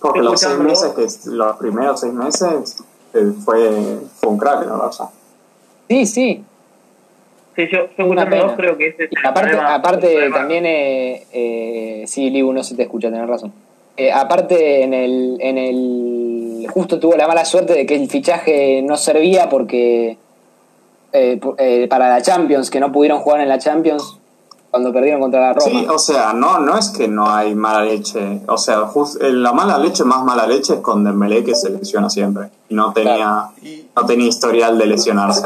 Porque 0.00 0.20
los 0.20 0.40
seis 0.40 0.58
meses, 0.58 0.92
que 0.96 1.30
los 1.30 1.56
primeros 1.58 2.00
seis 2.00 2.12
meses, 2.12 2.76
eh, 3.14 3.32
fue, 3.44 3.98
fue 4.16 4.28
un 4.30 4.38
crack 4.38 4.62
el 4.62 4.70
Barça. 4.70 5.10
Sí, 5.88 6.06
sí. 6.06 6.44
Sí, 7.54 7.68
yo, 7.70 7.80
yo 7.98 8.06
Una 8.06 8.28
pena. 8.28 8.44
dos 8.44 8.52
creo 8.56 8.76
que 8.78 8.88
ese 8.88 9.04
es 9.04 9.10
el 9.12 9.26
aparte, 9.26 9.50
problema- 9.50 9.74
aparte 9.74 10.30
también, 10.30 10.64
eh, 10.66 11.26
eh, 11.32 12.04
sí, 12.06 12.30
Libu, 12.30 12.52
no 12.52 12.64
se 12.64 12.74
te 12.74 12.82
escucha, 12.82 13.10
tenés 13.10 13.28
razón. 13.28 13.52
Eh, 13.98 14.10
aparte, 14.10 14.82
en 14.84 14.94
el, 14.94 15.36
en 15.40 15.58
el. 15.58 16.66
Justo 16.72 16.98
tuvo 16.98 17.14
la 17.14 17.28
mala 17.28 17.44
suerte 17.44 17.74
de 17.74 17.84
que 17.84 17.94
el 17.94 18.08
fichaje 18.08 18.80
no 18.82 18.96
servía 18.96 19.50
porque. 19.50 20.16
eh, 21.12 21.38
eh, 21.58 21.86
para 21.90 22.08
la 22.08 22.22
Champions, 22.22 22.70
que 22.70 22.80
no 22.80 22.90
pudieron 22.90 23.20
jugar 23.20 23.42
en 23.42 23.48
la 23.50 23.58
Champions 23.58 24.18
cuando 24.72 24.92
perdieron 24.92 25.20
contra 25.20 25.38
la 25.40 25.52
Roma. 25.52 25.64
Sí, 25.64 25.86
o 25.88 25.98
sea, 25.98 26.32
no, 26.32 26.58
no 26.58 26.76
es 26.76 26.88
que 26.88 27.06
no 27.06 27.28
hay 27.30 27.54
mala 27.54 27.82
leche. 27.84 28.40
O 28.48 28.56
sea, 28.56 28.80
jus- 28.86 29.18
eh, 29.20 29.30
la 29.30 29.52
mala 29.52 29.76
leche, 29.78 30.02
más 30.02 30.24
mala 30.24 30.46
leche 30.46 30.74
es 30.74 30.80
con 30.80 31.04
Dembélé 31.04 31.44
que 31.44 31.54
se 31.54 31.68
lesiona 31.70 32.08
siempre. 32.10 32.48
Y 32.70 32.74
no 32.74 32.92
tenía, 32.92 33.50
no 33.94 34.06
tenía 34.06 34.26
historial 34.26 34.78
de 34.78 34.86
lesionarse. 34.86 35.44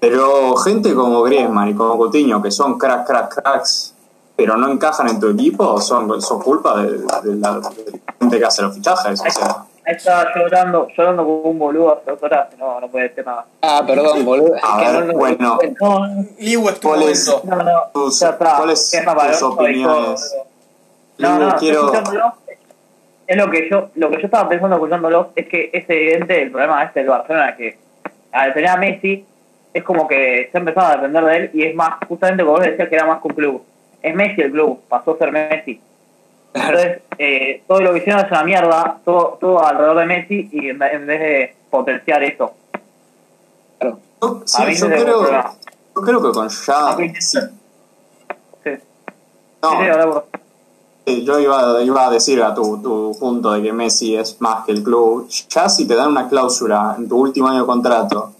Pero 0.00 0.56
gente 0.56 0.94
como 0.94 1.22
Griezmann 1.22 1.68
y 1.68 1.74
como 1.74 1.96
Coutinho, 1.96 2.42
que 2.42 2.50
son 2.50 2.78
crack, 2.78 3.06
crack, 3.06 3.34
cracks, 3.42 3.94
pero 4.34 4.56
no 4.56 4.68
encajan 4.72 5.08
en 5.08 5.20
tu 5.20 5.28
equipo, 5.28 5.80
son, 5.80 6.20
son 6.20 6.40
culpa 6.40 6.76
de, 6.82 6.90
de 6.92 6.98
la, 7.02 7.20
de 7.20 7.36
la 7.36 7.60
gente 8.18 8.38
que 8.38 8.44
hace 8.44 8.62
los 8.62 8.74
fichajes. 8.74 9.20
O 9.20 9.30
sea, 9.30 9.64
Ahí 9.84 9.94
estaba 9.96 10.32
llorando, 10.34 10.86
llorando 10.96 11.24
como 11.24 11.36
un 11.42 11.58
boludo 11.58 12.02
horas, 12.20 12.48
no, 12.56 12.80
no 12.80 12.88
puede 12.88 13.12
ser 13.14 13.26
nada. 13.26 13.46
Ah, 13.62 13.82
perdón, 13.84 14.24
boludo. 14.24 14.54
A 14.62 14.78
Que 14.78 14.84
ver, 14.84 14.94
no 14.94 15.04
nos 15.06 15.14
bueno. 15.16 15.58
No, 15.80 16.06
Liu 16.38 16.68
es 16.68 16.80
no, 17.44 17.56
no, 17.56 17.82
Tus- 17.92 18.20
ya 18.20 18.30
está. 18.30 18.56
¿cuáles 18.58 18.90
¿Qué 18.90 18.98
es 18.98 19.04
más 19.06 19.14
tus 19.14 19.22
valioso? 19.24 19.48
opiniones? 19.50 20.36
No, 21.18 21.38
no, 21.38 21.56
quiero- 21.56 21.92
es 23.26 23.36
lo 23.36 23.50
que 23.50 23.68
yo, 23.70 23.88
lo 23.94 24.10
que 24.10 24.16
yo 24.18 24.26
estaba 24.26 24.48
pensando 24.48 24.76
escuchándolo 24.76 25.30
es 25.34 25.48
que 25.48 25.70
es 25.72 25.84
evidente 25.88 26.42
el 26.42 26.50
problema 26.50 26.82
este 26.84 27.00
del 27.00 27.08
Barcelona 27.08 27.56
que 27.56 27.78
al 28.32 28.52
tener 28.52 28.68
a 28.70 28.76
Messi 28.76 29.24
es 29.72 29.82
como 29.84 30.06
que 30.06 30.48
se 30.50 30.58
ha 30.58 30.60
empezado 30.60 30.86
a 30.88 30.96
depender 30.96 31.24
de 31.24 31.36
él 31.36 31.50
y 31.54 31.62
es 31.64 31.74
más, 31.74 31.94
justamente 32.08 32.42
como 32.44 32.56
vos 32.58 32.66
decías 32.66 32.88
que 32.88 32.94
era 32.94 33.06
más 33.06 33.20
que 33.22 33.28
un 33.28 33.34
club. 33.34 33.64
Es 34.02 34.14
Messi 34.14 34.42
el 34.42 34.50
club, 34.52 34.80
pasó 34.88 35.12
a 35.12 35.18
ser 35.18 35.32
Messi. 35.32 35.80
Entonces, 36.54 37.02
eh, 37.18 37.62
todo 37.66 37.80
lo 37.80 37.92
que 37.92 37.98
hicieron 37.98 38.24
es 38.24 38.30
una 38.30 38.44
mierda, 38.44 38.98
todo, 39.04 39.38
todo 39.40 39.64
alrededor 39.64 39.98
de 39.98 40.06
Messi 40.06 40.48
y 40.52 40.68
en, 40.68 40.82
en 40.82 41.06
vez 41.06 41.20
de 41.20 41.56
potenciar 41.70 42.22
eso. 42.22 42.52
Claro. 43.78 43.98
Sí, 44.44 44.62
A 44.62 44.66
mí 44.66 44.74
yo 44.74 44.86
creo, 44.86 45.22
yo 45.96 46.02
creo 46.02 46.22
que 46.22 46.32
con 46.32 46.48
ya... 46.48 46.96
Sí. 46.96 47.38
Sí. 48.64 48.70
No, 49.62 49.70
Sí, 49.70 49.76
ahora 49.88 50.24
yo 51.06 51.40
iba, 51.40 51.82
iba 51.82 52.06
a 52.06 52.10
decir 52.10 52.42
a 52.42 52.54
tu, 52.54 52.80
tu 52.80 53.16
punto 53.18 53.52
de 53.52 53.62
que 53.62 53.72
Messi 53.72 54.16
es 54.16 54.40
más 54.40 54.64
que 54.64 54.72
el 54.72 54.82
club. 54.82 55.28
Ya 55.48 55.68
si 55.68 55.86
te 55.86 55.94
dan 55.94 56.08
una 56.10 56.28
cláusula 56.28 56.94
en 56.96 57.08
tu 57.08 57.18
último 57.18 57.48
año 57.48 57.60
de 57.60 57.66
contrato 57.66 58.32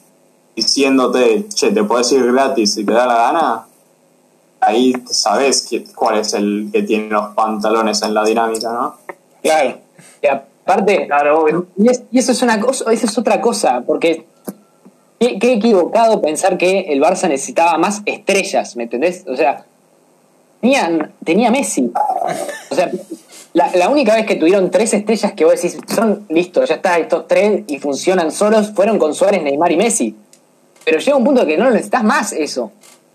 diciéndote, 0.55 1.49
che, 1.49 1.73
te 1.73 1.83
puedes 1.85 2.13
ir 2.13 2.31
gratis 2.31 2.75
si 2.75 2.85
te 2.85 2.93
da 2.93 3.07
la 3.07 3.17
gana, 3.17 3.67
ahí 4.63 4.95
sabes 5.11 5.63
que, 5.63 5.85
cuál 5.95 6.19
es 6.19 6.33
el 6.35 6.71
que 6.73 6.83
tiene 6.83 7.09
los 7.11 7.35
pantalones 7.35 8.01
en 8.03 8.15
la 8.15 8.25
dinámica, 8.25 8.73
¿no? 8.73 8.97
Claro. 9.43 9.79
Y 10.23 10.27
aparte, 10.29 11.07
Claro. 11.07 11.67
Y, 11.77 11.89
es- 11.91 12.03
y 12.11 12.19
eso 12.21 12.33
es 12.33 12.41
una 12.43 12.59
cosa, 12.61 12.91
eso 12.93 13.07
es 13.07 13.19
otra 13.19 13.41
cosa, 13.41 13.83
porque 13.87 14.25
qué, 15.19 15.39
qué 15.39 15.53
equivocado 15.55 16.23
pensar 16.23 16.57
que 16.59 16.93
el 16.93 17.01
Barça 17.03 17.29
necesitaba 17.29 17.77
más 17.79 18.03
estrellas, 18.07 18.77
¿me 18.77 18.85
entendés? 18.85 19.25
O 19.27 19.37
sea, 19.37 19.65
tenían, 20.61 21.13
tenía 21.25 21.51
Messi. 21.51 21.93
O 22.71 22.75
sea, 22.75 22.91
la, 23.55 23.71
la 23.75 23.89
única 23.89 24.15
vez 24.15 24.27
que 24.27 24.37
tuvieron 24.37 24.71
tres 24.71 24.95
estrellas 24.95 25.33
que 25.33 25.45
vos 25.45 25.55
decís, 25.61 25.77
son 25.95 26.25
listos, 26.31 26.69
ya 26.69 26.77
está, 26.77 26.99
estos 26.99 27.27
tres 27.27 27.65
y 27.67 27.79
funcionan 27.81 28.31
solos, 28.33 28.73
fueron 28.75 28.99
con 28.99 29.13
Suárez, 29.15 29.43
Neymar 29.43 29.73
y 29.73 29.77
Messi. 29.77 30.17
Pero 30.85 30.99
llega 30.99 31.17
un 31.17 31.25
punto 31.25 31.45
que 31.47 31.57
no 31.59 31.71
necesitas 31.71 32.03
más 32.05 32.33
eso. 32.33 32.73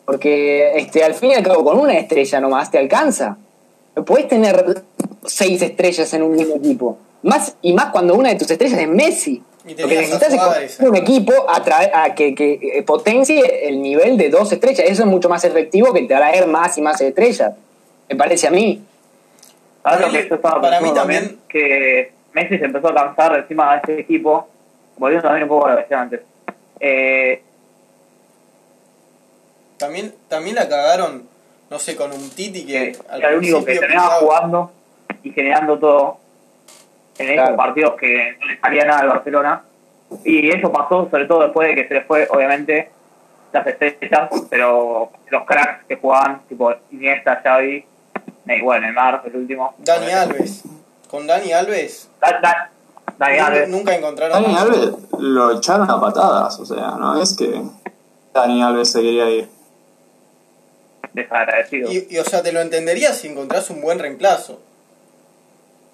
Porque 0.08 0.72
este, 0.78 1.04
al 1.04 1.14
fin 1.16 1.32
y 1.32 1.34
al 1.34 1.44
cabo, 1.44 1.66
con 1.66 1.78
una 1.78 1.94
estrella 1.98 2.40
nomás 2.40 2.72
te 2.72 2.78
alcanza. 2.78 3.36
No 3.94 4.06
podés 4.06 4.30
tener 4.30 4.84
seis 5.26 5.62
estrellas 5.62 6.14
en 6.14 6.24
un 6.24 6.32
mismo 6.34 6.56
equipo. 6.56 6.98
Más 7.24 7.58
y 7.62 7.74
más 7.74 7.88
cuando 7.92 8.16
una 8.16 8.30
de 8.30 8.36
tus 8.36 8.50
estrellas 8.50 8.80
es 8.80 8.88
Messi. 8.88 9.44
Y 9.66 9.76
Lo 9.76 9.86
que 9.86 9.96
necesitas 9.98 10.58
es 10.62 10.80
un 10.80 10.96
equipo 10.96 11.34
a, 11.50 11.62
tra- 11.62 11.92
a 11.94 12.16
que, 12.16 12.34
que 12.34 12.54
eh, 12.78 12.84
potencie 12.84 13.68
el 13.68 13.82
nivel 13.82 14.18
de 14.18 14.30
dos 14.30 14.50
estrellas. 14.54 14.86
Eso 14.88 15.04
es 15.04 15.10
mucho 15.10 15.28
más 15.28 15.44
efectivo 15.44 15.92
que 15.94 16.04
traer 16.04 16.48
más 16.48 16.78
y 16.78 16.82
más 16.82 17.02
estrellas. 17.02 17.52
Me 18.08 18.16
parece 18.16 18.48
a 18.48 18.52
mí. 18.52 18.82
¿Sabes 19.84 20.00
lo 20.00 20.06
Para 20.06 20.12
que 20.18 20.24
mí- 20.24 20.30
yo 20.30 20.36
estaba 20.36 20.62
para 20.62 20.80
pensando 20.80 20.94
mí 20.94 20.98
también? 20.98 21.22
también- 21.24 21.42
Que 21.50 22.12
Messi 22.32 22.58
se 22.60 22.64
empezó 22.66 22.88
a 22.88 22.96
cansar 22.96 23.36
encima 23.40 23.74
de 23.74 23.82
ese 23.94 24.02
equipo, 24.04 24.48
volviendo 24.98 25.28
también 25.28 25.44
un 25.44 25.50
poco 25.50 25.66
a 25.66 25.72
lo 25.72 25.76
que 25.76 25.82
decía 25.82 26.00
antes. 26.02 26.22
Eh, 26.80 27.42
También, 29.78 30.14
también 30.28 30.56
la 30.56 30.68
cagaron, 30.68 31.24
no 31.70 31.80
sé, 31.80 31.96
con 31.96 32.12
un 32.12 32.30
Titi 32.32 32.66
que 32.66 32.92
que 32.94 32.98
era 33.18 33.30
el 33.30 33.38
único 33.38 33.64
que 33.64 33.78
terminaba 33.80 34.20
pintaba- 34.20 34.20
jugando 34.22 34.72
y 35.24 35.32
generando 35.32 35.78
todo 35.78 36.18
en 37.20 37.28
esos 37.28 37.42
Claro. 37.44 37.56
partidos 37.58 37.94
que 38.00 38.38
no 38.40 38.48
le 38.48 38.60
salía 38.60 38.86
nada 38.86 39.00
al 39.02 39.08
Barcelona. 39.10 39.62
Y 40.24 40.50
eso 40.50 40.72
pasó 40.72 41.08
sobre 41.10 41.26
todo 41.26 41.42
después 41.42 41.68
de 41.68 41.76
que 41.76 41.88
se 41.88 41.94
les 41.96 42.06
fue, 42.08 42.28
obviamente, 42.32 42.90
las 43.52 43.66
estrellas, 43.68 44.30
pero 44.50 45.12
los 45.30 45.44
cracks 45.46 45.86
que 45.88 45.96
jugaban, 45.98 46.42
tipo 46.48 46.74
Iniesta, 46.92 47.42
Xavi, 47.44 47.86
Ney- 48.46 48.62
bueno, 48.62 48.86
Neymar, 48.88 49.22
el 49.26 49.36
último. 49.36 49.76
Dani 49.80 50.12
Alves. 50.12 50.64
Con 51.10 51.26
Dani 51.28 51.52
Alves 51.54 52.10
Da- 52.20 52.40
da- 52.42 52.70
Dani 53.18 53.34
nunca, 53.38 53.48
Alves. 53.48 53.70
nunca 53.70 53.96
encontraron 53.96 54.44
Dani. 54.44 54.56
Alves 54.56 54.92
lo 55.20 55.52
echaron 55.58 55.90
a 55.90 56.00
patadas, 56.00 56.60
o 56.60 56.66
sea, 56.66 56.92
no 57.00 57.22
es 57.22 57.36
que 57.36 57.62
Dani 58.34 58.62
Alves 58.64 58.92
se 58.92 59.02
quería 59.02 59.30
ir. 59.30 59.50
Desagradecido. 61.18 61.92
Y, 61.92 62.08
y, 62.10 62.18
o 62.20 62.24
sea, 62.24 62.42
te 62.42 62.52
lo 62.52 62.62
entenderías 62.62 63.18
si 63.18 63.28
encontrás 63.28 63.70
un 63.70 63.82
buen 63.82 64.00
reemplazo. 64.00 64.60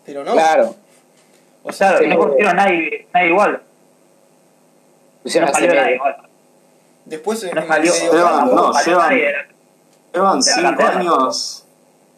Pero 0.06 0.24
no. 0.24 0.34
Claro. 0.34 0.76
O 1.64 1.72
sea, 1.72 1.98
Claro, 1.98 2.08
no 2.08 2.18
consiguieron 2.20 2.56
nadie, 2.58 3.08
nadie 3.14 3.30
igual. 3.30 3.62
Pusieron 5.24 5.50
No 5.50 5.54
salió 5.56 5.74
nadie 5.76 5.96
igual. 5.96 6.16
después 7.06 7.44
en 7.44 7.56
No 7.56 7.66
salió. 7.68 7.92
medio 7.94 8.12
Llevan- 8.14 8.40
campo- 8.40 8.56
no, 8.56 8.74
salió 8.74 8.98
llevan- 8.98 9.10
nadie. 9.10 9.34
Llevan 10.14 10.40
De 10.42 10.52
la 10.62 10.70
cinco 10.70 10.84
años, 10.84 11.64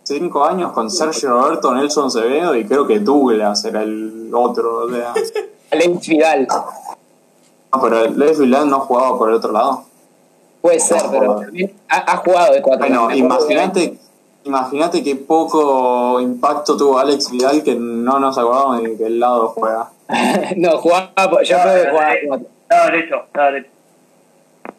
cinco 0.04 0.46
años 0.46 0.72
con 0.74 0.90
Sergio 0.92 1.30
Roberto, 1.30 1.74
Nelson 1.76 2.08
Acevedo 2.08 2.56
y 2.56 2.66
creo 2.66 2.86
que 2.88 3.00
Douglas 3.00 3.64
era 3.66 3.84
el 3.84 4.32
otro. 4.34 4.86
O 4.86 4.90
sea, 4.92 5.14
Alex 5.72 6.08
Vidal. 6.08 6.48
no, 6.48 7.82
pero 7.82 8.08
Les 8.10 8.40
Villan 8.40 8.70
no 8.70 8.80
jugaba 8.82 9.18
por 9.18 9.30
el 9.30 9.36
otro 9.36 9.52
lado. 9.52 9.86
Puede 10.66 10.80
ser, 10.80 10.98
pero 11.12 11.36
también 11.36 11.72
ha, 11.90 12.14
ha 12.14 12.18
jugado 12.18 12.54
de 12.56 12.62
cuatro. 12.64 12.88
Bueno, 12.88 13.14
imagínate, 13.14 14.00
imagínate 14.46 15.04
qué 15.04 15.16
poco 15.16 16.20
impacto 16.20 16.76
tuvo 16.76 16.98
Alex 16.98 17.30
Vidal 17.30 17.62
que 17.62 17.76
no 17.76 18.18
nos 18.18 18.36
acordamos 18.36 18.82
de 18.82 18.98
que 18.98 19.06
el 19.06 19.20
lado 19.20 19.50
juega. 19.50 19.92
no, 20.58 20.78
jugaba. 20.80 21.12
Yo 21.44 21.56
creo 21.62 21.84
que 21.84 21.90
jugaba 21.92 22.14
cuatro. 22.28 22.48
Estaba 22.64 22.86
derecho, 22.88 23.16
estaba 23.28 23.52
derecho. 23.52 23.70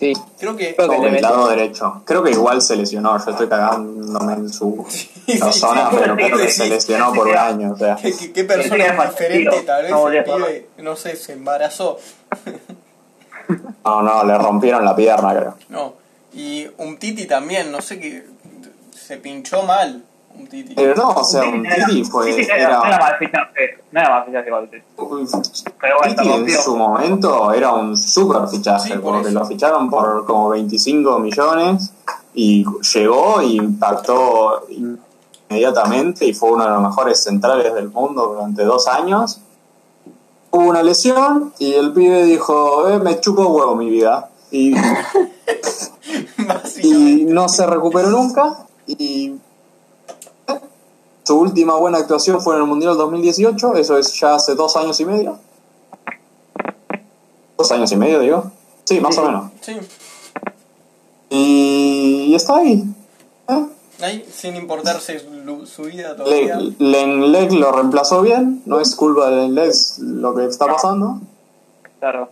Sí. 0.01 0.13
Creo 0.41 0.57
que 0.57 0.75
Creo 0.75 0.93
el 1.05 1.13
metió. 1.13 1.21
lado 1.31 1.49
derecho. 1.51 2.03
Creo 2.05 2.25
que 2.25 2.33
igual 2.33 2.61
se 2.61 2.75
lesionó, 2.75 3.17
yo 3.25 3.31
estoy 3.31 3.47
cagándome 3.49 4.33
en 4.33 4.49
su. 4.53 4.85
persona, 5.41 5.89
sí, 5.91 5.97
pero 6.01 6.17
sí, 6.17 6.23
creo 6.25 6.37
que 6.39 6.49
sí. 6.49 6.63
se 6.63 6.69
lesionó 6.69 7.13
por 7.13 7.29
un 7.29 7.37
año. 7.37 7.73
O 7.75 7.77
sea, 7.77 7.95
¿Qué, 7.95 8.13
qué- 8.13 8.33
qué 8.33 8.43
persona 8.43 8.85
Sí, 8.85 8.91
sí, 8.91 9.09
diferente, 9.23 9.61
tal 9.61 9.83
vez 9.85 9.93
no 9.93 10.09
el 10.09 10.25
pibe, 10.25 10.67
no 10.79 10.97
sé, 10.97 11.15
se 11.15 11.35
embarazó. 11.35 11.99
no, 13.85 14.03
no, 14.03 14.25
le 14.25 14.39
rompieron 14.39 14.85
la 14.85 14.95
pierna, 14.97 15.35
creo. 15.35 15.55
No. 15.69 15.95
Y 16.33 16.67
un 16.79 16.99
Titi 16.99 17.27
también, 17.27 17.71
no 17.73 17.81
sé 17.81 17.99
qué. 17.99 18.27
Se 18.93 19.17
pinchó 19.19 19.63
mal. 19.63 20.03
Un 20.39 20.47
Titi. 20.49 20.75
Pero 20.75 20.95
no, 20.95 21.09
o 21.11 21.25
sea, 21.25 21.45
un 21.45 21.63
Titi 21.63 22.05
fue. 22.05 22.35
Titi 22.35 22.51
era, 22.51 22.79
no 22.79 22.85
era 22.87 22.99
mal 22.99 23.17
fichaje. 23.19 23.79
No 23.91 24.01
era 24.01 24.11
mal 24.11 24.25
fichaje 24.27 24.47
igual. 24.49 24.69
Titi. 24.69 24.85
Pero 25.81 25.97
bueno, 25.99 26.15
Titi 26.15 26.53
en 26.53 26.63
su 26.63 26.77
momento 26.77 27.53
era 27.53 27.73
un 27.73 27.97
super 27.97 28.47
fichaje, 28.49 28.89
Sí, 28.89 28.99
por 28.99 29.15
porque 29.15 29.29
eso. 29.31 29.39
lo 29.39 29.47
ficharon 29.47 29.89
por 29.89 30.27
como 30.27 30.51
25 30.51 31.19
millones 31.21 31.93
y 32.35 32.67
llegó 32.95 33.41
y 33.41 33.57
impactó 33.57 34.67
inmediatamente 35.49 36.27
y 36.27 36.35
fue 36.35 36.51
uno 36.53 36.65
de 36.65 36.71
los 36.71 36.83
mejores 36.83 37.23
centrales 37.23 37.73
del 37.75 37.89
mundo 37.89 38.27
durante 38.27 38.65
dos 38.65 38.89
años. 38.89 39.41
Hubo 40.57 40.71
una 40.71 40.83
lesión 40.83 41.53
y 41.59 41.75
el 41.75 41.93
pibe 41.93 42.25
dijo, 42.25 42.89
eh, 42.89 42.99
me 42.99 43.21
chupo 43.21 43.47
huevo 43.47 43.77
mi 43.77 43.91
vida. 43.91 44.31
Y, 44.51 44.71
no 47.27 47.47
se 47.51 47.67
recuperó 47.67 48.09
nunca 48.09 48.65
y 48.87 49.35
su 51.25 51.39
última 51.39 51.77
buena 51.77 51.99
actuación 51.99 52.41
fue 52.41 52.55
en 52.55 52.63
el 52.63 52.67
Mundial 52.67 52.97
2018, 52.97 53.75
eso 53.75 53.99
es 53.99 54.19
ya 54.19 54.37
hace 54.37 54.55
dos 54.55 54.79
años 54.79 54.99
y 54.99 55.05
medio. 55.05 55.39
Dos 57.59 57.71
años 57.73 57.93
y 57.93 57.97
medio, 57.97 58.21
digo. 58.21 58.51
Sí, 58.85 58.99
más 58.99 59.19
o 59.19 59.27
menos. 59.27 59.51
Sí. 59.61 59.77
Y, 61.29 62.29
y 62.29 62.35
está 62.35 62.57
ahí. 62.57 62.83
¿eh? 63.49 63.67
Ahí, 64.03 64.25
sin 64.31 64.57
importarse 64.57 65.19
su, 65.19 65.67
su 65.67 65.83
vida 65.85 66.15
todavía. 66.17 66.57
Le- 66.57 66.75
Lenglet 66.79 67.53
lo 67.53 67.73
reemplazó 67.73 68.23
bien, 68.23 68.63
no 68.67 68.81
es 68.81 68.95
culpa 68.95 69.31
de 69.31 69.49
Lenglet 69.49 69.75
lo 70.01 70.35
que 70.35 70.45
está 70.47 70.67
pasando, 70.67 71.21
Claro. 71.99 72.29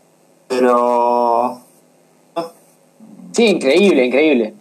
pero 0.49 1.61
Sí, 3.33 3.47
increíble, 3.47 4.05
increíble. 4.05 4.55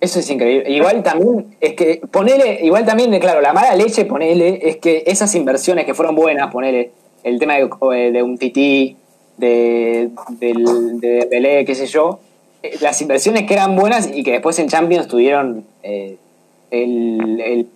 Eso 0.00 0.18
es 0.20 0.28
increíble. 0.30 0.70
Igual 0.70 1.02
también, 1.02 1.56
es 1.60 1.72
que 1.74 2.02
ponele, 2.10 2.60
igual 2.62 2.84
también, 2.84 3.18
claro, 3.20 3.40
la 3.40 3.52
mala 3.54 3.74
leche, 3.74 4.04
ponele, 4.04 4.60
es 4.68 4.76
que 4.76 5.02
esas 5.06 5.34
inversiones 5.34 5.86
que 5.86 5.94
fueron 5.94 6.14
buenas, 6.14 6.52
ponele, 6.52 6.90
el 7.24 7.38
tema 7.38 7.54
de, 7.54 8.12
de 8.12 8.22
un 8.22 8.36
tití, 8.36 8.96
de, 9.38 10.10
del, 10.40 11.00
de 11.00 11.26
Pelé, 11.30 11.64
qué 11.64 11.74
sé 11.74 11.86
yo, 11.86 12.20
eh, 12.62 12.76
las 12.80 13.00
inversiones 13.00 13.44
que 13.46 13.54
eran 13.54 13.74
buenas 13.76 14.10
y 14.12 14.22
que 14.22 14.32
después 14.32 14.58
en 14.58 14.68
Champions 14.68 15.08
tuvieron 15.08 15.64
eh, 15.82 16.18
el, 16.70 17.40
el- 17.40 17.68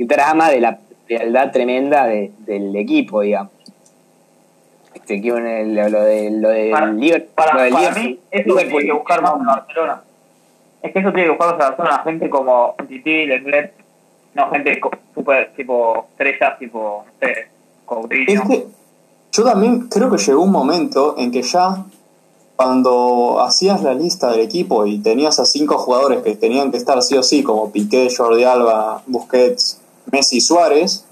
el 0.00 0.06
drama 0.06 0.50
de 0.50 0.60
la 0.60 0.78
frialdad 1.06 1.50
tremenda 1.52 2.06
de- 2.06 2.32
del 2.40 2.74
equipo, 2.76 3.20
digamos. 3.22 3.52
Este 4.94 5.14
en 5.38 5.46
el- 5.46 5.74
lo 5.90 6.02
de 6.02 6.30
lo 6.30 6.48
del 6.50 6.70
Para, 6.70 6.92
Liverpool- 6.92 7.34
para, 7.34 7.54
lo 7.54 7.60
del 7.62 7.72
para 7.72 7.90
Liverpool- 7.90 8.04
mí, 8.10 8.20
eso 8.30 8.54
tiene 8.56 8.84
que 8.86 8.92
buscar 8.92 9.22
más 9.22 9.34
en 9.38 9.46
Barcelona. 9.46 10.02
Es 10.82 10.92
que 10.92 10.98
eso 10.98 11.08
tiene 11.12 11.24
que 11.24 11.30
buscar 11.30 11.46
más 11.48 11.54
en 11.54 11.58
Barcelona. 11.76 12.02
Gente 12.04 12.30
como 12.30 12.74
Titi, 12.88 13.26
Lenglet, 13.26 13.72
no 14.34 14.50
gente 14.50 14.80
super, 15.14 15.52
tipo, 15.56 16.06
estrellas, 16.12 16.58
tipo, 16.58 17.04
no 17.06 17.12
sé, 17.26 17.48
Coutinho. 17.84 18.26
es 18.42 18.48
que 18.48 18.66
yo 19.32 19.44
también 19.44 19.88
creo 19.88 20.10
que 20.10 20.18
llegó 20.18 20.42
un 20.42 20.52
momento 20.52 21.14
en 21.18 21.30
que 21.30 21.42
ya 21.42 21.84
cuando 22.58 23.40
hacías 23.40 23.84
la 23.84 23.94
lista 23.94 24.32
del 24.32 24.40
equipo 24.40 24.84
y 24.84 24.98
tenías 24.98 25.38
a 25.38 25.44
cinco 25.44 25.78
jugadores 25.78 26.24
que 26.24 26.34
tenían 26.34 26.72
que 26.72 26.76
estar 26.76 27.00
sí 27.04 27.16
o 27.16 27.22
sí, 27.22 27.44
como 27.44 27.70
Piqué, 27.70 28.08
Jordi 28.12 28.42
Alba, 28.42 29.00
Busquets, 29.06 29.80
Messi, 30.10 30.40
Suárez, 30.40 31.04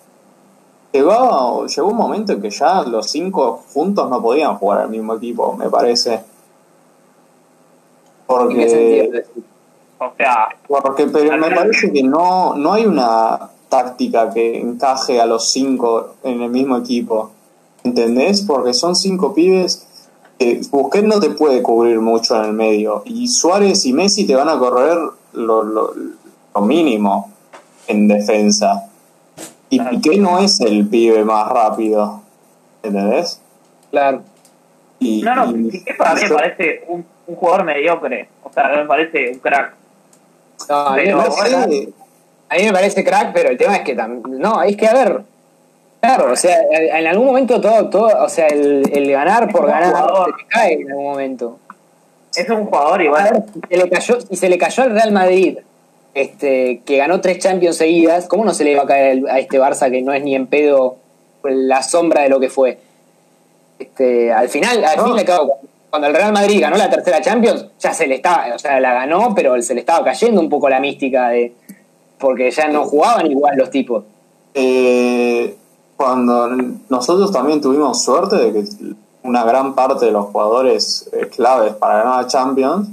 llegó, 0.92 1.64
llegó 1.66 1.88
un 1.88 1.96
momento 1.96 2.32
en 2.32 2.42
que 2.42 2.50
ya 2.50 2.82
los 2.82 3.08
cinco 3.08 3.62
juntos 3.72 4.10
no 4.10 4.20
podían 4.20 4.56
jugar 4.56 4.80
al 4.80 4.90
mismo 4.90 5.14
equipo, 5.14 5.52
me 5.52 5.70
parece. 5.70 6.24
¿En 8.28 8.48
qué 8.48 8.68
sentido? 8.68 9.22
Porque, 9.98 10.14
O 10.14 10.16
sea, 10.16 10.48
porque 10.66 11.06
pero 11.06 11.38
me 11.38 11.54
parece 11.54 11.92
que 11.92 12.02
no, 12.02 12.54
no 12.56 12.72
hay 12.72 12.86
una 12.86 13.50
táctica 13.68 14.30
que 14.30 14.60
encaje 14.60 15.20
a 15.20 15.26
los 15.26 15.48
cinco 15.48 16.16
en 16.24 16.42
el 16.42 16.50
mismo 16.50 16.76
equipo. 16.76 17.30
¿Entendés? 17.84 18.42
Porque 18.42 18.74
son 18.74 18.96
cinco 18.96 19.32
pibes 19.32 19.85
que 20.38 20.60
Busquets 20.70 21.06
no 21.06 21.18
te 21.20 21.30
puede 21.30 21.62
cubrir 21.62 22.00
mucho 22.00 22.36
en 22.36 22.44
el 22.46 22.52
medio. 22.52 23.02
Y 23.06 23.28
Suárez 23.28 23.84
y 23.86 23.92
Messi 23.92 24.26
te 24.26 24.34
van 24.34 24.48
a 24.48 24.58
correr 24.58 24.98
lo, 25.32 25.62
lo, 25.62 25.94
lo 26.54 26.60
mínimo 26.62 27.32
en 27.86 28.08
defensa. 28.08 28.88
Y 29.70 29.78
Claro. 29.78 29.90
Piqué 29.98 30.18
no 30.18 30.38
es 30.38 30.60
el 30.60 30.86
pibe 30.86 31.24
más 31.24 31.48
rápido. 31.48 32.22
¿Entendés? 32.82 33.40
Claro. 33.90 34.22
Y, 35.00 35.22
no, 35.22 35.34
no, 35.34 35.50
y- 35.56 35.70
Piqué 35.70 35.94
para 35.94 36.14
mí 36.14 36.20
me 36.22 36.30
parece 36.30 36.84
un, 36.88 37.04
un 37.26 37.34
jugador 37.36 37.64
mediocre. 37.64 38.28
O 38.44 38.52
sea, 38.52 38.68
me 38.68 38.84
parece 38.86 39.32
un 39.32 39.38
crack. 39.40 39.74
No, 40.68 40.74
a, 40.76 40.96
mí 40.96 41.02
Pero 41.04 41.16
me 41.18 41.24
no 41.24 41.34
parece, 41.34 41.62
sé, 41.68 41.92
a 42.48 42.54
mí 42.56 42.62
me 42.64 42.72
parece 42.72 43.04
crack, 43.04 43.32
pero 43.34 43.50
el 43.50 43.58
tema 43.58 43.76
es 43.76 43.82
que 43.82 43.96
tam- 43.96 44.22
no, 44.26 44.62
es 44.62 44.76
que 44.76 44.86
a 44.86 44.92
ver, 44.94 45.22
claro, 46.06 46.32
o 46.32 46.36
sea, 46.36 46.58
en 46.70 47.06
algún 47.06 47.26
momento 47.26 47.60
todo, 47.60 47.88
todo, 47.90 48.24
o 48.24 48.28
sea, 48.28 48.46
el, 48.48 48.82
el 48.92 49.10
ganar 49.10 49.50
por 49.50 49.66
ganar 49.66 49.92
jugador. 49.94 50.34
se 50.38 50.44
te 50.44 50.48
cae 50.48 50.72
en 50.74 50.90
algún 50.90 51.04
momento. 51.04 51.58
Es 52.34 52.48
un 52.50 52.66
jugador 52.66 53.00
A 53.00 53.04
igual. 53.04 53.44
se 53.68 53.76
le 53.76 53.88
cayó, 53.90 54.20
si 54.20 54.36
se 54.36 54.48
le 54.48 54.58
cayó 54.58 54.82
al 54.82 54.90
Real 54.90 55.12
Madrid, 55.12 55.58
este, 56.14 56.80
que 56.84 56.96
ganó 56.98 57.20
tres 57.20 57.38
Champions 57.38 57.76
seguidas, 57.76 58.26
¿cómo 58.28 58.44
no 58.44 58.54
se 58.54 58.64
le 58.64 58.72
iba 58.72 58.82
a 58.82 58.86
caer 58.86 59.12
el- 59.18 59.28
a 59.28 59.38
este 59.38 59.58
Barça 59.60 59.90
que 59.90 60.02
no 60.02 60.12
es 60.12 60.22
ni 60.22 60.34
en 60.34 60.46
pedo 60.46 60.96
la 61.44 61.82
sombra 61.82 62.22
de 62.22 62.28
lo 62.28 62.40
que 62.40 62.48
fue? 62.48 62.78
Este, 63.78 64.32
al 64.32 64.48
final, 64.48 64.82
al 64.84 64.96
No. 64.96 65.04
fin 65.06 65.18
y 65.18 65.24
cabo, 65.24 65.58
cuando 65.90 66.08
el 66.08 66.14
Real 66.14 66.32
Madrid 66.32 66.60
ganó 66.60 66.76
la 66.76 66.88
tercera 66.90 67.20
Champions, 67.20 67.66
ya 67.78 67.92
se 67.92 68.06
le 68.06 68.16
estaba, 68.16 68.46
o 68.54 68.58
sea, 68.58 68.80
la 68.80 68.92
ganó, 68.94 69.34
pero 69.34 69.60
se 69.62 69.74
le 69.74 69.80
estaba 69.80 70.04
cayendo 70.04 70.40
un 70.40 70.48
poco 70.48 70.68
la 70.68 70.80
mística 70.80 71.28
de 71.28 71.52
porque 72.18 72.50
ya 72.50 72.68
no 72.68 72.84
jugaban 72.84 73.30
igual 73.30 73.56
los 73.56 73.70
tipos. 73.70 74.04
Eh, 74.54 75.54
cuando 75.96 76.48
nosotros 76.88 77.32
también 77.32 77.60
tuvimos 77.60 78.02
suerte 78.02 78.36
de 78.36 78.52
que 78.52 78.64
una 79.22 79.44
gran 79.44 79.74
parte 79.74 80.06
de 80.06 80.12
los 80.12 80.26
jugadores 80.26 81.08
eh, 81.12 81.28
claves 81.28 81.74
para 81.74 81.98
ganar 81.98 82.22
la 82.22 82.26
Champions 82.28 82.88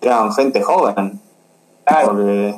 eran 0.00 0.32
gente 0.32 0.62
joven. 0.62 1.20
Claro. 1.84 2.08
Porque 2.08 2.54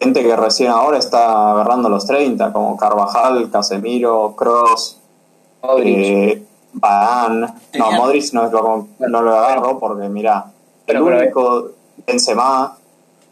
gente 0.00 0.22
que 0.22 0.36
recién 0.36 0.70
ahora 0.70 0.98
está 0.98 1.52
agarrando 1.52 1.88
los 1.88 2.06
30, 2.06 2.52
como 2.52 2.76
Carvajal, 2.76 3.50
Casemiro, 3.50 4.34
Cross, 4.36 4.98
Modric. 5.62 5.96
eh. 5.98 6.42
No, 7.78 7.92
Modric 7.92 8.32
no 8.32 8.48
lo, 8.48 8.88
no 8.98 9.22
lo 9.22 9.34
agarro 9.34 9.78
porque, 9.78 10.08
mira, 10.08 10.46
el 10.86 11.00
único 11.00 11.70
Benzema, 12.06 12.76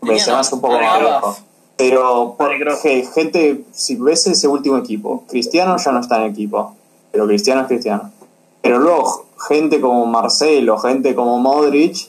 Benzema 0.01 0.41
es 0.41 0.53
un 0.53 0.61
poco 0.61 0.79
más 0.79 1.01
viejo. 1.01 1.37
Pero 1.77 2.35
porque 2.39 3.05
gente, 3.15 3.65
si 3.73 3.97
ves 3.97 4.27
ese 4.27 4.47
último 4.49 4.79
equipo, 4.79 5.25
Cristiano 5.29 5.77
ya 5.77 5.93
no 5.93 6.01
está 6.01 6.17
en 6.19 6.23
el 6.25 6.31
equipo, 6.31 6.75
pero 7.11 7.27
Cristiano 7.27 7.63
es 7.63 7.67
Cristiano. 7.67 8.11
Pero 8.61 8.79
luego, 8.79 9.27
gente 9.49 9.81
como 9.81 10.07
Marcelo, 10.07 10.79
gente 10.79 11.15
como 11.15 11.39
Modric, 11.39 12.09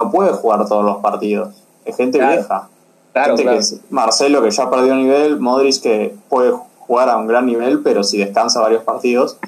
no 0.00 0.10
puede 0.10 0.32
jugar 0.32 0.66
todos 0.68 0.84
los 0.84 0.98
partidos. 0.98 1.54
Es 1.84 1.96
gente 1.96 2.18
Claro. 2.18 2.32
vieja. 2.34 2.68
Claro, 3.12 3.36
Gente 3.36 3.42
claro. 3.44 3.58
que 3.60 3.94
Marcelo 3.94 4.42
que 4.42 4.50
ya 4.50 4.68
perdió 4.70 4.94
nivel, 4.96 5.38
Modric 5.40 5.80
que 5.80 6.14
puede 6.28 6.52
jugar 6.80 7.08
a 7.08 7.16
un 7.16 7.26
gran 7.26 7.46
nivel, 7.46 7.80
pero 7.82 8.02
si 8.04 8.18
descansa 8.18 8.60
varios 8.60 8.82
partidos. 8.82 9.38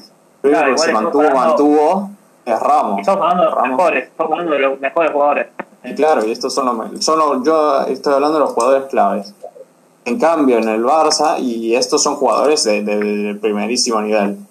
Claro, 0.40 0.72
que 0.72 0.78
se 0.78 0.92
mantuvo, 0.92 1.28
mantuvo 1.34 2.10
es 2.44 2.60
Ramos. 2.60 3.00
Estamos 3.00 3.22
hablando 3.22 3.42
de 3.42 3.48
los 3.50 3.54
Ramos. 3.56 3.76
mejores. 3.76 4.04
Estamos 4.04 4.32
hablando 4.32 4.52
de 4.52 4.58
los 4.60 4.80
mejores 4.80 5.10
jugadores. 5.12 5.46
Y 5.84 5.94
claro, 5.94 6.24
y 6.24 6.30
estos 6.30 6.54
son 6.54 6.66
los 6.66 7.04
son 7.04 7.18
los- 7.18 7.44
yo 7.44 7.80
estoy 7.82 8.14
hablando 8.14 8.38
de 8.38 8.44
los 8.44 8.52
jugadores 8.52 8.84
claves. 8.88 9.34
En 10.07 10.18
cambio, 10.18 10.59
en 10.59 10.68
el 10.68 10.82
Barça, 10.84 11.38
y 11.40 11.74
estos 11.74 12.02
son 12.02 12.16
jugadores 12.16 12.64
de, 12.64 12.82
de- 12.82 12.96
de 12.98 13.34
primerísimo 13.34 14.00
nivel. 14.00 14.30
En 14.30 14.46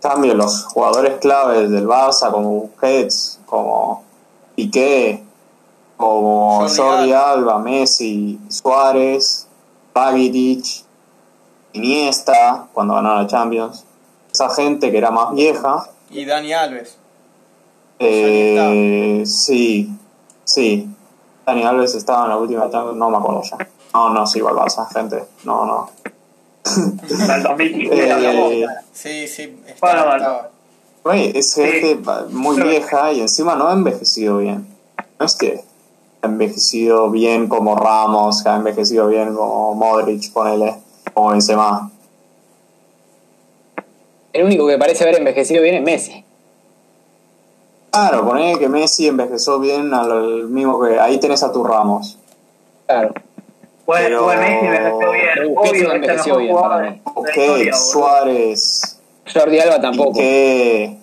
cambio, 0.00 0.34
los 0.34 0.64
jugadores 0.66 1.18
claves 1.20 1.68
del 1.70 1.86
Barça, 1.86 2.30
como 2.30 2.48
Busquets, 2.50 3.40
como 3.46 4.02
Piqué, 4.54 5.22
como 5.96 6.60
Jordi 6.76 7.12
Alba, 7.12 7.58
Messi, 7.58 8.38
Suárez, 8.48 9.48
Rakitic, 9.94 10.64
Iniesta, 11.72 12.66
cuando 12.72 12.94
ganaron 12.94 13.22
la 13.22 13.26
Champions. 13.26 13.84
Esa 14.32 14.48
gente 14.50 14.90
que 14.92 14.98
era 14.98 15.10
más 15.10 15.32
vieja, 15.34 15.88
Y 16.10 16.24
Dani 16.24 16.52
Alves. 16.52 16.98
eh, 17.98 19.22
sí, 19.26 19.88
sí. 20.44 20.88
Dani 21.46 21.62
Alves 21.64 21.94
estaba 21.94 22.24
en 22.24 22.30
la 22.30 22.36
última 22.38 22.70
Champions, 22.70 22.96
no 22.96 23.10
me 23.10 23.16
acuerdo 23.16 23.42
ya. 23.42 23.58
No, 23.94 24.10
no, 24.10 24.26
sí, 24.26 24.38
igual 24.38 24.56
Barça, 24.56 24.86
gente. 24.92 25.24
No, 25.44 25.64
no. 25.64 25.90
Hasta 26.64 27.36
el 27.36 27.42
2015 27.44 27.96
Eh, 28.06 28.12
hablamos. 28.12 28.52
Sí, 28.92 29.28
sí, 29.28 29.46
Bueno, 29.46 29.68
estaba, 29.74 30.04
bueno. 30.04 30.16
estaba. 30.16 30.50
Güey, 31.04 31.32
es 31.38 31.54
gente 31.54 31.98
muy 32.30 32.60
vieja 32.60 33.12
y 33.12 33.20
encima 33.20 33.54
no 33.54 33.68
ha 33.68 33.72
envejecido 33.72 34.38
bien. 34.38 34.66
No 35.20 35.26
es 35.26 35.36
que 35.36 35.62
ha 36.22 36.26
envejecido 36.26 37.10
bien 37.10 37.48
como 37.48 37.76
Ramos, 37.76 38.42
que 38.42 38.48
ha 38.48 38.56
envejecido 38.56 39.06
bien 39.08 39.34
como 39.34 39.74
Modric, 39.74 40.32
ponele. 40.32 40.76
como 41.12 41.30
Benzema. 41.30 41.90
El 44.32 44.44
único 44.46 44.66
que 44.66 44.78
parece 44.78 45.04
haber 45.04 45.18
envejecido 45.18 45.62
bien 45.62 45.76
es 45.76 45.82
Messi. 45.82 46.24
Claro, 47.92 48.26
poné 48.26 48.58
que 48.58 48.68
Messi 48.68 49.06
envejeció 49.06 49.60
bien 49.60 49.94
al 49.94 50.48
mismo 50.48 50.80
que. 50.82 50.98
Ahí 50.98 51.20
tenés 51.20 51.42
a 51.44 51.52
tus 51.52 51.64
Ramos. 51.64 52.18
Claro. 52.86 53.14
Pues, 53.84 54.00
Pero- 54.02 54.24
pues 54.24 54.38
Messi 54.38 54.66
envejeció 54.66 55.10
bien. 55.10 55.56
Obvio, 55.56 55.90
el 55.92 55.96
envejeció 55.96 56.36
bien 56.38 56.56
para 56.56 56.78
mí. 56.90 57.02
Ok. 57.14 57.28
Suárez. 57.74 59.00
Jordi 59.32 59.58
Alba 59.58 59.80
tampoco. 59.80 60.18
De 60.18 60.98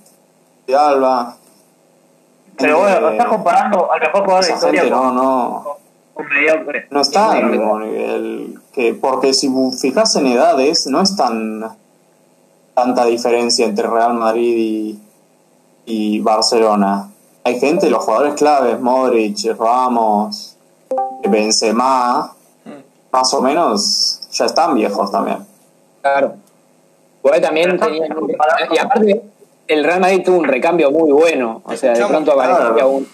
Alba. 0.76 1.38
Pero 2.58 2.80
bueno, 2.80 3.10
Eh, 3.10 3.12
estás 3.14 3.28
comparando 3.28 3.92
al 3.92 4.00
mejor 4.00 4.24
jugador 4.24 4.46
de 4.46 4.52
historia 4.54 4.82
gente 4.82 4.96
no, 4.96 5.02
con 5.04 5.16
no. 5.16 5.78
No 6.92 7.02
está 7.02 7.32
al 7.32 7.46
mismo 7.48 7.80
nivel. 7.80 8.60
Que, 8.74 8.94
porque 8.94 9.34
si 9.34 9.50
fijas 9.80 10.16
en 10.16 10.28
edades, 10.28 10.88
no 10.88 11.02
es 11.02 11.16
tan 11.16 11.76
tanta 12.74 13.06
diferencia 13.06 13.66
entre 13.66 13.86
Real 13.88 14.14
Madrid 14.14 14.56
y, 14.58 15.00
y 15.86 16.20
Barcelona. 16.22 17.10
Hay 17.44 17.60
gente, 17.60 17.90
los 17.90 18.04
jugadores 18.04 18.36
claves, 18.36 18.80
Modric, 18.80 19.38
Ramos, 19.60 20.56
Benzema, 21.28 22.34
más 23.12 23.34
o 23.34 23.42
menos 23.42 24.28
ya 24.32 24.46
están 24.46 24.76
viejos 24.76 25.12
también. 25.12 25.40
Claro. 26.02 26.36
Igual 27.24 27.42
también 27.42 27.72
Pero 27.72 27.86
tenía- 27.86 28.04
estás 28.04 28.18
comparando- 28.18 28.74
Y 28.76 28.78
aparte, 28.78 29.22
el 29.68 29.84
Real 29.84 30.00
Madrid 30.00 30.22
tuvo 30.26 30.38
un 30.38 30.46
recambio 30.46 30.92
muy 30.92 31.12
bueno. 31.12 31.62
O 31.66 31.76
sea, 31.76 31.94
de 31.94 32.06
pronto 32.06 32.32
aparecía 32.34 32.74
claro. 32.74 32.90
un. 32.90 33.08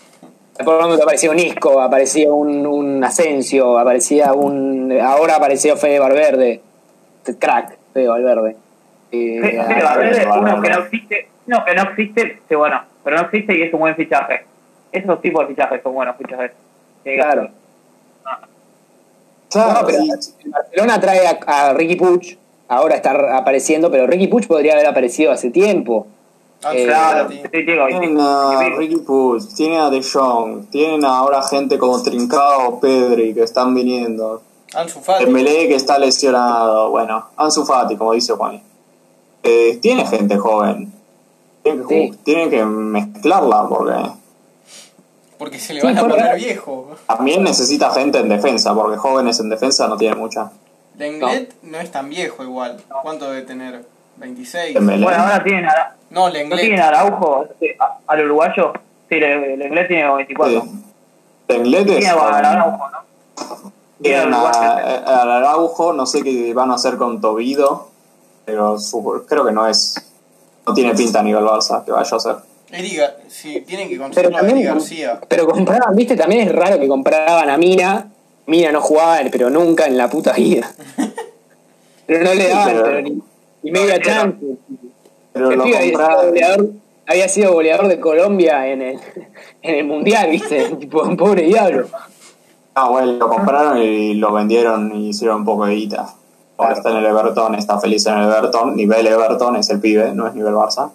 De 0.58 0.64
pronto 0.64 1.04
aparecía 1.04 1.30
un 1.32 1.39
Isco, 1.39 1.82
aparecía 1.82 2.34
un, 2.34 2.66
un 2.66 3.04
Asensio, 3.04 3.78
aparecía 3.78 4.34
un. 4.34 4.91
Ahora 5.02 5.36
apareció 5.36 5.76
Fede 5.78 6.00
Valverde. 6.00 6.62
Crack, 7.39 7.78
Fede 7.93 8.08
Valverde. 8.08 8.56
Eh, 9.12 9.60
ah, 9.60 9.66
Valverde, 9.84 10.26
Valverde. 10.26 10.39
uno 10.54 10.62
que 10.62 10.70
no 10.70 10.80
existe, 10.80 11.30
uno 11.48 11.66
que 11.66 11.76
no 11.76 11.82
existe, 11.84 12.41
sí, 12.48 12.56
bueno, 12.56 12.82
pero 13.04 13.18
no 13.18 13.24
existe 13.24 13.58
y 13.58 13.62
es 13.64 13.74
un 13.74 13.80
buen 13.82 13.95
fichaje. 13.95 14.45
Esos 14.91 15.22
tipos 15.22 15.41
de 15.48 15.54
fichajes 15.54 15.82
son 15.84 15.93
buenos 15.93 16.16
fichajes. 16.18 16.52
Sí, 17.04 17.16
Claro. 17.16 17.50
Claro, 19.50 19.82
No, 19.82 19.88
pero 19.88 20.04
y- 20.04 20.50
Barcelona 20.50 21.00
trae 21.00 21.28
a, 21.28 21.39
a 21.70 21.74
Ricky 21.74 21.95
Puch, 21.95 22.36
ahora 22.68 22.95
está 22.95 23.38
apareciendo, 23.38 23.89
pero 23.91 24.08
Ricky 24.08 24.28
Puch 24.28 24.48
podría 24.48 24.74
haber 24.74 24.88
aparecido 24.88 25.32
hace 25.32 25.50
tiempo. 25.52 26.08
Ansu 26.64 26.78
Eh, 26.80 26.86
Claro, 26.88 27.30
Tienen 27.89 28.18
a 28.20 28.70
Ricky 28.78 28.98
Puig, 28.98 29.43
tienen 29.56 29.80
a 29.80 29.89
De 29.89 30.02
Jong, 30.04 30.66
tienen 30.70 31.06
ahora 31.06 31.41
gente 31.43 31.78
como 31.78 32.02
Trincao, 32.02 32.80
Pedri 32.80 33.34
que 33.34 33.43
están 33.43 33.74
viniendo. 33.76 34.41
Ansu 34.76 35.00
Fati. 35.00 35.24
Dembélé 35.26 35.68
que 35.70 35.76
está 35.76 35.98
lesionado, 35.98 36.89
bueno, 36.89 37.28
Ansu 37.38 37.64
Fati, 37.66 37.95
como 37.95 38.14
dice 38.14 38.34
Juan. 38.34 38.62
Eh, 39.43 39.78
tiene 39.82 40.06
gente 40.06 40.36
joven. 40.38 40.91
Tienen 41.64 41.88
que, 41.88 42.12
Sí. 42.12 42.18
tienen 42.24 42.50
que 42.50 42.66
mezclarla 42.66 43.68
porque 43.70 43.93
Porque 45.38 45.59
se 45.59 45.73
le 45.73 45.81
Sí, 45.81 45.88
van 45.88 45.97
a 45.97 46.01
poner 46.01 46.35
viejo. 46.35 46.95
también 47.05 47.43
necesita 47.43 47.91
gente 47.91 48.17
en 48.19 48.29
defensa, 48.29 48.73
porque 48.73 48.97
jóvenes 48.97 49.39
en 49.39 49.49
defensa 49.49 49.88
no 49.88 49.95
tienen 49.97 50.17
mucha. 50.17 50.51
Lenglet 50.97 51.53
no. 51.61 51.77
es 51.79 51.91
tan 51.91 52.09
viejo 52.09 52.43
igual. 52.43 52.81
¿Cuánto 53.03 53.29
debe 53.29 53.43
tener? 53.43 53.85
26. 54.17 54.73
Dembélé. 54.73 55.03
Bueno, 55.03 55.21
ahora 55.23 55.43
tienen 55.43 55.65
a, 55.65 55.95
No, 56.09 56.25
¿no 56.25 56.31
tienen 56.31 56.49
Lenglet. 56.49 56.79
a 56.79 56.88
Araujo, 56.88 57.45
al 58.07 58.25
uruguayo. 58.25 58.73
Sí, 59.09 59.15
le- 59.19 59.53
el 59.53 59.61
inglés 59.61 59.88
tiene 59.88 60.11
24. 60.15 60.61
Sí. 60.61 60.69
Lenglet 61.49 61.88
es 61.89 61.97
Tiene 61.97 62.07
a 62.09 62.13
joven. 62.13 62.33
Araujo, 62.45 62.89
¿no? 62.89 63.71
Tienen 64.01 64.33
al 64.33 64.45
a 65.31 65.38
Araujo, 65.38 65.93
no 65.93 66.05
sé 66.07 66.23
qué 66.23 66.53
van 66.55 66.71
a 66.71 66.75
hacer 66.75 66.97
con 66.97 67.21
Tobido, 67.21 67.89
pero 68.45 68.79
su- 68.79 69.23
creo 69.27 69.45
que 69.45 69.51
no 69.51 69.67
es. 69.67 69.95
No 70.65 70.73
tiene 70.73 70.95
pinta 70.95 71.19
a 71.19 71.23
nivel 71.23 71.43
Barça 71.45 71.85
que 71.85 71.91
vaya 71.91 72.09
a 72.11 72.15
hacer. 72.17 72.35
Eri 72.72 72.95
Gar- 72.97 73.15
si 73.30 73.61
tienen 73.61 73.88
que 73.89 73.97
conseguir 73.97 74.30
Pero 74.32 74.38
a 74.70 74.74
García. 74.74 75.20
pero 75.28 75.47
compraban, 75.47 75.95
viste, 75.95 76.15
también 76.18 76.47
es 76.47 76.53
raro 76.53 76.80
que 76.80 76.88
compraban 76.88 77.49
a 77.49 77.57
Mina. 77.57 78.07
Mina 78.45 78.72
no 78.72 78.82
jugaba, 78.82 79.20
pero 79.32 79.49
nunca 79.49 79.86
en 79.86 79.97
la 79.97 80.09
puta 80.09 80.34
vida. 80.34 80.70
Pero 82.05 82.24
no 82.24 82.34
le 82.34 82.47
daban 82.47 82.68
pero- 82.70 82.84
pero 82.86 83.01
ni, 83.01 83.22
ni 83.63 83.72
media 83.72 84.01
chance. 84.01 84.38
Pero 85.34 85.51
El 85.51 85.57
lo 85.57 85.63
pibe 85.65 85.78
había 85.78 85.91
sido, 85.97 86.24
goleador, 86.30 86.70
había 87.05 87.28
sido 87.28 87.53
goleador 87.53 87.88
de 87.89 87.99
Colombia 87.99 88.65
en 88.70 88.82
el, 88.82 88.99
en 89.61 89.76
el 89.76 89.86
mundial, 89.86 90.30
viste, 90.32 90.70
tipo 90.80 91.01
un 91.03 91.18
pobre 91.18 91.41
diablo. 91.43 91.88
Ah, 92.76 92.88
bueno, 92.89 93.11
lo 93.11 93.28
compraron 93.28 93.80
y 93.80 94.13
lo 94.13 94.32
vendieron 94.32 94.95
y 94.95 95.09
hicieron 95.09 95.38
un 95.39 95.45
poco 95.45 95.65
de 95.65 95.76
guita. 95.76 96.13
Ahora 96.57 96.74
está 96.76 96.91
en 96.91 96.97
el 96.97 97.05
Everton, 97.07 97.55
está 97.55 97.78
feliz 97.80 98.05
en 98.05 98.13
el 98.20 98.24
Everton. 98.32 98.76
Nivel 98.78 99.05
Everton 99.05 99.57
es 99.57 99.70
el 99.70 99.82
pibe, 99.82 100.13
no 100.13 100.28
es 100.28 100.34
nivel 100.34 100.53
Barça. 100.53 100.91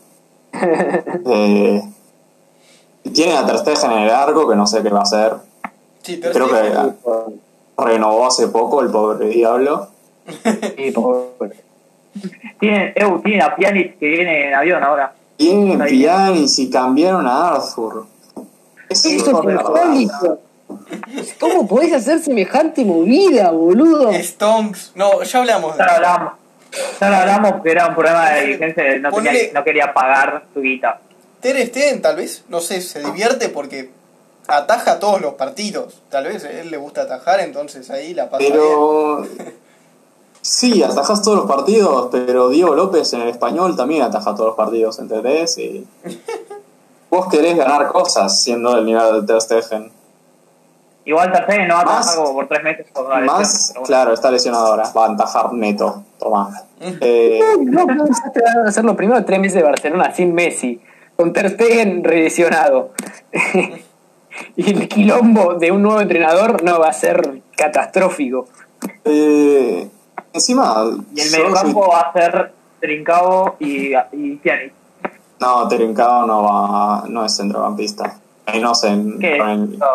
Eh, 1.27 1.83
tiene 3.13 3.37
a 3.37 3.47
Ter 3.47 3.59
Stegen 3.59 3.93
en 3.93 3.99
el 4.05 4.11
arco, 4.11 4.49
que 4.49 4.57
no 4.57 4.67
sé 4.67 4.83
qué 4.83 4.91
va 4.91 5.01
a 5.01 5.03
hacer. 5.03 5.35
Sí, 6.03 6.21
Creo 6.21 6.49
que 6.49 6.73
renovó 7.77 8.27
hace 8.27 8.49
poco 8.49 8.81
el 8.83 8.91
pobre 8.91 9.29
diablo. 9.29 9.89
Sí, 10.77 10.91
pobre. 10.93 11.63
Tienen, 12.61 12.93
eu, 12.95 13.21
tienen 13.23 13.43
a 13.43 13.57
Pjanic 13.57 13.99
que 13.99 14.07
viene 14.07 14.49
en 14.49 14.55
avión 14.55 14.83
ahora. 14.83 15.15
Tienen. 15.37 15.79
Pianis 15.79 16.59
y 16.59 16.71
cambiaron 16.71 17.27
a 17.27 17.55
Arthur. 17.55 18.07
Eso 18.89 19.09
es 19.09 19.15
Eso 19.17 19.49
es 19.49 19.57
insólito. 19.57 20.39
¿Cómo 21.41 21.67
podés 21.67 21.93
hacer 21.93 22.21
semejante 22.21 22.85
movida, 22.85 23.51
boludo? 23.51 24.13
Stonks. 24.13 24.93
No, 24.95 25.23
ya 25.23 25.39
hablamos 25.41 25.77
de 25.77 25.85
Ya 25.85 25.97
hablamos. 25.97 26.33
Ya 27.01 27.11
lo 27.11 27.17
hablamos 27.17 27.63
que 27.63 27.71
era 27.71 27.87
un 27.89 27.95
problema 27.95 28.31
de 28.31 28.41
diligencia, 28.47 28.85
no, 28.99 29.11
tenía- 29.13 29.33
Ponle- 29.33 29.53
no 29.53 29.65
quería 29.65 29.93
pagar 29.93 30.45
su 30.55 30.61
guita. 30.61 31.01
Ter 31.41 31.67
Stegen 31.67 32.01
tal 32.03 32.17
vez, 32.17 32.45
no 32.49 32.61
sé, 32.61 32.81
se 32.81 33.01
divierte 33.03 33.49
porque 33.49 33.91
ataja 34.47 34.99
todos 34.99 35.21
los 35.21 35.35
partidos. 35.35 36.01
Tal 36.09 36.25
vez 36.25 36.45
a 36.45 36.51
él 36.51 36.71
le 36.71 36.77
gusta 36.77 37.03
atajar, 37.03 37.41
entonces 37.41 37.91
ahí 37.91 38.15
la 38.15 38.31
pasa 38.31 38.39
bien. 38.45 38.53
Pero. 38.53 39.27
Sí, 40.45 40.83
atajas 40.83 41.23
todos 41.23 41.37
los 41.39 41.47
partidos, 41.47 42.09
pero 42.11 42.49
Diego 42.49 42.75
López 42.75 43.13
en 43.13 43.21
el 43.23 43.29
español 43.29 43.77
también 43.77 44.03
ataja 44.03 44.35
todos 44.35 44.49
los 44.49 44.57
partidos, 44.57 44.99
¿entendés? 44.99 45.57
Y 45.57 45.87
vos 47.11 47.29
querés 47.31 47.57
ganar 47.57 47.87
cosas 47.93 48.43
siendo 48.43 48.75
del 48.75 48.85
nivel 48.85 49.21
de 49.25 49.27
Ter 49.27 49.41
Stegen. 49.41 49.93
Igual 51.05 51.33
Ter 51.33 51.45
Stegen 51.45 51.67
no 51.69 51.75
va 51.75 51.81
a 51.81 51.85
trabajar 51.85 52.17
como 52.17 52.33
por 52.35 52.47
tres 52.49 52.63
meses 52.63 52.87
por 52.93 53.09
la 53.09 53.21
lesión, 53.21 53.37
Más, 53.39 53.71
bueno. 53.75 53.87
claro, 53.87 54.13
está 54.15 54.31
lesionado 54.31 54.67
ahora. 54.69 54.85
Va 54.97 55.07
a 55.07 55.11
atajar 55.13 55.53
neto. 55.53 56.03
Toma. 56.19 56.51
Eh, 57.01 57.39
No, 57.61 57.85
no 57.87 58.05
pensaste 58.05 58.41
en 58.61 58.67
hacer 58.67 58.85
los 58.85 58.97
primeros 58.97 59.25
tres 59.25 59.39
meses 59.39 59.55
de 59.55 59.63
Barcelona 59.63 60.13
sin 60.13 60.35
Messi, 60.35 60.81
con 61.17 61.33
Ter 61.33 61.51
Stegen 61.51 62.03
redicionado. 62.03 62.91
y 64.57 64.71
el 64.71 64.89
quilombo 64.89 65.55
de 65.55 65.71
un 65.73 65.83
nuevo 65.83 66.01
entrenador 66.01 66.63
no 66.63 66.81
va 66.81 66.89
a 66.89 66.93
ser 66.93 67.43
catastrófico. 67.57 68.47
eh, 69.05 69.89
encima. 70.33 70.85
Y 71.15 71.21
el 71.21 71.31
mediocampo 71.31 71.89
va 71.89 72.01
a 72.01 72.13
ser 72.13 72.53
Trincao 72.81 73.57
y, 73.61 73.93
y 74.13 74.37
Pjanic. 74.37 74.73
No, 75.41 75.69
Trincao 75.69 76.27
no 76.27 76.43
va, 76.45 77.05
no 77.09 77.25
es 77.25 77.37
centrocampista. 77.37 78.19
Ahí 78.47 78.61
no 78.61 78.75
sé, 78.75 78.89
en- 78.89 79.19
¿Qué? 79.19 79.39
con 79.39 79.49
el- 79.51 79.79
No, 79.79 79.87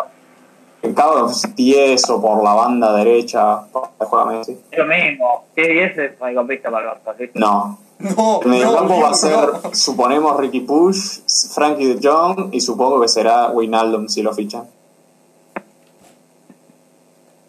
Trincao 0.80 1.28
es 1.28 1.42
10 1.56 2.10
o 2.10 2.20
por 2.22 2.42
la 2.44 2.54
banda 2.54 2.94
derecha, 2.96 3.64
juega 3.98 4.24
Messi. 4.26 4.58
es 4.70 4.78
lo 4.78 4.86
mismo. 4.86 5.44
Es 5.56 5.68
10 5.68 5.98
es 5.98 6.20
mediocampista 6.20 6.70
para 6.70 6.92
el 6.92 6.98
Barça. 6.98 7.14
¿sí? 7.18 7.30
No, 7.34 7.78
No, 7.98 8.40
El 8.42 8.48
mediocampo 8.48 8.94
no, 8.94 9.00
va 9.02 9.08
a 9.10 9.14
ser, 9.14 9.48
no. 9.64 9.74
suponemos, 9.74 10.36
Ricky 10.38 10.60
Push, 10.60 11.22
Frankie 11.52 11.94
de 11.94 12.08
Jong 12.08 12.50
y 12.52 12.60
supongo 12.60 13.00
que 13.00 13.08
será 13.08 13.50
Wijnaldum 13.50 14.06
si 14.08 14.22
lo 14.22 14.32
fichan. 14.32 14.68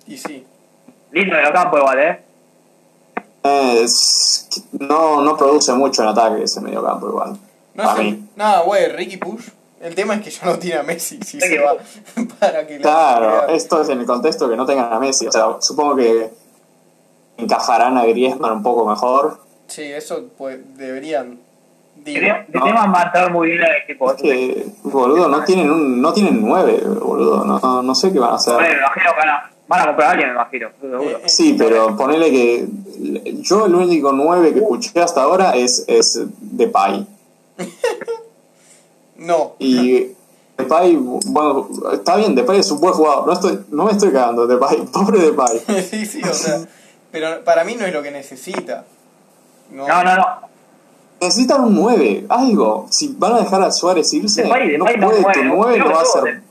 Y 0.07 0.17
sí. 0.17 0.43
Lindo 1.11 1.35
mediocampo 1.35 1.77
igual, 1.77 1.99
¿eh? 1.99 2.19
Es- 3.43 4.49
no, 4.71 5.21
no 5.21 5.37
produce 5.37 5.71
mucho 5.73 6.01
en 6.01 6.09
ataque 6.09 6.43
ese 6.43 6.61
mediocampo 6.61 7.07
igual. 7.09 7.37
No 7.75 7.83
Para 7.83 8.01
es 8.01 8.11
mí. 8.13 8.27
nada, 8.35 8.61
güey, 8.63 8.87
Ricky 8.91 9.17
Push. 9.17 9.49
El 9.81 9.95
tema 9.95 10.15
es 10.15 10.21
que 10.21 10.29
ya 10.29 10.45
no 10.45 10.59
tiene 10.59 10.79
a 10.79 10.83
Messi, 10.83 11.19
si 11.25 11.39
se 11.39 11.59
va. 11.59 11.75
Para 12.39 12.67
que 12.67 12.75
le 12.75 12.81
Claro, 12.81 13.47
esto 13.47 13.81
es 13.81 13.89
en 13.89 13.99
el 14.01 14.05
contexto 14.05 14.49
que 14.49 14.57
no 14.57 14.65
tengan 14.65 14.91
a 14.91 14.99
Messi. 14.99 15.27
O 15.27 15.31
sea, 15.31 15.57
supongo 15.61 15.95
que 15.95 16.29
encajarán 17.37 17.97
a 17.97 18.05
Griezmann 18.05 18.51
un 18.53 18.63
poco 18.63 18.85
mejor. 18.85 19.39
Sí, 19.67 19.83
eso 19.83 20.25
pues 20.37 20.59
deberían. 20.77 21.39
Digo, 21.95 22.19
De 22.21 22.59
no. 22.59 22.67
entrar 22.67 23.31
muy 23.31 23.49
bien 23.49 23.61
el 23.61 23.83
equipo. 23.83 24.11
Es 24.11 24.21
que, 24.21 24.65
boludo, 24.83 25.27
no 25.27 25.43
tienen 25.43 25.69
un, 25.69 26.01
no 26.01 26.13
tienen 26.13 26.41
nueve, 26.41 26.81
boludo. 26.81 27.43
No, 27.45 27.83
no 27.83 27.95
sé 27.95 28.11
qué 28.11 28.19
van 28.19 28.31
a 28.31 28.35
hacer. 28.35 28.53
Bueno, 28.53 28.69
me 28.69 28.77
imagino 28.77 29.11
que 29.11 29.17
van 29.17 29.29
a, 29.29 29.51
van 29.67 29.79
a 29.81 29.85
comprar 29.85 30.07
a 30.07 30.11
alguien, 30.11 30.29
me 30.29 30.35
imagino. 30.35 30.69
seguro. 30.79 31.01
Eh, 31.09 31.21
eh, 31.23 31.29
Sí, 31.29 31.55
pero 31.57 31.95
ponele 31.97 32.31
que 32.31 32.67
yo 33.41 33.65
el 33.65 33.75
único 33.75 34.11
9 34.13 34.53
que 34.53 34.59
escuché 34.59 34.99
hasta 35.01 35.23
ahora 35.23 35.51
es, 35.51 35.83
es 35.87 36.21
Depay. 36.39 37.05
No. 39.19 39.55
Y 39.59 40.07
Depay, 40.57 40.95
bueno, 40.97 41.69
está 41.93 42.15
bien, 42.17 42.35
Depay 42.35 42.59
es 42.59 42.71
un 42.71 42.79
buen 42.81 42.93
jugador. 42.93 43.27
No, 43.27 43.33
estoy, 43.33 43.65
no 43.69 43.85
me 43.85 43.91
estoy 43.91 44.11
cagando, 44.11 44.47
Depay, 44.47 44.77
pobre 44.93 45.19
Depay. 45.19 45.59
sí, 45.89 46.05
sí, 46.05 46.21
o 46.23 46.33
sea. 46.33 46.59
Pero 47.11 47.43
para 47.43 47.63
mí 47.63 47.75
no 47.75 47.85
es 47.85 47.93
lo 47.93 48.01
que 48.03 48.11
necesita. 48.11 48.85
No, 49.71 49.87
no, 49.87 50.03
no. 50.15 50.25
Necesitan 51.21 51.63
un 51.65 51.75
9, 51.75 52.25
algo. 52.29 52.87
Si 52.89 53.13
van 53.17 53.33
a 53.33 53.39
dejar 53.39 53.61
a 53.61 53.71
Suárez 53.71 54.13
irse, 54.13 54.45
Depay- 54.45 54.77
no 54.77 54.85
Depay 54.85 54.97
no 55.01 55.09
puede, 55.09 55.33
tu 55.33 55.43
mueve, 55.43 55.53
9 55.55 55.73
creo 55.75 55.89
no 55.89 55.95
va 55.95 56.01
a 56.01 56.05
ser. 56.05 56.41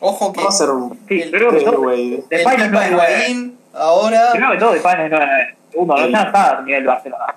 Ojo 0.00 0.32
que 0.32 0.38
No 0.40 0.44
va 0.44 0.48
a 0.50 0.52
ser 0.52 0.68
Sí, 1.08 1.20
el- 1.22 1.30
creo 1.30 1.50
que 1.50 1.60
todo- 1.60 1.88
Depay 1.90 2.56
no 2.58 2.64
es 2.64 2.70
nueve. 2.70 2.90
Higuaín 2.90 3.58
ahora... 3.72 4.30
Primero 4.32 4.52
que 4.52 4.58
todo, 4.58 4.72
Depay 4.72 4.96
no 4.98 5.04
es 5.04 5.10
nueve. 5.10 5.56
Segundo, 5.70 5.96
El- 5.96 6.12
no 6.12 6.20
está 6.22 6.58
a 6.58 6.62
nivel 6.62 6.84
Barcelona. 6.86 7.34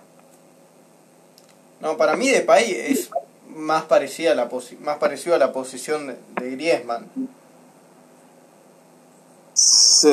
No, 1.79 1.95
para 1.97 2.15
mí 2.15 2.27
Depay 2.29 2.71
es 2.71 3.09
más 3.57 3.83
parecida 3.83 4.31
a 4.31 4.35
la 4.35 4.49
posi- 4.49 4.79
más 4.79 4.97
parecido 4.97 5.35
a 5.35 5.39
la 5.39 5.51
posición 5.51 6.07
de, 6.07 6.17
de 6.41 6.51
Griezmann. 6.51 7.07
Sí, 9.53 10.11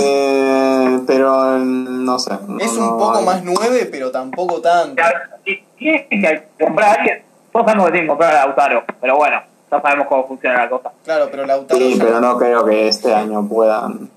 pero 1.07 1.59
no 1.59 2.19
sé. 2.19 2.31
no- 2.49 2.59
Es 2.59 2.73
un 2.73 2.87
no 2.87 2.99
poco 2.99 3.19
hay- 3.19 3.25
más 3.25 3.45
nueve, 3.45 3.87
pero 3.91 4.11
tampoco 4.11 4.61
tanto. 4.61 5.03
Si 5.45 5.63
tienen 5.77 6.09
que 6.09 6.49
comprar 6.65 6.89
a 6.89 7.01
alguien, 7.01 7.23
todos 7.53 7.67
sabemos 7.67 7.87
que 7.87 7.93
tienen 7.93 8.07
que 8.07 8.11
comprar 8.11 8.35
a 8.37 8.47
Lautaro, 8.47 8.85
pero 9.01 9.17
bueno, 9.17 9.43
ya 9.71 9.83
sabemos 9.83 10.07
cómo 10.09 10.27
funciona 10.27 10.57
la 10.65 10.71
cosa. 10.71 10.93
Claro, 11.05 11.29
pero 11.31 11.45
Lautaro 11.47 11.79
Sí, 11.79 11.99
ya- 11.99 12.05
pero 12.05 12.21
no 12.21 12.39
creo 12.39 12.65
que 12.65 12.89
este 12.89 13.13
año 13.15 13.47
puedan. 13.47 14.09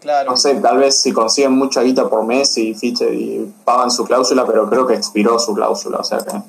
claro. 0.00 0.32
No 0.32 0.36
sé, 0.36 0.54
tal 0.56 0.76
vez 0.78 1.00
si 1.00 1.12
consiguen 1.14 1.52
mucha 1.52 1.80
guita 1.80 2.06
por 2.10 2.24
mes 2.24 2.58
y 2.58 2.74
fiche 2.74 3.08
y 3.14 3.50
pagan 3.64 3.90
su 3.90 4.04
cláusula, 4.04 4.44
pero 4.44 4.68
creo 4.68 4.86
que 4.86 4.94
expiró 4.94 5.38
su 5.38 5.54
cláusula, 5.54 5.98
o 5.98 6.04
sea 6.04 6.18
que. 6.18 6.42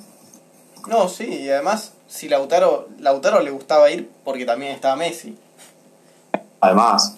No, 0.90 1.08
sí, 1.08 1.24
y 1.26 1.50
además 1.50 1.94
si 2.08 2.30
Lautaro 2.30 2.88
Lautaro 3.00 3.42
le 3.42 3.52
gustaba 3.52 3.90
ir 3.90 4.10
porque 4.24 4.46
también 4.46 4.72
estaba 4.72 4.96
Messi. 4.96 5.38
Además, 6.62 7.18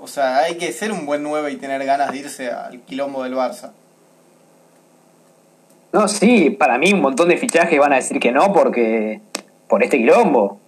O 0.00 0.06
sea, 0.06 0.38
hay 0.38 0.56
que 0.56 0.72
ser 0.72 0.92
un 0.92 1.06
buen 1.06 1.22
9 1.22 1.50
y 1.50 1.56
tener 1.56 1.84
ganas 1.84 2.12
de 2.12 2.18
irse 2.18 2.50
al 2.50 2.80
quilombo 2.82 3.24
del 3.24 3.34
Barça. 3.34 3.72
No, 5.92 6.06
sí, 6.06 6.50
para 6.50 6.78
mí 6.78 6.92
un 6.92 7.00
montón 7.00 7.28
de 7.28 7.36
fichajes 7.36 7.78
van 7.78 7.92
a 7.92 7.96
decir 7.96 8.20
que 8.20 8.30
no 8.30 8.52
porque 8.52 9.20
por 9.68 9.82
este 9.82 9.98
quilombo. 9.98 10.60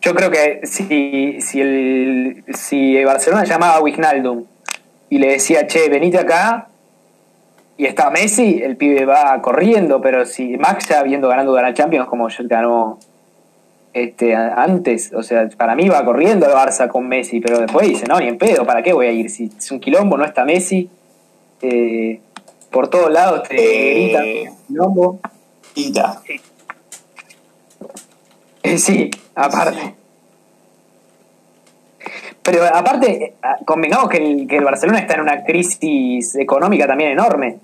Yo 0.00 0.14
creo 0.14 0.30
que 0.30 0.60
si, 0.64 1.40
si, 1.40 1.60
el, 1.60 2.44
si 2.54 3.04
Barcelona 3.04 3.44
llamaba 3.44 3.76
a 3.76 3.80
Wijnaldum 3.80 4.46
y 5.10 5.18
le 5.18 5.28
decía, 5.28 5.66
che, 5.66 5.88
venite 5.88 6.18
acá, 6.18 6.68
y 7.82 7.86
está 7.86 8.10
Messi, 8.10 8.62
el 8.62 8.76
pibe 8.76 9.04
va 9.06 9.42
corriendo, 9.42 10.00
pero 10.00 10.24
si 10.24 10.56
Max 10.56 10.86
ya 10.88 11.00
habiendo 11.00 11.26
ganado 11.26 11.60
la 11.60 11.74
Champions 11.74 12.06
como 12.06 12.28
ya 12.28 12.44
ganó 12.44 13.00
este 13.92 14.36
antes, 14.36 15.12
o 15.12 15.24
sea, 15.24 15.48
para 15.56 15.74
mí 15.74 15.88
va 15.88 16.04
corriendo 16.04 16.46
el 16.46 16.52
Barça 16.52 16.86
con 16.86 17.08
Messi, 17.08 17.40
pero 17.40 17.58
después 17.58 17.88
dice, 17.88 18.06
no, 18.06 18.20
ni 18.20 18.28
en 18.28 18.38
pedo, 18.38 18.64
¿para 18.64 18.84
qué 18.84 18.92
voy 18.92 19.06
a 19.08 19.10
ir? 19.10 19.28
Si 19.30 19.50
es 19.58 19.72
un 19.72 19.80
quilombo, 19.80 20.16
no 20.16 20.24
está 20.24 20.44
Messi, 20.44 20.88
eh, 21.60 22.20
por 22.70 22.86
todos 22.86 23.10
lados 23.10 23.48
te 23.48 23.56
Eh. 23.56 23.94
gritan 23.94 24.56
quilombo. 24.68 25.18
guita. 25.74 26.22
Eh, 28.62 28.78
sí, 28.78 29.10
aparte. 29.34 29.96
Pero 32.44 32.62
aparte, 32.64 33.24
eh, 33.24 33.34
convengamos 33.64 34.08
que 34.08 34.18
el, 34.18 34.46
que 34.46 34.58
el 34.58 34.64
Barcelona 34.64 35.00
está 35.00 35.14
en 35.14 35.22
una 35.22 35.42
crisis 35.42 36.36
económica 36.36 36.86
también 36.86 37.10
enorme. 37.10 37.58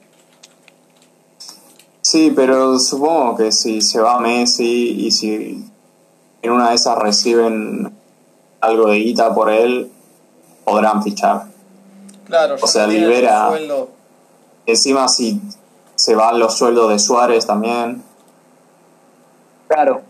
Sí, 2.10 2.32
pero 2.34 2.78
supongo 2.78 3.36
que 3.36 3.52
si 3.52 3.82
se 3.82 4.00
va 4.00 4.18
Messi 4.18 4.96
y 4.98 5.10
si 5.10 5.62
en 6.40 6.50
una 6.50 6.70
de 6.70 6.76
esas 6.76 6.96
reciben 6.96 7.92
algo 8.62 8.88
de 8.88 8.96
guita 9.00 9.34
por 9.34 9.50
él, 9.50 9.90
podrán 10.64 11.02
fichar. 11.02 11.42
Claro, 12.24 12.56
O 12.62 12.66
sea, 12.66 12.86
libera-. 12.86 13.50
Encima, 14.64 15.06
si 15.06 15.38
se 15.96 16.14
van 16.14 16.38
los 16.38 16.56
sueldos 16.56 16.88
de 16.88 16.98
Suárez 16.98 17.46
también. 17.46 18.02
Claro. 19.68 20.00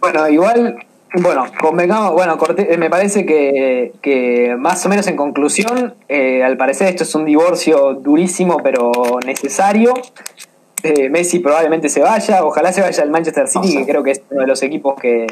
Bueno, 0.00 0.28
igual, 0.28 0.76
bueno, 1.14 1.44
convengamos, 1.58 2.12
bueno, 2.12 2.36
Corte- 2.36 2.74
eh, 2.74 2.76
me 2.76 2.90
parece 2.90 3.24
que, 3.24 3.94
que 4.02 4.54
más 4.58 4.84
o 4.84 4.90
menos 4.90 5.06
en 5.06 5.16
conclusión, 5.16 5.94
eh, 6.08 6.44
al 6.44 6.58
parecer 6.58 6.88
esto 6.88 7.04
es 7.04 7.14
un 7.14 7.24
divorcio 7.24 7.94
durísimo 7.94 8.58
pero 8.62 8.92
necesario. 9.24 9.94
Eh, 10.86 11.08
Messi 11.10 11.38
probablemente 11.40 11.88
se 11.88 12.00
vaya, 12.00 12.44
ojalá 12.44 12.72
se 12.72 12.80
vaya 12.82 13.02
al 13.02 13.10
Manchester 13.10 13.48
City, 13.48 13.76
que 13.78 13.86
creo 13.86 14.02
que 14.02 14.12
es 14.12 14.22
uno 14.30 14.42
de 14.42 14.46
los 14.46 14.62
equipos 14.62 14.94
que, 15.00 15.26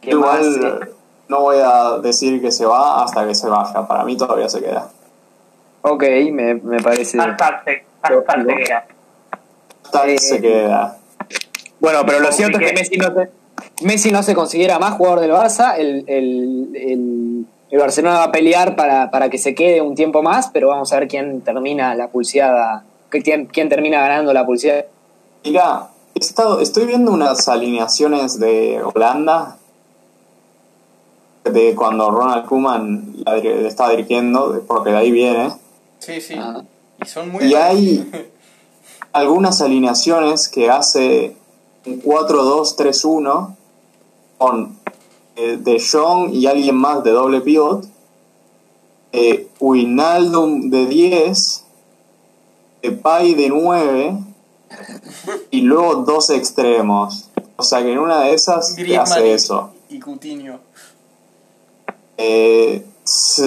que 0.00 0.14
más... 0.14 0.40
eh, 0.40 0.44
Igual 0.56 0.88
no 1.28 1.40
voy 1.40 1.56
a 1.62 1.98
decir 2.02 2.40
que 2.42 2.50
se 2.52 2.66
va 2.66 3.02
hasta 3.02 3.26
que 3.26 3.34
se 3.34 3.48
vaya. 3.48 3.86
Para 3.86 4.04
mí 4.04 4.16
todavía 4.16 4.48
se 4.48 4.60
queda. 4.60 4.88
ok, 5.82 6.02
me, 6.32 6.54
me 6.54 6.80
parece... 6.82 7.18
Hashtag 7.18 7.62
se- 7.64 7.84
hashtag 8.02 8.42
se 8.46 8.56
queda. 8.56 8.86
Hasta 9.84 10.04
que 10.04 10.14
Eh, 10.14 10.18
se 10.18 10.40
queda. 10.40 10.98
Bueno, 11.80 12.00
pero 12.06 12.20
lo 12.20 12.32
cierto 12.32 12.58
es 12.58 12.66
que. 12.70 12.74
Messi 12.78 12.96
no, 12.96 13.14
se, 13.14 13.30
Messi 13.84 14.10
no 14.12 14.22
se 14.22 14.34
considera 14.34 14.78
más 14.78 14.94
jugador 14.94 15.20
del 15.20 15.32
Barça. 15.32 15.74
El, 15.76 16.04
el, 16.08 16.70
el, 16.74 17.46
el 17.70 17.78
Barcelona 17.78 18.18
va 18.18 18.24
a 18.24 18.32
pelear 18.32 18.74
para, 18.76 19.10
para 19.10 19.28
que 19.30 19.38
se 19.38 19.54
quede 19.54 19.80
un 19.82 19.94
tiempo 19.94 20.22
más, 20.22 20.48
pero 20.52 20.68
vamos 20.68 20.92
a 20.92 20.98
ver 20.98 21.08
quién 21.08 21.40
termina 21.42 21.94
la 21.94 22.08
pulseada, 22.08 22.84
quién, 23.22 23.46
quién 23.46 23.68
termina 23.68 24.00
ganando 24.00 24.32
la 24.32 24.44
pulseada. 24.46 24.86
Mira, 25.44 25.90
he 26.14 26.18
estado, 26.20 26.60
estoy 26.60 26.86
viendo 26.86 27.12
unas 27.12 27.48
alineaciones 27.48 28.38
de 28.38 28.82
Holanda 28.82 29.58
de 31.44 31.74
cuando 31.74 32.10
Ronald 32.10 32.46
Koeman 32.46 33.14
la 33.26 33.36
dir- 33.36 33.66
estaba 33.66 33.90
dirigiendo, 33.90 34.62
porque 34.66 34.90
de 34.90 34.96
ahí 34.96 35.10
viene. 35.10 35.52
Sí, 35.98 36.20
sí. 36.20 36.34
Ah. 36.38 36.62
Y 37.02 37.06
son 37.06 37.30
muy 37.30 37.44
Y 37.44 37.54
hay 37.54 38.10
algunas 39.12 39.60
alineaciones 39.60 40.48
que 40.48 40.70
hace 40.70 41.36
un 41.86 42.00
4-2-3-1 42.02 43.54
con 44.38 44.78
eh, 45.36 45.58
De 45.60 45.78
Jong 45.80 46.32
y 46.32 46.46
alguien 46.46 46.76
más 46.76 47.04
de 47.04 47.10
doble 47.10 47.40
pivot, 47.42 47.84
eh, 49.12 49.48
Wijnaldum 49.60 50.70
de 50.70 50.86
10, 50.86 51.63
Depay 52.84 53.34
de 53.34 53.48
9 53.48 54.18
y 55.50 55.62
luego 55.62 55.94
dos 56.02 56.28
extremos. 56.28 57.30
O 57.56 57.62
sea 57.62 57.82
que 57.82 57.92
en 57.92 57.98
una 57.98 58.20
de 58.20 58.34
esas 58.34 58.76
te 58.76 58.98
hace 58.98 59.32
eso. 59.32 59.72
y 59.88 59.98
Coutinho. 59.98 60.60
Eh, 62.18 62.84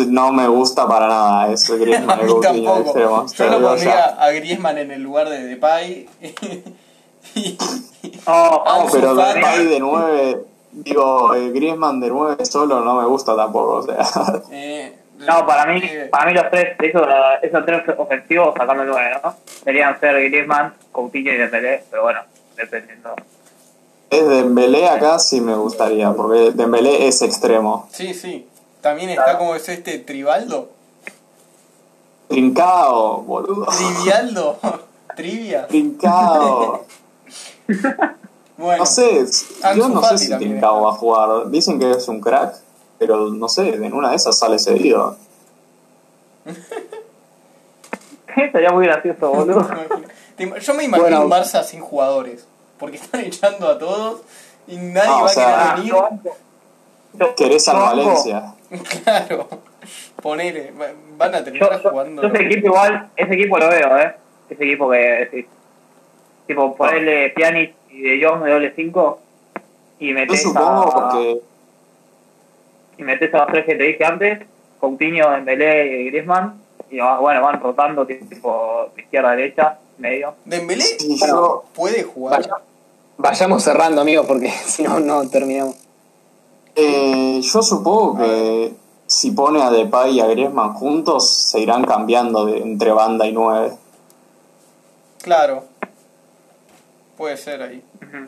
no 0.07 0.31
me 0.31 0.47
gusta 0.47 0.87
para 0.87 1.07
nada 1.07 1.51
eso, 1.51 1.73
A 1.73 1.77
Griezmann 1.77 2.19
y 2.23 2.27
Coutinho 2.27 2.73
de 2.75 2.81
extremos. 2.81 3.33
Yo 3.33 3.45
lo 3.47 3.61
pondría 3.61 4.05
a 4.05 4.31
Griezmann 4.31 4.77
en 4.79 4.89
el 4.91 5.03
lugar 5.03 5.29
de 5.29 5.43
Depay. 5.43 6.09
Ah, 8.25 8.83
No, 8.83 8.87
pero. 8.91 9.13
Depay 9.13 9.65
de 9.67 9.79
9, 9.79 10.45
digo, 10.71 11.35
eh, 11.35 11.51
Griezmann 11.51 11.99
de 11.99 12.09
9 12.09 12.43
solo 12.45 12.81
no 12.81 12.95
me 12.95 13.05
gusta 13.05 13.35
tampoco, 13.35 13.75
o 13.75 13.83
sea. 13.83 14.43
eh, 14.51 14.97
no, 15.19 15.45
para 15.45 15.65
mí, 15.71 15.81
para 16.11 16.25
mí 16.25 16.33
los 16.33 16.49
tres, 16.49 16.75
esos, 16.79 17.07
esos 17.41 17.65
tres 17.65 17.83
ofensivos 17.97 18.53
sacando 18.55 18.83
el 18.83 18.89
9, 18.89 19.19
¿no? 19.23 19.35
Deberían 19.65 19.99
ser 19.99 20.15
Griezmann, 20.29 20.73
Coutinho 20.91 21.33
y 21.33 21.37
Dembélé, 21.37 21.83
pero 21.89 22.03
bueno, 22.03 22.21
dependiendo. 22.55 23.15
Es 24.09 24.27
Dembélé 24.27 24.87
acá 24.87 25.19
sí 25.19 25.41
me 25.41 25.55
gustaría, 25.55 26.11
porque 26.13 26.51
Dembélé 26.51 27.07
es 27.07 27.21
extremo. 27.21 27.89
Sí, 27.91 28.13
sí. 28.13 28.47
También 28.81 29.09
está 29.09 29.37
como 29.37 29.55
es 29.55 29.67
este 29.69 29.97
Tribaldo. 29.99 30.69
Trincao, 32.27 33.21
boludo. 33.21 33.65
Trivialdo. 33.65 34.59
Trivia. 35.15 35.67
Trincao. 35.67 36.85
Bueno, 38.57 38.79
No 38.79 38.85
sé, 38.87 39.23
yo 39.23 39.67
Ansu 39.67 39.89
no 39.89 40.01
sé 40.01 40.17
si 40.17 40.29
también 40.29 40.53
Trincao 40.53 40.81
va 40.81 40.89
a 40.89 40.93
jugar. 40.93 41.51
Dicen 41.51 41.77
que 41.77 41.91
es 41.91 42.07
un 42.07 42.19
crack, 42.19 42.55
pero 42.99 43.29
no 43.29 43.47
sé, 43.49 43.69
en 43.75 43.93
una 43.93 44.09
de 44.11 44.15
esas 44.15 44.37
sale 44.37 44.59
cedido. 44.59 45.17
Sería 48.51 48.71
muy 48.71 48.85
gracioso, 48.85 49.31
boludo. 49.31 49.67
Yo 50.61 50.73
me 50.75 50.83
imagino 50.83 51.09
Bueno. 51.09 51.21
un 51.25 51.31
Barça 51.31 51.63
sin 51.63 51.81
jugadores. 51.81 52.47
Porque 52.77 52.97
están 52.97 53.21
echando 53.21 53.67
a 53.69 53.79
todos 53.79 54.21
y 54.67 54.77
nadie 54.77 55.09
Ah, 55.09 55.17
o 55.17 55.23
va 55.23 55.29
sea, 55.29 55.71
a 55.71 55.75
querer 55.75 55.87
Yo- 55.89 56.03
venir. 56.03 56.21
yo- 57.13 57.35
Querés 57.35 57.67
a 57.67 57.71
yo 57.73 57.79
banco- 57.79 57.95
Valencia. 57.95 58.53
Claro. 59.03 59.47
Ponele. 60.21 60.71
va- 60.79 60.85
Van 61.17 61.33
a 61.33 61.37
Yo, 61.39 61.43
terminar 61.45 61.81
yo, 61.81 61.89
jugando. 61.89 62.21
yo 62.21 62.27
ese 62.27 62.43
equipo 62.43 62.67
igual, 62.67 63.09
ese 63.15 63.33
equipo 63.33 63.57
lo 63.57 63.69
veo, 63.69 63.97
¿eh? 63.97 64.15
Ese 64.49 64.63
equipo 64.63 64.91
que 64.91 64.97
decís. 64.97 65.45
Tipo, 66.45 66.75
ponerle 66.75 67.31
Pjanic 67.31 67.73
y 67.89 68.01
De 68.01 68.23
Jong 68.25 68.43
de 68.43 68.51
doble 68.51 68.73
5 68.75 69.19
y 69.99 70.09
Yo 70.09 70.13
metés 70.13 70.43
supongo 70.43 70.95
a, 70.99 71.11
que 71.13 71.41
y 72.97 73.03
metés 73.03 73.33
a 73.33 73.39
los 73.39 73.47
tres 73.47 73.65
que 73.65 73.75
te 73.75 73.83
dije 73.83 74.05
antes, 74.05 74.39
Coutinho, 74.79 75.29
Dembélé 75.31 76.01
y 76.01 76.05
Griezmann, 76.09 76.61
y 76.89 76.99
vas- 76.99 77.19
bueno, 77.19 77.41
van 77.41 77.59
rotando 77.61 78.05
tipo 78.05 78.89
izquierda, 78.97 79.31
derecha, 79.31 79.79
medio. 79.97 80.35
Dembélé 80.45 80.83
yo- 81.27 81.63
puede 81.73 82.03
jugar. 82.03 82.41
Vaya- 82.41 82.61
vayamos 83.17 83.63
cerrando, 83.63 84.01
amigos, 84.01 84.25
porque 84.27 84.49
si 84.65 84.83
no, 84.83 84.99
no 84.99 85.27
terminamos. 85.29 85.75
Eh, 86.75 87.39
yo 87.41 87.61
supongo 87.63 88.17
que 88.19 88.73
si 89.07 89.31
pone 89.31 89.63
a 89.63 89.71
Depay 89.71 90.17
y 90.17 90.19
a 90.19 90.27
Griezmann 90.27 90.73
juntos, 90.73 91.29
se 91.33 91.59
irán 91.59 91.83
cambiando 91.85 92.45
de, 92.45 92.57
entre 92.59 92.91
banda 92.91 93.25
y 93.25 93.31
nueve. 93.31 93.71
Claro. 95.23 95.63
Puede 97.17 97.35
ser 97.37 97.61
ahí. 97.63 97.83
Pa- 97.99 98.27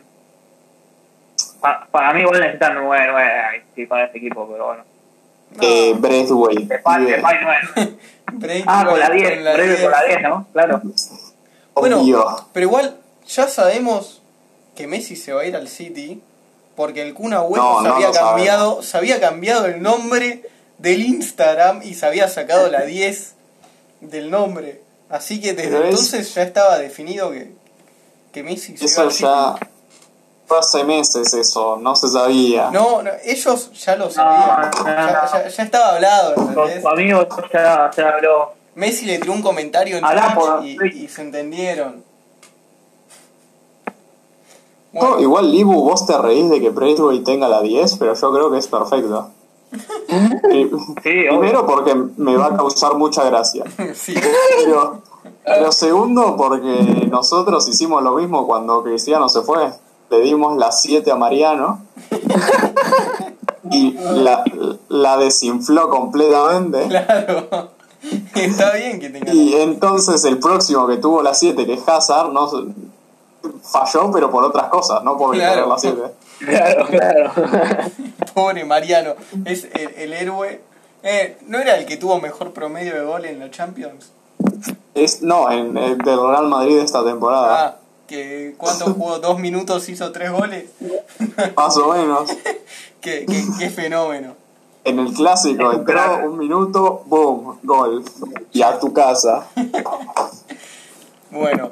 para 1.60 2.12
mí 2.14 2.20
igual 2.20 2.40
necesitan 2.40 2.76
9-9 2.78 3.62
sí, 3.74 3.86
con 3.86 4.00
este 4.00 4.18
equipo, 4.18 4.48
pero 4.50 4.66
bueno. 4.66 4.84
No. 5.56 5.62
Eh, 5.62 5.94
Braithwaite. 5.98 6.64
Depay, 6.66 7.04
Depay 7.04 7.36
9. 7.74 7.96
Break 8.34 8.64
Ah, 8.66 8.84
con 8.88 8.98
la 9.00 9.08
con 9.08 9.16
10, 9.16 9.42
la 9.42 9.52
breve 9.54 9.68
10. 9.68 9.82
con 9.82 9.90
la 9.90 10.04
10, 10.04 10.22
¿no? 10.22 10.46
Claro. 10.52 10.82
Bueno, 11.74 12.00
obvio. 12.00 12.46
pero 12.52 12.66
igual 12.66 12.96
ya 13.26 13.48
sabemos 13.48 14.22
que 14.76 14.86
Messi 14.86 15.16
se 15.16 15.32
va 15.32 15.42
a 15.42 15.44
ir 15.46 15.56
al 15.56 15.68
City 15.68 16.22
porque 16.76 17.02
el 17.02 17.14
Kun 17.14 17.32
Agüero 17.34 17.62
No, 17.62 17.82
se, 17.82 17.88
no 17.88 17.94
había 17.96 18.10
cambiado, 18.12 18.82
se 18.82 18.96
había 18.96 19.20
cambiado 19.20 19.66
el 19.66 19.82
nombre 19.82 20.42
del 20.78 21.02
Instagram 21.02 21.82
y 21.82 21.94
se 21.94 22.06
había 22.06 22.28
sacado 22.28 22.68
la 22.70 22.82
10 22.82 23.34
del 24.02 24.30
nombre. 24.30 24.80
Así 25.08 25.40
que 25.40 25.52
desde 25.54 25.76
entonces 25.84 26.32
ya 26.34 26.42
estaba 26.42 26.78
definido 26.78 27.32
que, 27.32 27.50
que 28.32 28.42
Messi 28.44 28.76
se 28.76 28.84
iba 28.84 28.92
Eso 28.92 29.02
al 29.02 29.10
City. 29.12 29.24
ya 29.24 29.54
hace 30.58 30.84
meses 30.84 31.32
eso, 31.34 31.76
no 31.80 31.94
se 31.96 32.08
sabía. 32.08 32.70
No, 32.70 33.02
no, 33.02 33.10
ellos 33.24 33.70
ya 33.72 33.96
lo 33.96 34.10
sabían. 34.10 34.70
no, 34.70 34.84
ya, 34.84 35.06
no. 35.24 35.32
ya- 35.32 35.48
ya 35.48 35.62
estaba 35.62 35.94
hablado, 35.96 36.34
¿entendés? 36.36 36.82
su 36.82 36.88
amigo 36.88 37.26
ya, 37.52 37.90
ya 37.96 38.08
habló. 38.08 38.52
Messi 38.74 39.04
le 39.06 39.18
tiró 39.18 39.32
un 39.32 39.42
comentario 39.42 39.96
en 39.98 40.04
Hablá 40.04 40.34
Twitch 40.34 40.76
por 40.78 40.86
y, 40.86 41.08
se 41.08 41.22
entendieron. 41.22 42.04
No, 44.92 45.00
Bueno, 45.00 45.20
igual, 45.20 45.50
Libu, 45.52 45.82
vos 45.84 46.04
te 46.06 46.16
reís 46.18 46.50
de 46.50 46.60
que 46.60 46.70
Braithwaite 46.70 47.24
tenga 47.24 47.48
la 47.48 47.62
10, 47.62 47.96
pero 47.98 48.14
yo 48.14 48.32
creo 48.32 48.50
que 48.50 48.58
es 48.58 48.66
perfecto. 48.66 49.30
Sí, 49.70 50.68
Primero 51.02 51.60
obvio. 51.60 51.66
porque 51.66 51.94
me 52.16 52.36
va 52.36 52.46
a 52.46 52.56
causar 52.56 52.94
mucha 52.94 53.22
gracia. 53.24 53.62
sí. 53.94 54.14
Pero, 54.64 55.00
pero 55.44 55.70
segundo 55.70 56.36
porque 56.36 57.06
nosotros 57.08 57.68
hicimos 57.68 58.02
lo 58.02 58.12
mismo 58.16 58.46
cuando 58.48 58.82
Cristiano 58.82 59.28
se 59.28 59.42
fue. 59.42 59.70
Le 60.10 60.20
dimos 60.20 60.56
la 60.58 60.72
7 60.72 61.10
a 61.10 61.16
Mariano 61.16 61.82
y 63.70 63.92
la, 63.92 64.44
la 64.88 65.16
desinfló 65.18 65.88
completamente. 65.88 66.88
Claro. 66.88 67.70
Está 68.34 68.72
bien 68.72 68.98
que 68.98 69.10
tenga. 69.10 69.32
Y 69.32 69.54
entonces 69.54 70.24
el 70.24 70.38
próximo 70.38 70.86
que 70.86 70.96
tuvo 70.96 71.22
la 71.22 71.34
7, 71.34 71.66
que 71.66 71.74
es 71.74 71.88
Hazard, 71.88 72.32
no 72.32 72.50
falló, 73.62 74.10
pero 74.12 74.30
por 74.30 74.42
otras 74.44 74.68
cosas, 74.68 75.02
no 75.04 75.16
por 75.16 75.34
Claro. 75.34 75.52
tener 75.54 75.68
la 75.68 75.78
7. 75.78 76.02
Claro, 76.40 76.86
claro. 76.86 77.30
Pobre 78.34 78.64
Mariano. 78.64 79.14
Es 79.44 79.64
el, 79.74 79.90
el 79.96 80.12
héroe. 80.14 80.60
Eh, 81.02 81.38
¿No 81.46 81.58
era 81.58 81.76
el 81.76 81.86
que 81.86 81.96
tuvo 81.98 82.20
mejor 82.20 82.52
promedio 82.52 82.94
de 82.94 83.02
gol 83.04 83.24
en 83.26 83.38
la 83.38 83.50
Champions? 83.50 84.12
Es, 84.94 85.22
no, 85.22 85.50
en, 85.50 85.76
el 85.76 85.98
del 85.98 86.18
Real 86.20 86.46
Madrid 86.48 86.78
esta 86.78 87.04
temporada, 87.04 87.64
Ah, 87.66 87.76
que 88.10 88.54
¿cuánto 88.58 88.86
jugó? 88.86 89.20
¿Dos 89.20 89.38
minutos 89.38 89.88
hizo 89.88 90.10
tres 90.10 90.32
goles? 90.32 90.64
más 91.56 91.76
o 91.76 91.92
menos. 91.92 92.28
qué, 93.00 93.24
qué, 93.24 93.44
qué 93.56 93.70
fenómeno. 93.70 94.34
En 94.82 94.98
el 94.98 95.12
clásico 95.12 95.72
entró 95.72 96.28
un 96.28 96.36
minuto, 96.36 97.04
boom, 97.06 97.60
gol. 97.62 98.04
Y 98.52 98.62
a 98.62 98.78
tu 98.78 98.92
casa. 98.92 99.46
Bueno, 101.32 101.68